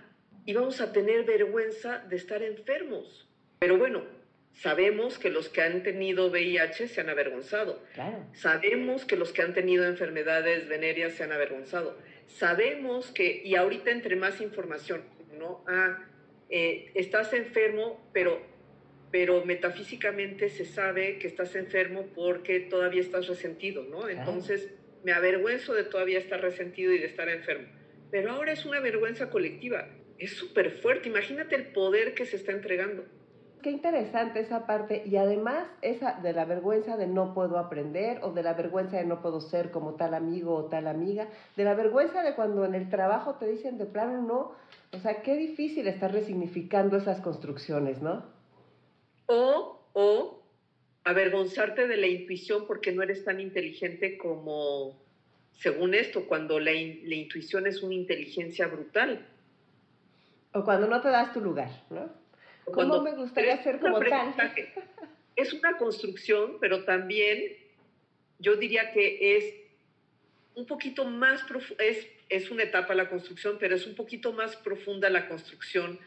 íbamos 0.45 0.79
a 0.79 0.93
tener 0.93 1.25
vergüenza 1.25 1.99
de 1.99 2.15
estar 2.15 2.41
enfermos? 2.43 3.27
Pero 3.59 3.77
bueno, 3.77 4.03
Sabemos 4.53 5.19
que 5.19 5.29
los 5.29 5.49
que 5.49 5.61
han 5.61 5.83
tenido 5.83 6.27
VIH 6.27 6.87
se 6.87 7.01
han 7.01 7.09
avergonzado. 7.09 7.83
Sabemos 8.31 9.03
que 9.03 9.17
los 9.17 9.33
que 9.33 9.41
han 9.41 9.53
tenido 9.53 9.85
enfermedades 9.85 10.69
venéreas 10.69 11.11
se 11.11 11.25
han 11.25 11.33
avergonzado. 11.33 11.97
Sabemos 12.27 13.11
que, 13.11 13.41
y 13.43 13.55
ahorita 13.55 13.91
entre 13.91 14.15
más 14.15 14.39
información, 14.39 15.01
¿no? 15.37 15.61
Ah, 15.67 16.05
eh, 16.49 16.89
estás 16.95 17.33
enfermo, 17.33 17.99
pero, 18.13 18.41
pero 19.11 19.43
metafísicamente 19.43 20.47
se 20.47 20.63
sabe 20.63 21.19
que 21.19 21.27
estás 21.27 21.53
enfermo 21.55 22.05
porque 22.15 22.61
todavía 22.61 23.01
estás 23.01 23.27
resentido, 23.27 23.83
¿no? 23.83 24.07
Entonces, 24.07 24.69
me 25.05 25.13
avergüenzo 25.13 25.73
de 25.73 25.85
todavía 25.85 26.19
estar 26.19 26.41
resentido 26.41 26.91
y 26.91 26.97
de 26.97 27.05
estar 27.05 27.29
enfermo. 27.29 27.67
Pero 28.11 28.31
ahora 28.31 28.51
es 28.51 28.65
una 28.65 28.81
vergüenza 28.81 29.29
colectiva. 29.29 29.87
Es 30.17 30.31
súper 30.31 30.71
fuerte. 30.71 31.07
Imagínate 31.07 31.55
el 31.55 31.67
poder 31.67 32.13
que 32.13 32.25
se 32.25 32.35
está 32.35 32.51
entregando 32.51 33.05
qué 33.65 33.71
interesante 33.71 34.41
esa 34.41 34.67
parte 34.67 35.01
y 35.07 35.15
además 35.15 35.65
esa 35.81 36.19
de 36.21 36.33
la 36.33 36.45
vergüenza 36.45 36.97
de 36.97 37.07
no 37.07 37.33
puedo 37.33 37.57
aprender 37.57 38.19
o 38.21 38.31
de 38.31 38.43
la 38.43 38.53
vergüenza 38.53 38.97
de 38.97 39.05
no 39.05 39.23
puedo 39.23 39.41
ser 39.41 39.71
como 39.71 39.95
tal 39.95 40.13
amigo 40.13 40.53
o 40.53 40.65
tal 40.65 40.85
amiga, 40.85 41.29
de 41.55 41.63
la 41.63 41.73
vergüenza 41.73 42.21
de 42.21 42.35
cuando 42.35 42.63
en 42.63 42.75
el 42.75 42.91
trabajo 42.91 43.37
te 43.39 43.47
dicen 43.47 43.79
de 43.79 43.87
plano 43.87 44.21
no, 44.21 44.51
o 44.95 45.01
sea, 45.01 45.23
qué 45.23 45.35
difícil 45.35 45.87
estar 45.87 46.11
resignificando 46.11 46.95
esas 46.95 47.21
construcciones, 47.21 48.03
¿no? 48.03 48.25
O, 49.25 49.79
o 49.93 50.34
avergonzarte 51.05 51.87
de 51.87 51.97
la 51.97 52.07
intuición 52.07 52.65
porque 52.67 52.91
no 52.91 53.03
eres 53.03 53.23
tan 53.23 53.39
inteligente 53.39 54.17
como, 54.17 54.99
según 55.53 55.93
esto, 55.93 56.27
cuando 56.27 56.59
la, 56.59 56.71
la 56.71 57.15
intuición 57.15 57.67
es 57.67 57.81
una 57.81 57.93
inteligencia 57.93 58.67
brutal. 58.67 59.25
O 60.51 60.63
cuando 60.63 60.87
no 60.87 61.01
te 61.01 61.09
das 61.09 61.31
tu 61.31 61.41
lugar, 61.41 61.69
¿no? 61.89 62.11
¿Cómo 62.65 63.01
me 63.01 63.11
gustaría 63.13 63.61
ser 63.63 63.79
como 63.79 63.99
tal? 63.99 64.33
Es 65.35 65.51
una 65.51 65.77
construcción, 65.77 66.59
pero 66.61 66.85
también 66.85 67.57
yo 68.39 68.55
diría 68.55 68.93
que 68.93 69.35
es 69.35 69.53
un 70.55 70.65
poquito 70.65 71.03
más 71.03 71.43
es, 71.79 72.07
es 72.29 72.49
una 72.51 72.63
etapa 72.63 72.95
la 72.95 73.09
construcción, 73.09 73.57
pero 73.59 73.75
es 73.75 73.85
un 73.85 73.95
poquito 73.95 74.31
más 74.31 74.55
profunda 74.55 75.09
la 75.09 75.27
construcción 75.27 75.99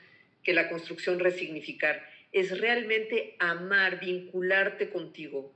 que 0.42 0.54
la 0.54 0.70
construcción 0.70 1.18
resignificar. 1.18 2.02
Es 2.32 2.60
realmente 2.60 3.36
amar, 3.38 4.00
vincularte 4.00 4.90
contigo, 4.90 5.54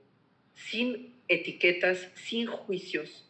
sin 0.55 1.23
etiquetas, 1.29 2.11
sin 2.15 2.47
juicios, 2.47 3.29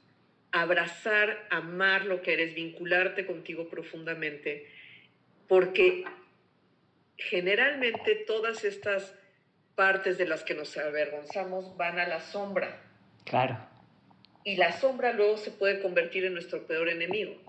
abrazar, 0.53 1.47
amar 1.51 2.05
lo 2.05 2.23
que 2.23 2.35
eres, 2.35 2.55
vincularte 2.55 3.27
contigo 3.27 3.69
profundamente, 3.69 4.69
porque 5.49 6.05
generalmente 7.17 8.15
todas 8.27 8.65
estas 8.65 9.15
partes 9.75 10.19
de 10.19 10.27
las 10.27 10.43
que 10.45 10.55
nos 10.55 10.77
avergonzamos 10.77 11.77
van 11.77 11.99
a 11.99 12.07
la 12.07 12.21
sombra. 12.21 12.83
Claro. 13.25 13.59
Y 14.45 14.57
la 14.57 14.73
sombra 14.73 15.13
luego 15.13 15.37
se 15.39 15.51
puede 15.51 15.81
convertir 15.81 16.25
en 16.25 16.35
nuestro 16.35 16.67
peor 16.67 16.89
enemigo. 16.89 17.41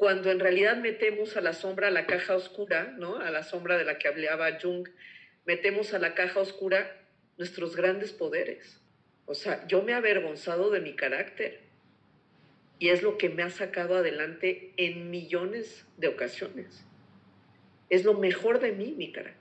Cuando 0.00 0.30
en 0.30 0.40
realidad 0.40 0.78
metemos 0.78 1.36
a 1.36 1.42
la 1.42 1.52
sombra 1.52 1.90
la 1.90 2.06
caja 2.06 2.34
oscura, 2.34 2.94
¿no? 2.96 3.18
A 3.18 3.30
la 3.30 3.42
sombra 3.42 3.76
de 3.76 3.84
la 3.84 3.98
que 3.98 4.08
hablaba 4.08 4.58
Jung, 4.58 4.88
metemos 5.44 5.92
a 5.92 5.98
la 5.98 6.14
caja 6.14 6.40
oscura 6.40 6.96
nuestros 7.36 7.76
grandes 7.76 8.10
poderes. 8.10 8.80
O 9.26 9.34
sea, 9.34 9.66
yo 9.66 9.82
me 9.82 9.92
he 9.92 9.94
avergonzado 9.94 10.70
de 10.70 10.80
mi 10.80 10.96
carácter 10.96 11.60
y 12.78 12.88
es 12.88 13.02
lo 13.02 13.18
que 13.18 13.28
me 13.28 13.42
ha 13.42 13.50
sacado 13.50 13.96
adelante 13.96 14.72
en 14.78 15.10
millones 15.10 15.84
de 15.98 16.08
ocasiones 16.08 16.86
es 17.90 18.04
lo 18.04 18.14
mejor 18.14 18.60
de 18.60 18.72
mí, 18.72 18.94
mi 18.96 19.12
carácter. 19.12 19.39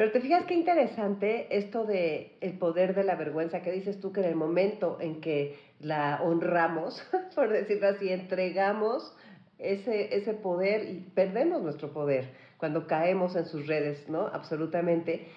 Pero 0.00 0.12
te 0.12 0.22
fijas 0.22 0.46
qué 0.46 0.54
interesante 0.54 1.58
esto 1.58 1.84
de 1.84 2.38
el 2.40 2.56
poder 2.56 2.94
de 2.94 3.04
la 3.04 3.16
vergüenza, 3.16 3.60
que 3.60 3.70
dices 3.70 4.00
tú 4.00 4.14
que 4.14 4.20
en 4.20 4.28
el 4.28 4.34
momento 4.34 4.96
en 4.98 5.20
que 5.20 5.58
la 5.78 6.22
honramos, 6.22 7.06
por 7.34 7.50
decirlo 7.50 7.88
así, 7.88 8.08
entregamos 8.08 9.14
ese, 9.58 10.16
ese 10.16 10.32
poder 10.32 10.88
y 10.88 11.00
perdemos 11.14 11.60
nuestro 11.60 11.92
poder 11.92 12.30
cuando 12.56 12.86
caemos 12.86 13.36
en 13.36 13.44
sus 13.44 13.66
redes, 13.66 14.08
¿no? 14.08 14.26
Absolutamente. 14.28 15.28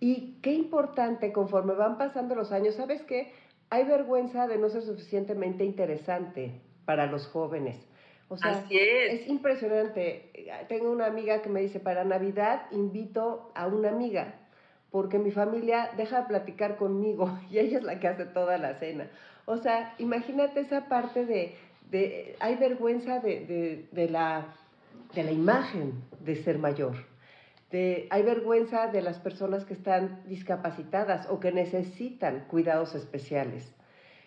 Y 0.00 0.38
qué 0.40 0.54
importante, 0.54 1.30
conforme 1.30 1.74
van 1.74 1.98
pasando 1.98 2.34
los 2.34 2.52
años, 2.52 2.76
¿sabes 2.76 3.02
qué? 3.02 3.34
Hay 3.68 3.84
vergüenza 3.84 4.46
de 4.46 4.56
no 4.56 4.70
ser 4.70 4.80
suficientemente 4.80 5.62
interesante 5.62 6.62
para 6.86 7.04
los 7.04 7.26
jóvenes 7.26 7.76
o 8.28 8.36
sea, 8.36 8.64
es. 8.70 9.28
impresionante. 9.28 10.30
Tengo 10.68 10.90
una 10.90 11.06
amiga 11.06 11.42
que 11.42 11.48
me 11.48 11.60
dice, 11.60 11.78
para 11.78 12.04
Navidad 12.04 12.62
invito 12.72 13.52
a 13.54 13.66
una 13.66 13.90
amiga, 13.90 14.34
porque 14.90 15.18
mi 15.18 15.30
familia 15.30 15.90
deja 15.96 16.22
de 16.22 16.26
platicar 16.26 16.76
conmigo 16.76 17.38
y 17.50 17.58
ella 17.58 17.78
es 17.78 17.84
la 17.84 18.00
que 18.00 18.08
hace 18.08 18.24
toda 18.26 18.58
la 18.58 18.74
cena. 18.74 19.08
O 19.44 19.58
sea, 19.58 19.94
imagínate 19.98 20.60
esa 20.60 20.88
parte 20.88 21.24
de, 21.24 21.54
de 21.90 22.36
hay 22.40 22.56
vergüenza 22.56 23.20
de, 23.20 23.86
de, 23.92 24.08
la, 24.10 24.54
de 25.14 25.22
la 25.22 25.30
imagen 25.30 26.02
de 26.20 26.34
ser 26.36 26.58
mayor. 26.58 26.96
De, 27.70 28.08
hay 28.10 28.22
vergüenza 28.22 28.88
de 28.88 29.02
las 29.02 29.18
personas 29.20 29.64
que 29.64 29.74
están 29.74 30.22
discapacitadas 30.26 31.28
o 31.30 31.38
que 31.38 31.52
necesitan 31.52 32.46
cuidados 32.48 32.96
especiales. 32.96 33.72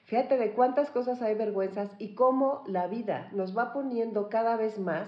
Fíjate 0.09 0.37
de 0.37 0.53
cuántas 0.53 0.89
cosas 0.89 1.21
hay 1.21 1.35
vergüenzas 1.35 1.91
y 1.99 2.15
cómo 2.15 2.63
la 2.67 2.87
vida 2.87 3.29
nos 3.31 3.55
va 3.55 3.71
poniendo 3.73 4.27
cada 4.27 4.57
vez 4.57 4.79
más 4.79 5.07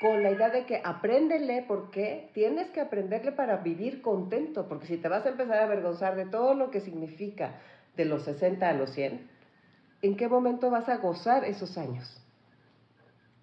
con 0.00 0.22
la 0.22 0.30
idea 0.30 0.50
de 0.50 0.66
que 0.66 0.82
apréndele 0.84 1.64
porque 1.66 2.28
tienes 2.34 2.68
que 2.68 2.80
aprenderle 2.80 3.32
para 3.32 3.56
vivir 3.56 4.02
contento, 4.02 4.68
porque 4.68 4.86
si 4.86 4.98
te 4.98 5.08
vas 5.08 5.24
a 5.24 5.30
empezar 5.30 5.58
a 5.60 5.64
avergonzar 5.64 6.14
de 6.14 6.26
todo 6.26 6.52
lo 6.52 6.70
que 6.70 6.80
significa 6.82 7.58
de 7.96 8.04
los 8.04 8.24
60 8.24 8.68
a 8.68 8.74
los 8.74 8.90
100, 8.90 9.30
¿en 10.02 10.16
qué 10.18 10.28
momento 10.28 10.68
vas 10.68 10.90
a 10.90 10.98
gozar 10.98 11.46
esos 11.46 11.78
años? 11.78 12.22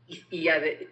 Y, 0.08 0.48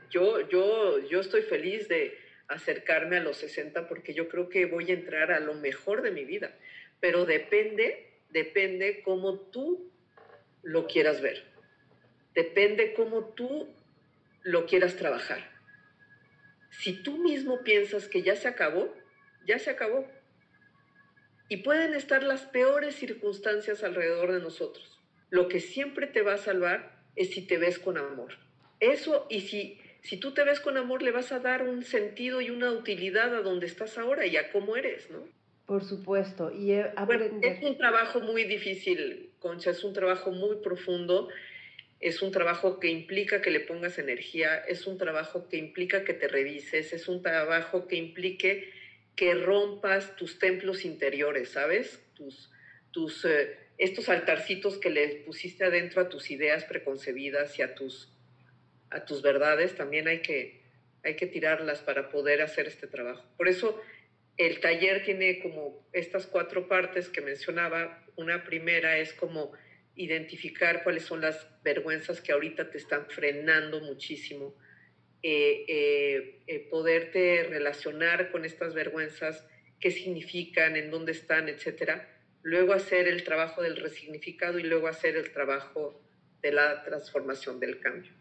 yo, 0.09 0.49
yo, 0.49 0.97
yo 1.07 1.19
estoy 1.19 1.43
feliz 1.43 1.87
de 1.87 2.17
acercarme 2.47 3.17
a 3.17 3.21
los 3.21 3.37
60 3.37 3.87
porque 3.87 4.15
yo 4.15 4.27
creo 4.27 4.49
que 4.49 4.65
voy 4.65 4.89
a 4.89 4.95
entrar 4.95 5.31
a 5.31 5.39
lo 5.39 5.53
mejor 5.53 6.01
de 6.01 6.09
mi 6.09 6.25
vida, 6.25 6.49
pero 6.99 7.25
depende, 7.25 8.10
depende 8.31 9.01
cómo 9.03 9.39
tú 9.39 9.91
lo 10.63 10.87
quieras 10.87 11.21
ver, 11.21 11.43
depende 12.33 12.93
cómo 12.93 13.25
tú 13.25 13.67
lo 14.43 14.65
quieras 14.65 14.95
trabajar. 14.95 15.49
Si 16.71 16.93
tú 17.03 17.17
mismo 17.17 17.63
piensas 17.63 18.07
que 18.07 18.21
ya 18.21 18.35
se 18.35 18.47
acabó, 18.47 18.93
ya 19.45 19.59
se 19.59 19.69
acabó. 19.69 20.07
Y 21.49 21.57
pueden 21.57 21.93
estar 21.93 22.23
las 22.23 22.43
peores 22.43 22.95
circunstancias 22.95 23.83
alrededor 23.83 24.31
de 24.31 24.39
nosotros. 24.39 24.99
Lo 25.29 25.47
que 25.47 25.59
siempre 25.59 26.07
te 26.07 26.21
va 26.21 26.35
a 26.35 26.37
salvar 26.37 27.03
es 27.15 27.31
si 27.31 27.45
te 27.45 27.57
ves 27.57 27.77
con 27.77 27.97
amor. 27.97 28.37
Eso, 28.79 29.27
y 29.29 29.41
si, 29.41 29.79
si 30.01 30.17
tú 30.17 30.33
te 30.33 30.43
ves 30.43 30.59
con 30.59 30.77
amor, 30.77 31.03
le 31.03 31.11
vas 31.11 31.31
a 31.31 31.39
dar 31.39 31.63
un 31.63 31.83
sentido 31.83 32.41
y 32.41 32.49
una 32.49 32.71
utilidad 32.71 33.35
a 33.35 33.41
donde 33.41 33.67
estás 33.67 33.97
ahora 33.97 34.25
y 34.25 34.37
a 34.37 34.51
cómo 34.51 34.77
eres, 34.77 35.09
¿no? 35.11 35.27
Por 35.71 35.85
supuesto. 35.85 36.51
Y 36.51 36.73
es 36.73 37.63
un 37.63 37.77
trabajo 37.77 38.19
muy 38.19 38.43
difícil, 38.43 39.31
Concha, 39.39 39.69
es 39.69 39.85
un 39.85 39.93
trabajo 39.93 40.29
muy 40.31 40.57
profundo, 40.57 41.29
es 42.01 42.21
un 42.21 42.33
trabajo 42.33 42.77
que 42.77 42.89
implica 42.89 43.41
que 43.41 43.51
le 43.51 43.61
pongas 43.61 43.97
energía, 43.97 44.57
es 44.57 44.85
un 44.85 44.97
trabajo 44.97 45.47
que 45.47 45.55
implica 45.55 46.03
que 46.03 46.13
te 46.13 46.27
revises, 46.27 46.91
es 46.91 47.07
un 47.07 47.21
trabajo 47.21 47.87
que 47.87 47.95
implique 47.95 48.69
que 49.15 49.33
rompas 49.33 50.17
tus 50.17 50.39
templos 50.39 50.83
interiores, 50.83 51.51
¿sabes? 51.51 52.03
Tus, 52.15 52.51
tus, 52.91 53.23
eh, 53.23 53.57
estos 53.77 54.09
altarcitos 54.09 54.77
que 54.77 54.89
le 54.89 55.23
pusiste 55.25 55.63
adentro 55.63 56.01
a 56.01 56.09
tus 56.09 56.31
ideas 56.31 56.65
preconcebidas 56.65 57.57
y 57.57 57.61
a 57.61 57.75
tus 57.75 58.11
a 58.89 59.05
tus 59.05 59.21
verdades, 59.21 59.73
también 59.77 60.09
hay 60.09 60.21
que, 60.21 60.63
hay 61.01 61.15
que 61.15 61.27
tirarlas 61.27 61.79
para 61.79 62.09
poder 62.09 62.41
hacer 62.41 62.67
este 62.67 62.87
trabajo. 62.87 63.23
Por 63.37 63.47
eso 63.47 63.81
el 64.37 64.59
taller 64.59 65.03
tiene 65.03 65.39
como 65.39 65.87
estas 65.93 66.25
cuatro 66.25 66.67
partes 66.67 67.09
que 67.09 67.21
mencionaba. 67.21 68.05
Una 68.15 68.43
primera 68.43 68.97
es 68.97 69.13
como 69.13 69.51
identificar 69.95 70.83
cuáles 70.83 71.03
son 71.03 71.21
las 71.21 71.47
vergüenzas 71.63 72.21
que 72.21 72.31
ahorita 72.31 72.71
te 72.71 72.77
están 72.77 73.05
frenando 73.07 73.81
muchísimo, 73.81 74.55
eh, 75.21 75.65
eh, 75.67 76.43
eh, 76.47 76.67
poderte 76.69 77.43
relacionar 77.43 78.31
con 78.31 78.45
estas 78.45 78.73
vergüenzas, 78.73 79.47
qué 79.79 79.91
significan, 79.91 80.75
en 80.75 80.89
dónde 80.89 81.11
están, 81.11 81.49
etcétera. 81.49 82.07
Luego 82.41 82.73
hacer 82.73 83.07
el 83.07 83.23
trabajo 83.23 83.61
del 83.61 83.75
resignificado 83.75 84.57
y 84.57 84.63
luego 84.63 84.87
hacer 84.87 85.15
el 85.15 85.31
trabajo 85.31 86.01
de 86.41 86.51
la 86.51 86.83
transformación 86.83 87.59
del 87.59 87.79
cambio. 87.79 88.11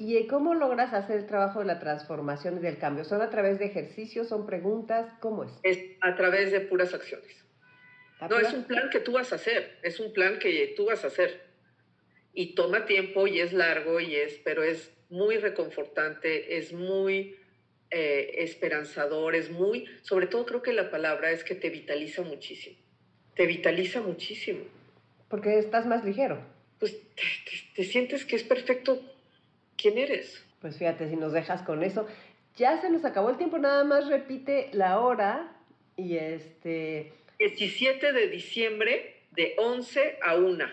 ¿Y 0.00 0.26
cómo 0.28 0.54
logras 0.54 0.94
hacer 0.94 1.18
el 1.18 1.26
trabajo 1.26 1.58
de 1.58 1.66
la 1.66 1.78
transformación 1.78 2.56
y 2.56 2.60
del 2.60 2.78
cambio? 2.78 3.04
¿Son 3.04 3.20
a 3.20 3.28
través 3.28 3.58
de 3.58 3.66
ejercicios, 3.66 4.28
son 4.28 4.46
preguntas? 4.46 5.12
¿Cómo 5.20 5.44
es? 5.44 5.52
Es 5.62 5.78
a 6.00 6.16
través 6.16 6.50
de 6.50 6.60
puras 6.60 6.94
acciones. 6.94 7.44
No, 8.30 8.38
es 8.38 8.50
un 8.54 8.64
plan 8.64 8.88
que 8.88 9.00
tú 9.00 9.12
vas 9.12 9.30
a 9.32 9.34
hacer, 9.34 9.78
es 9.82 10.00
un 10.00 10.14
plan 10.14 10.38
que 10.38 10.72
tú 10.74 10.86
vas 10.86 11.04
a 11.04 11.08
hacer. 11.08 11.42
Y 12.32 12.54
toma 12.54 12.86
tiempo 12.86 13.26
y 13.26 13.40
es 13.40 13.52
largo, 13.52 14.00
y 14.00 14.16
es, 14.16 14.40
pero 14.42 14.62
es 14.62 14.90
muy 15.10 15.36
reconfortante, 15.36 16.56
es 16.56 16.72
muy 16.72 17.36
eh, 17.90 18.36
esperanzador, 18.38 19.34
es 19.34 19.50
muy, 19.50 19.84
sobre 20.00 20.28
todo 20.28 20.46
creo 20.46 20.62
que 20.62 20.72
la 20.72 20.90
palabra 20.90 21.30
es 21.30 21.44
que 21.44 21.54
te 21.54 21.68
vitaliza 21.68 22.22
muchísimo. 22.22 22.78
Te 23.34 23.44
vitaliza 23.44 24.00
muchísimo. 24.00 24.64
Porque 25.28 25.58
estás 25.58 25.84
más 25.84 26.06
ligero. 26.06 26.40
Pues 26.78 26.96
te 27.74 27.84
sientes 27.84 28.24
que 28.24 28.36
es 28.36 28.44
perfecto 28.44 29.02
quién 29.80 29.98
eres. 29.98 30.44
Pues 30.60 30.76
fíjate, 30.76 31.08
si 31.08 31.16
nos 31.16 31.32
dejas 31.32 31.62
con 31.62 31.82
eso. 31.82 32.06
Ya 32.56 32.80
se 32.80 32.90
nos 32.90 33.04
acabó 33.04 33.30
el 33.30 33.36
tiempo, 33.36 33.58
nada 33.58 33.84
más 33.84 34.08
repite 34.08 34.68
la 34.72 35.00
hora 35.00 35.56
y 35.96 36.16
este... 36.16 37.12
17 37.38 38.12
de 38.12 38.28
diciembre 38.28 39.22
de 39.30 39.54
11 39.56 40.18
a 40.22 40.34
1. 40.34 40.64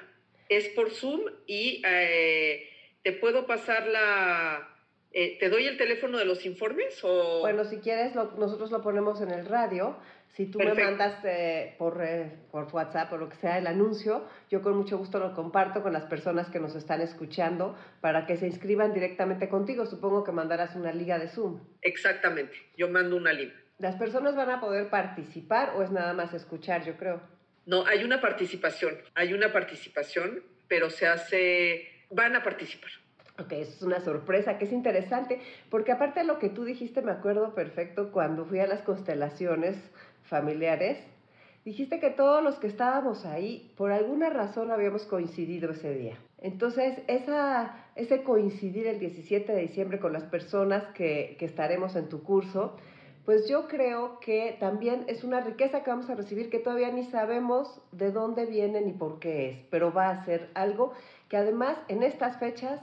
Es 0.50 0.68
por 0.70 0.92
Zoom 0.92 1.22
y 1.46 1.82
eh, 1.88 2.70
te 3.04 3.14
puedo 3.14 3.46
pasar 3.46 3.88
la... 3.88 4.74
Eh, 5.14 5.38
¿Te 5.40 5.50
doy 5.50 5.66
el 5.66 5.78
teléfono 5.78 6.18
de 6.18 6.26
los 6.26 6.46
informes? 6.46 7.00
O... 7.04 7.40
Bueno, 7.40 7.64
si 7.64 7.78
quieres, 7.78 8.16
nosotros 8.16 8.70
lo 8.72 8.82
ponemos 8.82 9.22
en 9.22 9.32
el 9.32 9.46
radio 9.46 9.98
si 10.34 10.46
tú 10.46 10.60
me 10.60 10.74
mandas 10.74 11.24
eh, 11.24 11.76
por, 11.80 12.04
eh, 12.04 12.32
por 12.52 12.68
WhatsApp 12.72 13.12
o 13.14 13.18
lo 13.18 13.30
que 13.30 13.36
sea 13.38 13.58
el 13.58 13.66
anuncio, 13.66 14.28
yo 14.50 14.62
con 14.62 14.78
mucho 14.78 14.98
gusto 14.98 15.18
lo 15.20 15.34
comparto 15.34 15.82
con 15.82 15.94
las 15.94 16.06
personas 16.06 16.50
que 16.50 16.60
nos 16.60 16.76
están 16.76 17.02
escuchando 17.02 17.76
para 18.02 18.28
que 18.28 18.38
se 18.38 18.46
inscriban 18.46 18.94
directamente 18.94 19.50
contigo. 19.50 19.86
Supongo 19.86 20.24
que 20.24 20.32
mandarás 20.32 20.76
una 20.76 20.92
liga 20.92 21.18
de 21.18 21.28
Zoom. 21.28 21.60
Exactamente, 21.82 22.56
yo 22.78 22.88
mando 22.88 23.16
una 23.16 23.34
liga. 23.34 23.54
¿Las 23.80 23.96
personas 23.96 24.36
van 24.36 24.50
a 24.50 24.60
poder 24.60 24.90
participar 24.90 25.74
o 25.76 25.84
es 25.84 25.92
nada 25.92 26.14
más 26.14 26.34
escuchar, 26.34 26.84
yo 26.84 26.98
creo? 26.98 27.22
No, 27.66 27.86
hay 27.86 28.04
una 28.04 28.22
participación, 28.22 28.96
hay 29.14 29.34
una 29.34 29.52
participación, 29.52 30.44
pero 30.68 30.90
se 30.90 31.08
hace, 31.08 32.06
van 32.10 32.36
a 32.36 32.44
participar. 32.44 32.92
Ok, 33.40 33.52
eso 33.52 33.72
es 33.72 33.82
una 33.84 34.00
sorpresa 34.00 34.58
que 34.58 34.66
es 34.66 34.72
interesante, 34.72 35.40
porque 35.70 35.92
aparte 35.92 36.22
de 36.22 36.26
lo 36.26 36.40
que 36.40 36.50
tú 36.50 36.64
dijiste, 36.64 37.04
me 37.04 37.12
acuerdo 37.12 37.54
perfecto 37.54 38.12
cuando 38.12 38.46
fui 38.46 38.60
a 38.60 38.68
las 38.68 38.82
constelaciones 38.82 39.78
familiares, 40.28 40.98
dijiste 41.66 42.00
que 42.00 42.10
todos 42.10 42.44
los 42.44 42.60
que 42.60 42.68
estábamos 42.68 43.26
ahí, 43.26 43.74
por 43.78 43.92
alguna 43.92 44.30
razón 44.30 44.72
habíamos 44.72 45.04
coincidido 45.06 45.72
ese 45.72 45.94
día. 45.94 46.18
Entonces, 46.40 47.00
esa, 47.08 47.76
ese 47.96 48.24
coincidir 48.24 48.88
el 48.88 49.00
17 49.00 49.52
de 49.52 49.62
diciembre 49.62 50.00
con 50.00 50.14
las 50.14 50.24
personas 50.24 50.84
que, 50.94 51.36
que 51.40 51.46
estaremos 51.46 51.96
en 51.96 52.10
tu 52.10 52.24
curso, 52.24 52.78
pues 53.26 53.50
yo 53.50 53.68
creo 53.68 54.22
que 54.22 54.56
también 54.58 55.04
es 55.08 55.26
una 55.26 55.42
riqueza 55.42 55.84
que 55.84 55.90
vamos 55.90 56.10
a 56.10 56.16
recibir 56.16 56.50
que 56.50 56.60
todavía 56.60 56.92
ni 56.92 57.04
sabemos 57.06 57.82
de 57.92 58.12
dónde 58.12 58.46
viene 58.46 58.80
ni 58.80 58.94
por 58.94 59.20
qué 59.20 59.50
es, 59.50 59.58
pero 59.70 59.92
va 59.92 60.10
a 60.10 60.24
ser 60.24 60.50
algo 60.54 60.94
que 61.28 61.36
además 61.36 61.78
en 61.90 62.04
estas 62.04 62.40
fechas 62.40 62.80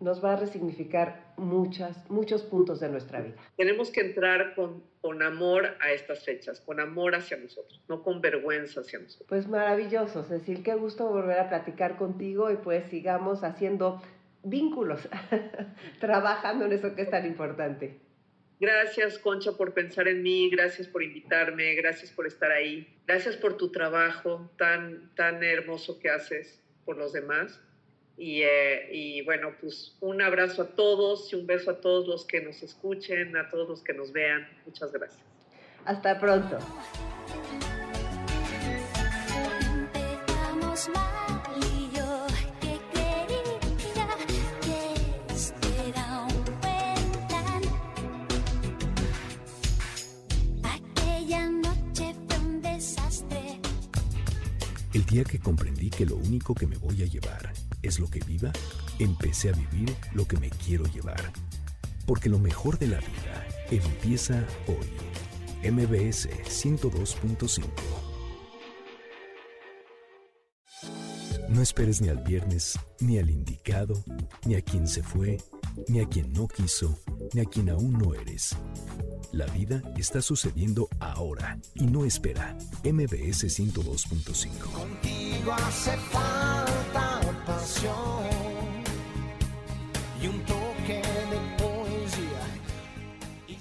nos 0.00 0.22
va 0.22 0.34
a 0.34 0.36
resignificar 0.36 1.32
muchas, 1.36 2.08
muchos 2.10 2.42
puntos 2.42 2.80
de 2.80 2.88
nuestra 2.88 3.20
vida. 3.20 3.36
Tenemos 3.56 3.90
que 3.90 4.00
entrar 4.00 4.54
con, 4.54 4.82
con 5.00 5.22
amor 5.22 5.76
a 5.80 5.92
estas 5.92 6.24
fechas, 6.24 6.60
con 6.60 6.80
amor 6.80 7.14
hacia 7.14 7.36
nosotros, 7.36 7.82
no 7.88 8.02
con 8.02 8.20
vergüenza 8.20 8.80
hacia 8.80 8.98
nosotros. 8.98 9.28
Pues 9.28 9.48
maravilloso, 9.48 10.24
Cecil, 10.24 10.62
qué 10.62 10.74
gusto 10.74 11.08
volver 11.08 11.38
a 11.38 11.48
platicar 11.48 11.96
contigo 11.96 12.50
y 12.50 12.56
pues 12.56 12.88
sigamos 12.90 13.42
haciendo 13.42 14.02
vínculos, 14.42 15.08
trabajando 16.00 16.66
en 16.66 16.72
eso 16.72 16.94
que 16.94 17.02
es 17.02 17.10
tan 17.10 17.26
importante. 17.26 18.00
Gracias, 18.58 19.18
Concha, 19.18 19.52
por 19.52 19.74
pensar 19.74 20.08
en 20.08 20.22
mí, 20.22 20.48
gracias 20.48 20.88
por 20.88 21.02
invitarme, 21.02 21.74
gracias 21.74 22.10
por 22.10 22.26
estar 22.26 22.50
ahí, 22.50 22.88
gracias 23.06 23.36
por 23.36 23.58
tu 23.58 23.70
trabajo 23.70 24.50
tan, 24.56 25.14
tan 25.14 25.44
hermoso 25.44 25.98
que 25.98 26.08
haces 26.08 26.62
por 26.86 26.96
los 26.96 27.12
demás. 27.12 27.60
Eh, 28.18 28.88
y, 28.92 29.22
bueno, 29.22 29.54
pues 29.60 29.94
un 30.00 30.22
abrazo 30.22 30.62
a 30.62 30.68
todos 30.68 31.32
y 31.32 31.36
un 31.36 31.46
beso 31.46 31.70
a 31.70 31.80
todos 31.80 32.06
los 32.06 32.24
que 32.24 32.40
nos 32.40 32.62
escuchen, 32.62 33.36
a 33.36 33.48
todos 33.50 33.68
los 33.68 33.82
que 33.82 33.92
nos 33.92 34.12
vean. 34.12 34.48
Muchas 34.64 34.92
gracias. 34.92 35.22
Hasta 35.84 36.18
pronto. 36.18 36.58
El 54.92 55.04
día 55.04 55.24
que 55.24 55.38
comprendí 55.38 55.90
que 55.90 56.06
lo 56.06 56.16
único 56.16 56.54
que 56.54 56.66
me 56.66 56.76
voy 56.78 57.02
a 57.02 57.06
llevar 57.06 57.52
es 57.86 57.98
lo 57.98 58.08
que 58.08 58.20
viva, 58.20 58.52
empecé 58.98 59.50
a 59.50 59.52
vivir 59.52 59.94
lo 60.12 60.26
que 60.26 60.36
me 60.38 60.50
quiero 60.50 60.84
llevar. 60.86 61.32
Porque 62.06 62.28
lo 62.28 62.38
mejor 62.38 62.78
de 62.78 62.88
la 62.88 62.98
vida 62.98 63.46
empieza 63.70 64.44
hoy. 64.66 65.70
MBS 65.70 66.28
102.5 66.28 67.64
No 71.48 71.62
esperes 71.62 72.00
ni 72.00 72.08
al 72.08 72.18
viernes, 72.18 72.78
ni 73.00 73.18
al 73.18 73.30
indicado, 73.30 74.04
ni 74.44 74.56
a 74.56 74.62
quien 74.62 74.86
se 74.86 75.02
fue, 75.02 75.38
ni 75.88 76.00
a 76.00 76.06
quien 76.06 76.32
no 76.32 76.48
quiso, 76.48 76.98
ni 77.32 77.40
a 77.40 77.44
quien 77.44 77.70
aún 77.70 77.92
no 77.92 78.14
eres. 78.14 78.56
La 79.32 79.46
vida 79.46 79.82
está 79.96 80.22
sucediendo 80.22 80.88
ahora 80.98 81.58
y 81.74 81.86
no 81.86 82.04
espera. 82.04 82.56
MBS 82.84 83.44
102.5. 83.44 84.70
Contigo 84.72 85.52
hace 85.52 85.96
falta 85.96 86.65
y 90.22 90.26
un 90.28 90.38
toque 90.42 91.02
de 91.02 91.38
poesía. 91.58 92.38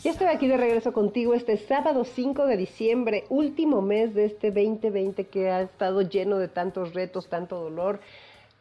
Ya 0.03 0.11
estoy 0.11 0.27
aquí 0.27 0.47
de 0.47 0.57
regreso 0.57 0.93
contigo 0.93 1.33
este 1.33 1.57
sábado 1.57 2.03
5 2.05 2.45
de 2.45 2.55
diciembre, 2.55 3.23
último 3.29 3.81
mes 3.81 4.13
de 4.13 4.25
este 4.25 4.51
2020 4.51 5.25
que 5.25 5.49
ha 5.49 5.61
estado 5.61 6.03
lleno 6.03 6.37
de 6.37 6.49
tantos 6.49 6.93
retos, 6.93 7.29
tanto 7.29 7.59
dolor, 7.59 7.99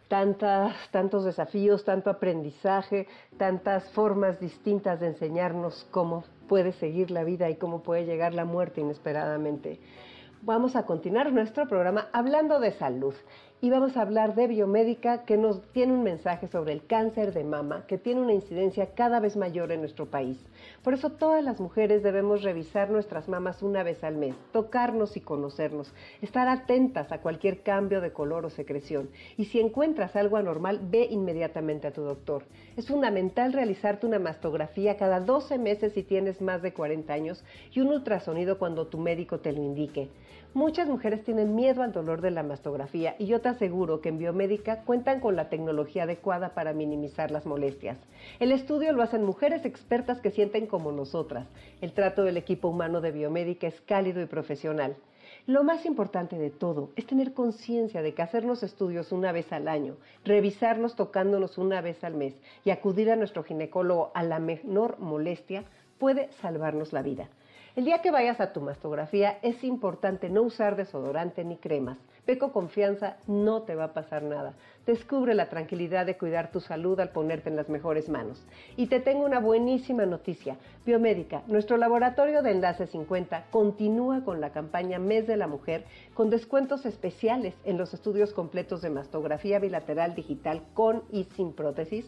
tantas, 0.09 0.75
tantos 0.91 1.27
desafíos, 1.27 1.85
tanto 1.85 2.09
aprendizaje, 2.09 3.07
tantas 3.37 3.91
formas 3.91 4.41
distintas 4.41 4.99
de 4.99 5.09
enseñarnos 5.09 5.87
cómo 5.91 6.25
puede 6.49 6.73
seguir 6.73 7.11
la 7.11 7.23
vida 7.23 7.51
y 7.51 7.57
cómo 7.57 7.83
puede 7.83 8.07
llegar 8.07 8.33
la 8.33 8.47
muerte 8.47 8.81
inesperadamente. 8.81 9.79
Vamos 10.41 10.77
a 10.77 10.85
continuar 10.85 11.33
nuestro 11.33 11.67
programa 11.67 12.09
hablando 12.13 12.61
de 12.61 12.73
salud 12.73 13.15
y 13.61 13.71
vamos 13.71 13.97
a 13.97 14.03
hablar 14.03 14.35
de 14.35 14.47
biomédica 14.47 15.25
que 15.25 15.39
nos 15.39 15.63
tiene 15.73 15.95
un 15.95 16.03
mensaje 16.03 16.49
sobre 16.49 16.73
el 16.73 16.85
cáncer 16.87 17.33
de 17.33 17.45
mama 17.45 17.87
que 17.87 17.97
tiene 17.97 18.21
una 18.21 18.35
incidencia 18.35 18.95
cada 18.95 19.21
vez 19.21 19.37
mayor 19.37 19.73
en 19.73 19.81
nuestro 19.81 20.07
país. 20.07 20.39
Por 20.83 20.93
eso 20.93 21.11
todas 21.11 21.43
las 21.43 21.61
mujeres 21.61 22.03
debemos 22.03 22.43
revisar 22.43 22.91
nuestras 22.91 23.27
mamas 23.27 23.63
una 23.63 23.83
vez 23.83 24.05
al 24.05 24.17
mes, 24.17 24.35
tocarnos 24.53 25.17
y 25.17 25.21
conocernos, 25.21 25.95
estar 26.21 26.47
atentas 26.47 27.11
a 27.11 27.23
cualquier 27.23 27.63
cambio 27.63 28.01
de 28.01 28.13
color 28.13 28.45
o 28.45 28.51
secreción 28.51 29.09
y 29.39 29.47
si 29.47 29.61
encuentras 29.61 30.15
algo 30.15 30.37
anormal, 30.37 30.81
ve 30.91 31.09
inmediatamente 31.11 31.87
a 31.87 31.93
tu 31.93 32.03
doctor. 32.03 32.45
Es 32.77 32.87
fundamental 32.89 33.53
realizarte 33.53 34.07
una 34.07 34.19
mastografía 34.19 34.99
cada 34.99 35.21
12 35.21 35.57
meses 35.59 35.93
si 35.95 36.03
tienes 36.03 36.43
más 36.43 36.61
de 36.61 36.75
40 36.75 37.13
años 37.13 37.43
y 37.73 37.81
un 37.81 37.89
ultrasonido 37.89 38.59
cuando 38.59 38.89
tu 38.89 38.99
médico 38.99 39.39
te 39.39 39.53
lo 39.53 39.63
indique. 39.63 40.11
Muchas 40.55 40.87
mujeres 40.87 41.25
tienen 41.25 41.57
miedo 41.57 41.83
al 41.83 41.91
dolor 41.91 42.21
de 42.21 42.31
la 42.31 42.45
mastografía 42.45 43.17
y 43.19 43.27
yo 43.27 43.41
te 43.41 43.49
aseguro 43.49 44.01
que 44.01 44.09
en 44.09 44.19
Biomédica 44.19 44.83
cuentan 44.85 45.19
con 45.19 45.35
la 45.35 45.49
tecnología 45.49 46.05
adecuada 46.05 46.55
para 46.55 46.73
minimizar 46.73 47.33
las 47.33 47.45
molestias. 47.45 47.99
El 48.39 48.53
estudio 48.53 48.93
lo 48.93 49.03
hacen 49.03 49.25
mujeres 49.25 49.65
expertas 49.65 50.21
que 50.21 50.31
sienten 50.31 50.69
como 50.69 50.93
nosotras. 50.93 51.49
El 51.81 51.93
trato 51.93 52.23
del 52.23 52.37
equipo 52.37 52.69
humano 52.69 53.01
de 53.01 53.11
Biomédica 53.11 53.67
es 53.67 53.81
cálido 53.81 54.23
y 54.23 54.27
profesional. 54.27 54.95
Lo 55.49 55.65
más 55.65 55.85
importante 55.87 56.39
de 56.39 56.51
todo 56.51 56.91
es 56.95 57.05
tener 57.05 57.33
conciencia 57.33 58.01
de 58.01 58.15
que 58.15 58.23
hacernos 58.23 58.63
estudios 58.63 59.11
una 59.11 59.33
vez 59.33 59.53
al 59.53 59.67
año, 59.67 59.97
revisarnos 60.25 60.95
tocándonos 60.95 61.59
una 61.59 61.81
vez 61.81 62.05
al 62.05 62.15
mes 62.15 62.33
y 62.65 62.71
acudir 62.71 63.11
a 63.11 63.17
nuestro 63.17 63.43
ginecólogo 63.43 64.13
a 64.15 64.23
la 64.23 64.39
menor 64.39 65.01
molestia 65.01 65.65
puede 65.99 66.31
salvarnos 66.41 66.93
la 66.93 67.03
vida. 67.03 67.29
El 67.77 67.87
día 67.87 68.03
que 68.03 68.13
vayas 68.13 68.41
a 68.41 68.53
tu 68.53 68.61
mastografía 68.61 69.39
es 69.43 69.65
importante 69.65 70.31
no 70.31 70.43
usar 70.43 70.77
desodorante 70.77 71.43
ni 71.43 71.57
cremas. 71.57 71.99
Ve 72.25 72.39
con 72.39 72.51
confianza, 72.51 73.17
no 73.27 73.63
te 73.63 73.75
va 73.75 73.87
a 73.87 73.93
pasar 73.93 74.23
nada. 74.23 74.55
Descubre 74.87 75.35
la 75.35 75.49
tranquilidad 75.49 76.07
de 76.07 76.17
cuidar 76.17 76.53
tu 76.53 76.61
salud 76.61 77.01
al 77.01 77.11
ponerte 77.11 77.49
en 77.49 77.57
las 77.57 77.69
mejores 77.69 78.09
manos. 78.09 78.41
Y 78.77 78.87
te 78.87 79.01
tengo 79.01 79.25
una 79.25 79.41
buenísima 79.41 80.07
noticia. 80.07 80.57
Biomédica, 80.87 81.43
nuestro 81.49 81.77
laboratorio 81.77 82.43
de 82.43 82.53
Enlace 82.53 82.87
50 82.87 83.47
continúa 83.51 84.23
con 84.25 84.41
la 84.41 84.51
campaña 84.51 85.01
Mes 85.01 85.27
de 85.27 85.37
la 85.37 85.49
Mujer 85.49 85.85
con 86.15 86.31
descuentos 86.31 86.87
especiales 86.87 87.57
en 87.65 87.77
los 87.77 87.93
estudios 87.93 88.33
completos 88.33 88.83
de 88.83 88.91
mastografía 88.91 89.59
bilateral 89.59 90.15
digital 90.15 90.63
con 90.75 91.03
y 91.11 91.25
sin 91.35 91.53
prótesis 91.53 92.07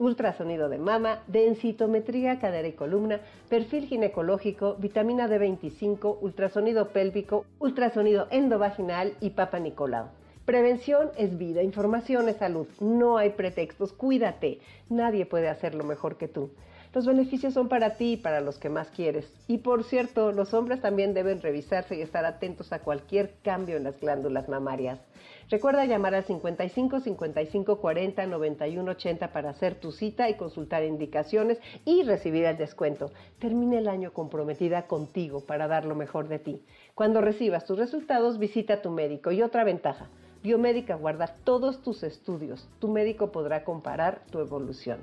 ultrasonido 0.00 0.68
de 0.70 0.78
mama, 0.78 1.22
densitometría 1.26 2.40
cadera 2.40 2.66
y 2.66 2.72
columna, 2.72 3.20
perfil 3.48 3.86
ginecológico, 3.86 4.74
vitamina 4.76 5.28
D25, 5.28 6.16
ultrasonido 6.20 6.88
pélvico, 6.88 7.44
ultrasonido 7.58 8.26
endovaginal 8.30 9.12
y 9.20 9.30
papa 9.30 9.60
Nicolau. 9.60 10.06
Prevención 10.46 11.10
es 11.18 11.36
vida, 11.36 11.62
información 11.62 12.28
es 12.30 12.38
salud, 12.38 12.66
no 12.80 13.18
hay 13.18 13.30
pretextos, 13.30 13.92
cuídate, 13.92 14.58
nadie 14.88 15.26
puede 15.26 15.48
hacerlo 15.48 15.84
mejor 15.84 16.16
que 16.16 16.28
tú. 16.28 16.50
Los 16.92 17.06
beneficios 17.06 17.54
son 17.54 17.68
para 17.68 17.90
ti 17.96 18.14
y 18.14 18.16
para 18.16 18.40
los 18.40 18.58
que 18.58 18.68
más 18.68 18.88
quieres. 18.90 19.32
Y 19.46 19.58
por 19.58 19.84
cierto, 19.84 20.32
los 20.32 20.52
hombres 20.54 20.80
también 20.80 21.14
deben 21.14 21.40
revisarse 21.40 21.94
y 21.94 22.02
estar 22.02 22.24
atentos 22.24 22.72
a 22.72 22.80
cualquier 22.80 23.34
cambio 23.44 23.76
en 23.76 23.84
las 23.84 24.00
glándulas 24.00 24.48
mamarias. 24.48 24.98
Recuerda 25.48 25.84
llamar 25.84 26.16
al 26.16 26.24
55 26.24 26.98
55 26.98 27.80
40 27.80 28.26
91 28.26 28.90
80 28.90 29.32
para 29.32 29.50
hacer 29.50 29.76
tu 29.76 29.92
cita 29.92 30.28
y 30.28 30.34
consultar 30.34 30.82
indicaciones 30.82 31.60
y 31.84 32.02
recibir 32.02 32.44
el 32.44 32.56
descuento. 32.56 33.12
Termina 33.38 33.78
el 33.78 33.86
año 33.86 34.12
comprometida 34.12 34.88
contigo 34.88 35.44
para 35.44 35.68
dar 35.68 35.84
lo 35.84 35.94
mejor 35.94 36.26
de 36.26 36.40
ti. 36.40 36.60
Cuando 36.96 37.20
recibas 37.20 37.66
tus 37.66 37.78
resultados, 37.78 38.40
visita 38.40 38.74
a 38.74 38.82
tu 38.82 38.90
médico. 38.90 39.30
Y 39.30 39.42
otra 39.42 39.62
ventaja, 39.62 40.08
Biomédica 40.42 40.94
guarda 40.94 41.36
todos 41.44 41.82
tus 41.82 42.02
estudios. 42.02 42.66
Tu 42.78 42.88
médico 42.88 43.30
podrá 43.30 43.62
comparar 43.62 44.22
tu 44.30 44.40
evolución. 44.40 45.00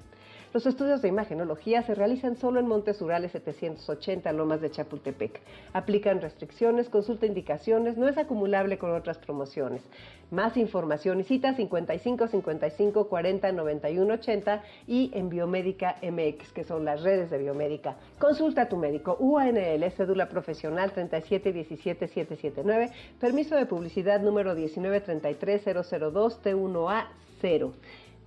Los 0.58 0.66
estudios 0.66 1.04
de 1.04 1.08
imagenología 1.08 1.84
se 1.84 1.94
realizan 1.94 2.36
solo 2.36 2.60
en 2.60 2.66
Montes 2.66 3.00
Urales 3.00 3.32
780, 3.34 4.32
Lomas 4.32 4.60
de 4.60 4.72
Chapultepec. 4.72 5.40
Aplican 5.72 6.20
restricciones, 6.20 6.90
consulta 6.90 7.28
indicaciones, 7.28 7.96
no 7.96 8.08
es 8.08 8.18
acumulable 8.18 8.80
con 8.80 8.90
otras 8.90 9.20
promociones. 9.20 9.84
Más 10.32 10.58
información 10.58 11.20
y 11.20 11.26
cita 11.26 11.54
55 11.54 12.30
55 12.30 13.08
40 13.08 13.52
91 13.52 14.14
80 14.16 14.64
y 14.88 15.12
en 15.14 15.30
Biomédica 15.30 15.98
MX, 16.02 16.52
que 16.54 16.64
son 16.64 16.86
las 16.86 17.04
redes 17.04 17.30
de 17.30 17.38
Biomédica. 17.38 17.98
Consulta 18.18 18.64
a 18.64 18.68
tu 18.68 18.78
médico. 18.78 19.16
UANL, 19.20 19.92
cédula 19.92 20.28
profesional 20.28 20.92
3717779, 20.92 22.90
permiso 23.20 23.56
de 23.56 23.68
publicidad 23.68 24.22
número 24.22 24.56
1933002 24.56 26.42
T1A0. 26.42 27.74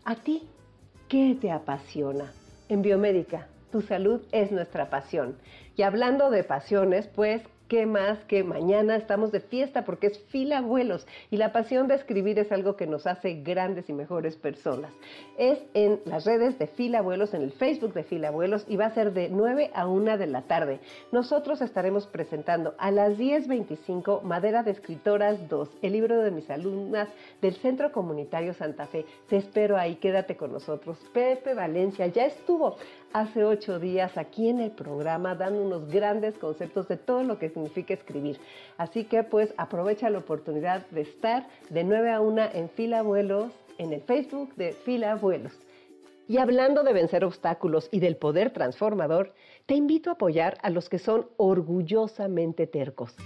A 0.05 0.14
ti 0.14 0.49
¿Qué 1.11 1.36
te 1.40 1.50
apasiona? 1.50 2.32
En 2.68 2.82
Biomédica, 2.82 3.48
tu 3.72 3.80
salud 3.82 4.20
es 4.30 4.52
nuestra 4.52 4.90
pasión. 4.90 5.34
Y 5.76 5.82
hablando 5.82 6.30
de 6.30 6.44
pasiones, 6.44 7.08
pues 7.08 7.42
qué 7.70 7.86
más 7.86 8.18
que 8.24 8.42
mañana 8.42 8.96
estamos 8.96 9.30
de 9.30 9.38
fiesta 9.38 9.84
porque 9.84 10.08
es 10.08 10.18
fila 10.24 10.60
vuelos 10.60 11.06
y 11.30 11.36
la 11.36 11.52
pasión 11.52 11.86
de 11.86 11.94
escribir 11.94 12.36
es 12.40 12.50
algo 12.50 12.74
que 12.74 12.88
nos 12.88 13.06
hace 13.06 13.34
grandes 13.44 13.88
y 13.88 13.92
mejores 13.92 14.36
personas. 14.36 14.92
Es 15.38 15.60
en 15.72 16.00
las 16.04 16.24
redes 16.24 16.58
de 16.58 16.66
fila 16.66 17.00
vuelos, 17.00 17.32
en 17.32 17.42
el 17.42 17.52
Facebook 17.52 17.94
de 17.94 18.02
fila 18.02 18.32
vuelos 18.32 18.64
y 18.66 18.76
va 18.76 18.86
a 18.86 18.94
ser 18.94 19.12
de 19.12 19.28
9 19.28 19.70
a 19.72 19.86
1 19.86 20.18
de 20.18 20.26
la 20.26 20.42
tarde. 20.42 20.80
Nosotros 21.12 21.62
estaremos 21.62 22.08
presentando 22.08 22.74
a 22.76 22.90
las 22.90 23.16
10.25 23.16 24.22
Madera 24.22 24.64
de 24.64 24.72
Escritoras 24.72 25.48
2, 25.48 25.68
el 25.82 25.92
libro 25.92 26.18
de 26.22 26.32
mis 26.32 26.50
alumnas 26.50 27.08
del 27.40 27.54
Centro 27.54 27.92
Comunitario 27.92 28.52
Santa 28.52 28.88
Fe. 28.88 29.06
Te 29.28 29.36
espero 29.36 29.76
ahí, 29.76 29.94
quédate 29.94 30.36
con 30.36 30.50
nosotros. 30.50 30.98
Pepe 31.12 31.54
Valencia 31.54 32.08
ya 32.08 32.26
estuvo 32.26 32.78
hace 33.12 33.44
ocho 33.44 33.78
días 33.78 34.16
aquí 34.16 34.48
en 34.48 34.61
el 34.61 34.70
programa 34.70 35.34
dando 35.34 35.62
unos 35.62 35.88
grandes 35.88 36.38
conceptos 36.38 36.88
de 36.88 36.96
todo 36.96 37.22
lo 37.22 37.38
que 37.38 37.50
significa 37.50 37.94
escribir. 37.94 38.38
Así 38.78 39.04
que 39.04 39.22
pues 39.22 39.52
aprovecha 39.56 40.11
la 40.11 40.18
oportunidad 40.18 40.86
de 40.90 41.02
estar 41.02 41.48
de 41.68 41.84
9 41.84 42.11
a 42.11 42.20
1 42.20 42.42
en 42.54 42.70
Fila 42.70 43.02
Vuelos, 43.02 43.52
en 43.78 43.92
el 43.92 44.02
Facebook 44.02 44.54
de 44.56 44.72
Fila 44.72 45.14
Vuelos. 45.16 45.52
Y 46.28 46.38
hablando 46.38 46.84
de 46.84 46.92
vencer 46.92 47.24
obstáculos 47.24 47.88
y 47.90 47.98
del 47.98 48.16
poder 48.16 48.52
transformador, 48.52 49.34
te 49.66 49.74
invito 49.74 50.11
a 50.11 50.12
apoyar 50.12 50.58
a 50.62 50.70
los 50.70 50.88
que 50.88 51.00
son 51.00 51.26
orgullosamente 51.36 52.68
tercos. 52.68 53.16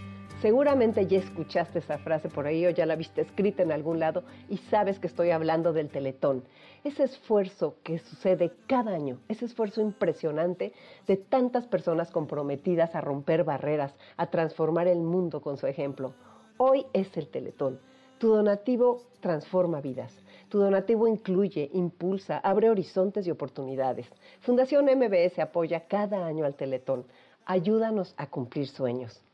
Seguramente 0.44 1.06
ya 1.06 1.20
escuchaste 1.20 1.78
esa 1.78 1.96
frase 1.96 2.28
por 2.28 2.46
ahí 2.46 2.66
o 2.66 2.70
ya 2.70 2.84
la 2.84 2.96
viste 2.96 3.22
escrita 3.22 3.62
en 3.62 3.72
algún 3.72 3.98
lado 3.98 4.24
y 4.50 4.58
sabes 4.58 4.98
que 4.98 5.06
estoy 5.06 5.30
hablando 5.30 5.72
del 5.72 5.88
teletón. 5.88 6.44
Ese 6.84 7.04
esfuerzo 7.04 7.76
que 7.82 7.98
sucede 7.98 8.52
cada 8.66 8.92
año, 8.94 9.20
ese 9.28 9.46
esfuerzo 9.46 9.80
impresionante 9.80 10.74
de 11.06 11.16
tantas 11.16 11.66
personas 11.66 12.10
comprometidas 12.10 12.94
a 12.94 13.00
romper 13.00 13.42
barreras, 13.42 13.94
a 14.18 14.26
transformar 14.26 14.86
el 14.86 14.98
mundo 14.98 15.40
con 15.40 15.56
su 15.56 15.66
ejemplo. 15.66 16.12
Hoy 16.58 16.84
es 16.92 17.16
el 17.16 17.28
teletón. 17.28 17.80
Tu 18.18 18.28
donativo 18.28 19.00
transforma 19.20 19.80
vidas. 19.80 20.14
Tu 20.50 20.58
donativo 20.58 21.08
incluye, 21.08 21.70
impulsa, 21.72 22.36
abre 22.36 22.68
horizontes 22.68 23.26
y 23.26 23.30
oportunidades. 23.30 24.06
Fundación 24.40 24.84
MBS 24.94 25.38
apoya 25.38 25.86
cada 25.88 26.26
año 26.26 26.44
al 26.44 26.54
Teletón. 26.54 27.06
Ayúdanos 27.46 28.12
a 28.18 28.26
cumplir 28.26 28.68
sueños. 28.68 29.24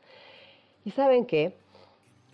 ¿Y 0.83 0.91
saben 0.91 1.25
qué? 1.25 1.55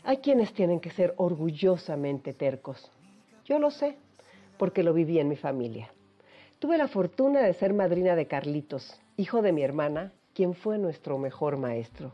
Hay 0.03 0.17
quienes 0.17 0.53
tienen 0.53 0.79
que 0.79 0.89
ser 0.89 1.13
orgullosamente 1.17 2.33
tercos. 2.33 2.89
Yo 3.43 3.59
lo 3.59 3.71
sé, 3.71 3.97
porque 4.57 4.83
lo 4.83 4.93
viví 4.93 5.19
en 5.19 5.27
mi 5.27 5.35
familia. 5.35 5.89
Tuve 6.59 6.77
la 6.77 6.87
fortuna 6.87 7.41
de 7.41 7.53
ser 7.53 7.73
madrina 7.73 8.15
de 8.15 8.25
Carlitos, 8.25 8.99
hijo 9.17 9.41
de 9.41 9.51
mi 9.51 9.63
hermana, 9.63 10.13
quien 10.33 10.53
fue 10.53 10.77
nuestro 10.77 11.17
mejor 11.17 11.57
maestro. 11.57 12.13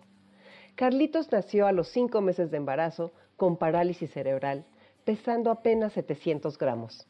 Carlitos 0.76 1.32
nació 1.32 1.68
a 1.68 1.72
los 1.72 1.90
cinco 1.90 2.20
meses 2.22 2.50
de 2.50 2.58
embarazo 2.58 3.12
con 3.38 3.58
parálisis 3.58 4.12
cerebral, 4.12 4.66
pesando 5.06 5.52
apenas 5.52 5.94
700 5.94 6.58
gramos. 6.58 7.06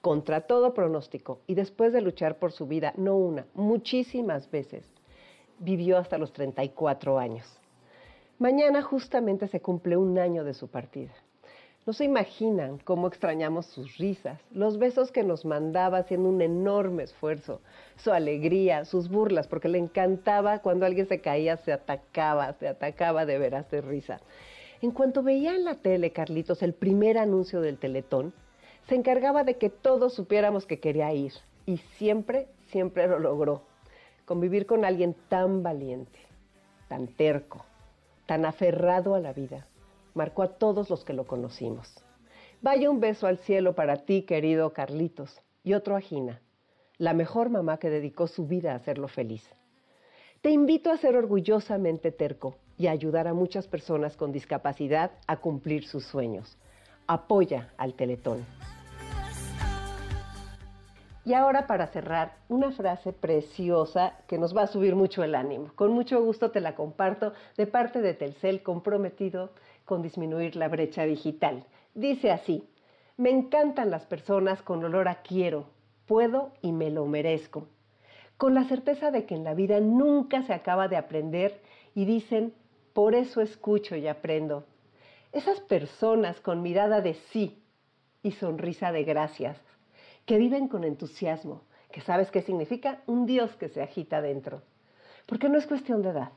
Contra 0.00 0.42
todo 0.42 0.74
pronóstico 0.74 1.40
y 1.46 1.54
después 1.54 1.92
de 1.92 2.00
luchar 2.00 2.38
por 2.38 2.50
su 2.50 2.66
vida, 2.66 2.92
no 2.96 3.16
una, 3.16 3.46
muchísimas 3.54 4.50
veces, 4.50 4.84
vivió 5.60 5.96
hasta 5.96 6.18
los 6.18 6.32
34 6.32 7.18
años. 7.18 7.60
Mañana 8.44 8.82
justamente 8.82 9.48
se 9.48 9.62
cumple 9.62 9.96
un 9.96 10.18
año 10.18 10.44
de 10.44 10.52
su 10.52 10.68
partida. 10.68 11.14
No 11.86 11.94
se 11.94 12.04
imaginan 12.04 12.76
cómo 12.76 13.08
extrañamos 13.08 13.64
sus 13.64 13.96
risas, 13.96 14.38
los 14.52 14.76
besos 14.76 15.10
que 15.10 15.22
nos 15.22 15.46
mandaba 15.46 15.96
haciendo 15.96 16.28
un 16.28 16.42
enorme 16.42 17.04
esfuerzo, 17.04 17.62
su 17.96 18.12
alegría, 18.12 18.84
sus 18.84 19.08
burlas, 19.08 19.48
porque 19.48 19.70
le 19.70 19.78
encantaba 19.78 20.58
cuando 20.58 20.84
alguien 20.84 21.08
se 21.08 21.22
caía, 21.22 21.56
se 21.56 21.72
atacaba, 21.72 22.52
se 22.60 22.68
atacaba 22.68 23.24
de 23.24 23.38
veras 23.38 23.70
de 23.70 23.80
risa. 23.80 24.20
En 24.82 24.90
cuanto 24.90 25.22
veía 25.22 25.56
en 25.56 25.64
la 25.64 25.76
tele, 25.76 26.10
Carlitos, 26.10 26.62
el 26.62 26.74
primer 26.74 27.16
anuncio 27.16 27.62
del 27.62 27.78
Teletón, 27.78 28.34
se 28.90 28.94
encargaba 28.94 29.44
de 29.44 29.56
que 29.56 29.70
todos 29.70 30.12
supiéramos 30.12 30.66
que 30.66 30.80
quería 30.80 31.10
ir. 31.14 31.32
Y 31.64 31.78
siempre, 31.96 32.48
siempre 32.66 33.08
lo 33.08 33.18
logró. 33.18 33.62
Convivir 34.26 34.66
con 34.66 34.84
alguien 34.84 35.16
tan 35.30 35.62
valiente, 35.62 36.18
tan 36.88 37.06
terco, 37.06 37.64
tan 38.26 38.44
aferrado 38.44 39.14
a 39.14 39.20
la 39.20 39.32
vida 39.32 39.66
marcó 40.14 40.42
a 40.42 40.58
todos 40.58 40.88
los 40.90 41.04
que 41.04 41.12
lo 41.12 41.26
conocimos. 41.26 41.92
Vaya 42.62 42.88
un 42.88 43.00
beso 43.00 43.26
al 43.26 43.38
cielo 43.38 43.74
para 43.74 44.04
ti, 44.04 44.22
querido 44.22 44.72
Carlitos, 44.72 45.40
y 45.62 45.74
otro 45.74 45.96
a 45.96 46.00
Gina, 46.00 46.40
la 46.98 47.12
mejor 47.12 47.50
mamá 47.50 47.78
que 47.78 47.90
dedicó 47.90 48.26
su 48.26 48.46
vida 48.46 48.72
a 48.72 48.76
hacerlo 48.76 49.08
feliz. 49.08 49.44
Te 50.40 50.50
invito 50.50 50.90
a 50.90 50.96
ser 50.96 51.16
orgullosamente 51.16 52.12
terco 52.12 52.56
y 52.78 52.86
a 52.86 52.92
ayudar 52.92 53.28
a 53.28 53.34
muchas 53.34 53.66
personas 53.66 54.16
con 54.16 54.32
discapacidad 54.32 55.12
a 55.26 55.38
cumplir 55.38 55.86
sus 55.86 56.04
sueños. 56.04 56.56
Apoya 57.06 57.72
al 57.76 57.94
Teletón. 57.94 58.44
Y 61.26 61.32
ahora 61.32 61.66
para 61.66 61.86
cerrar, 61.86 62.36
una 62.48 62.70
frase 62.72 63.14
preciosa 63.14 64.18
que 64.26 64.36
nos 64.36 64.54
va 64.54 64.62
a 64.62 64.66
subir 64.66 64.94
mucho 64.94 65.24
el 65.24 65.34
ánimo. 65.34 65.70
Con 65.74 65.92
mucho 65.92 66.22
gusto 66.22 66.50
te 66.50 66.60
la 66.60 66.74
comparto 66.74 67.32
de 67.56 67.66
parte 67.66 68.02
de 68.02 68.12
Telcel 68.12 68.62
comprometido 68.62 69.50
con 69.86 70.02
disminuir 70.02 70.54
la 70.54 70.68
brecha 70.68 71.04
digital. 71.04 71.64
Dice 71.94 72.30
así, 72.30 72.68
me 73.16 73.30
encantan 73.30 73.90
las 73.90 74.04
personas 74.04 74.60
con 74.62 74.84
olor 74.84 75.08
a 75.08 75.22
quiero, 75.22 75.66
puedo 76.06 76.52
y 76.60 76.72
me 76.72 76.90
lo 76.90 77.06
merezco. 77.06 77.68
Con 78.36 78.54
la 78.54 78.64
certeza 78.64 79.10
de 79.10 79.24
que 79.24 79.34
en 79.34 79.44
la 79.44 79.54
vida 79.54 79.80
nunca 79.80 80.42
se 80.42 80.52
acaba 80.52 80.88
de 80.88 80.96
aprender 80.96 81.60
y 81.94 82.04
dicen, 82.04 82.52
por 82.92 83.14
eso 83.14 83.40
escucho 83.40 83.96
y 83.96 84.08
aprendo. 84.08 84.64
Esas 85.32 85.60
personas 85.60 86.40
con 86.40 86.60
mirada 86.60 87.00
de 87.00 87.14
sí 87.32 87.62
y 88.22 88.32
sonrisa 88.32 88.92
de 88.92 89.04
gracias, 89.04 89.56
que 90.26 90.38
viven 90.38 90.68
con 90.68 90.84
entusiasmo, 90.84 91.62
que 91.92 92.00
sabes 92.00 92.30
qué 92.30 92.42
significa 92.42 93.02
un 93.06 93.26
Dios 93.26 93.54
que 93.56 93.68
se 93.68 93.82
agita 93.82 94.20
dentro. 94.20 94.62
Porque 95.26 95.48
no 95.48 95.58
es 95.58 95.66
cuestión 95.66 96.02
de 96.02 96.10
edad, 96.10 96.32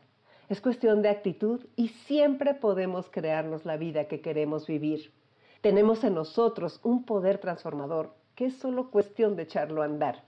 es 0.49 0.61
cuestión 0.61 1.01
de 1.01 1.09
actitud 1.09 1.65
y 1.75 1.89
siempre 2.05 2.53
podemos 2.53 3.09
crearnos 3.09 3.65
la 3.65 3.77
vida 3.77 4.07
que 4.07 4.21
queremos 4.21 4.67
vivir. 4.67 5.11
Tenemos 5.61 6.03
en 6.03 6.15
nosotros 6.15 6.79
un 6.83 7.03
poder 7.03 7.39
transformador 7.39 8.13
que 8.35 8.45
es 8.45 8.57
solo 8.57 8.91
cuestión 8.91 9.35
de 9.35 9.43
echarlo 9.43 9.81
a 9.81 9.85
andar. 9.85 10.23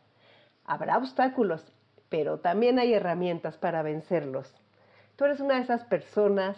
Habrá 0.65 0.97
obstáculos, 0.97 1.63
pero 2.09 2.39
también 2.39 2.79
hay 2.79 2.93
herramientas 2.93 3.55
para 3.57 3.83
vencerlos. 3.83 4.51
Tú 5.15 5.25
eres 5.25 5.39
una 5.39 5.55
de 5.55 5.61
esas 5.61 5.83
personas 5.85 6.57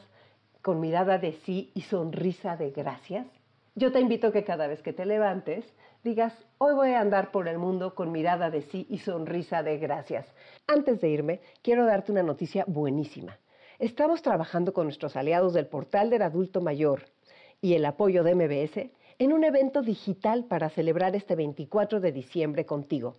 con 0.61 0.79
mirada 0.79 1.17
de 1.17 1.33
sí 1.45 1.71
y 1.73 1.81
sonrisa 1.81 2.55
de 2.55 2.71
gracias. 2.71 3.27
Yo 3.75 3.91
te 3.91 3.99
invito 3.99 4.31
que 4.31 4.43
cada 4.43 4.67
vez 4.67 4.81
que 4.81 4.93
te 4.93 5.05
levantes 5.05 5.65
digas, 6.03 6.33
hoy 6.57 6.73
voy 6.73 6.89
a 6.91 7.01
andar 7.01 7.31
por 7.31 7.47
el 7.47 7.57
mundo 7.57 7.95
con 7.95 8.11
mirada 8.11 8.49
de 8.49 8.61
sí 8.63 8.87
y 8.89 8.99
sonrisa 8.99 9.63
de 9.63 9.77
gracias. 9.77 10.25
Antes 10.67 11.01
de 11.01 11.09
irme, 11.09 11.41
quiero 11.61 11.85
darte 11.85 12.11
una 12.11 12.23
noticia 12.23 12.65
buenísima. 12.67 13.37
Estamos 13.79 14.21
trabajando 14.21 14.73
con 14.73 14.85
nuestros 14.85 15.15
aliados 15.15 15.53
del 15.53 15.67
portal 15.67 16.09
del 16.09 16.21
adulto 16.21 16.61
mayor 16.61 17.05
y 17.61 17.73
el 17.73 17.85
apoyo 17.85 18.23
de 18.23 18.35
MBS 18.35 18.91
en 19.19 19.33
un 19.33 19.43
evento 19.43 19.81
digital 19.81 20.45
para 20.45 20.69
celebrar 20.69 21.15
este 21.15 21.35
24 21.35 21.99
de 21.99 22.11
diciembre 22.11 22.65
contigo. 22.65 23.15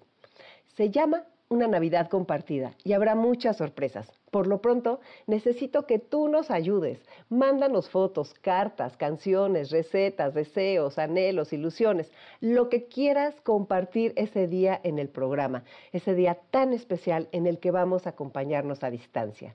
Se 0.77 0.91
llama 0.91 1.25
Una 1.53 1.69
Navidad 1.69 2.09
Compartida 2.09 2.73
y 2.83 2.95
habrá 2.95 3.15
muchas 3.15 3.59
sorpresas. 3.59 4.11
Por 4.31 4.47
lo 4.47 4.63
pronto, 4.63 5.01
necesito 5.27 5.87
que 5.87 5.99
tú 5.99 6.29
nos 6.29 6.51
ayudes. 6.51 6.99
Mándanos 7.29 7.91
fotos, 7.91 8.33
cartas, 8.33 8.97
canciones, 8.97 9.71
recetas, 9.71 10.33
deseos, 10.33 10.99
anhelos, 10.99 11.53
ilusiones, 11.53 12.11
lo 12.41 12.71
que 12.71 12.87
quieras 12.87 13.39
compartir 13.43 14.15
ese 14.17 14.47
día 14.47 14.81
en 14.83 14.99
el 14.99 15.11
programa, 15.11 15.65
ese 15.93 16.15
día 16.15 16.39
tan 16.51 16.73
especial 16.73 17.29
en 17.33 17.47
el 17.47 17.59
que 17.59 17.71
vamos 17.71 18.07
a 18.07 18.11
acompañarnos 18.11 18.83
a 18.83 18.89
distancia. 18.89 19.55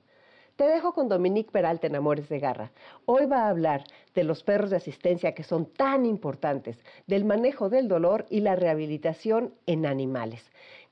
Te 0.58 0.64
dejo 0.64 0.92
con 0.92 1.08
Dominique 1.08 1.52
Peralta 1.52 1.86
en 1.86 1.94
Amores 1.94 2.28
de 2.28 2.40
Garra. 2.40 2.72
Hoy 3.06 3.26
va 3.26 3.44
a 3.44 3.48
hablar 3.48 3.84
de 4.16 4.24
los 4.24 4.42
perros 4.42 4.70
de 4.70 4.76
asistencia 4.76 5.32
que 5.32 5.44
son 5.44 5.66
tan 5.66 6.04
importantes, 6.04 6.76
del 7.06 7.24
manejo 7.24 7.68
del 7.68 7.86
dolor 7.86 8.26
y 8.28 8.40
la 8.40 8.56
rehabilitación 8.56 9.54
en 9.66 9.86
animales. 9.86 10.44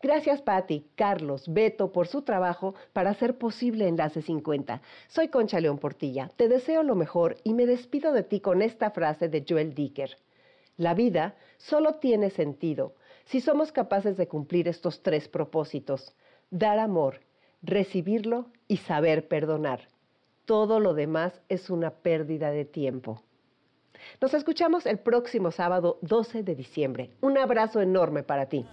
Gracias 0.07 0.41
Patti, 0.41 0.87
Carlos, 0.95 1.53
Beto 1.53 1.91
por 1.91 2.07
su 2.07 2.23
trabajo 2.23 2.77
para 2.93 3.11
hacer 3.11 3.39
posible 3.39 3.89
Enlace 3.89 4.23
50. 4.23 4.81
Soy 5.09 5.27
Concha 5.27 5.59
León 5.59 5.79
Portilla. 5.79 6.31
Te 6.37 6.47
deseo 6.47 6.85
lo 6.85 6.95
mejor 6.95 7.39
y 7.43 7.55
me 7.55 7.67
despido 7.67 8.13
de 8.13 8.23
ti 8.23 8.39
con 8.39 8.63
esta 8.63 8.93
frase 8.93 9.29
de 9.29 9.45
Joel 9.49 9.75
Dicker. 9.75 10.17
La 10.77 10.95
vida 10.95 11.35
solo 11.57 11.95
tiene 11.95 12.31
sentido 12.31 12.95
si 13.25 13.41
somos 13.41 13.73
capaces 13.73 14.17
de 14.17 14.29
cumplir 14.29 14.69
estos 14.69 15.03
tres 15.03 15.27
propósitos. 15.27 16.15
Dar 16.51 16.79
amor, 16.79 17.19
recibirlo 17.61 18.47
y 18.69 18.77
saber 18.77 19.27
perdonar. 19.27 19.89
Todo 20.45 20.79
lo 20.79 20.95
demás 20.95 21.33
es 21.49 21.69
una 21.69 21.91
pérdida 21.91 22.53
de 22.53 22.65
tiempo. 22.65 23.25
Nos 24.21 24.35
escuchamos 24.35 24.87
el 24.87 25.01
próximo 25.01 25.51
sábado 25.51 25.99
12 26.03 26.45
de 26.45 26.55
diciembre. 26.55 27.11
Un 27.21 27.39
abrazo 27.39 27.81
enorme 27.81 28.23
para 28.23 28.47
ti. 28.47 28.65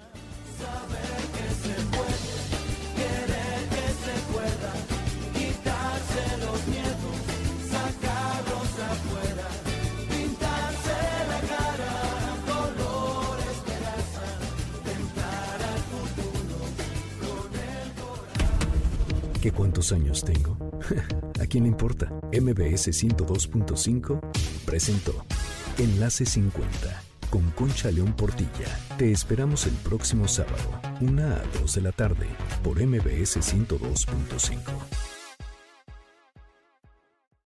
¿Qué 19.43 19.51
cuántos 19.51 19.91
años 19.91 20.23
tengo? 20.23 20.57
¿A 21.41 21.45
quién 21.47 21.65
le 21.65 21.69
importa? 21.69 22.05
MBS 22.31 22.87
102.5 22.93 24.21
presentó 24.65 25.25
Enlace 25.77 26.25
50 26.25 27.03
con 27.29 27.51
Concha 27.51 27.91
León 27.91 28.13
Portilla. 28.13 28.79
Te 28.97 29.11
esperamos 29.11 29.67
el 29.67 29.73
próximo 29.73 30.29
sábado, 30.29 30.79
1 31.01 31.21
a 31.21 31.41
2 31.59 31.75
de 31.75 31.81
la 31.81 31.91
tarde, 31.91 32.25
por 32.63 32.81
MBS 32.81 33.41
102.5. 33.41 35.12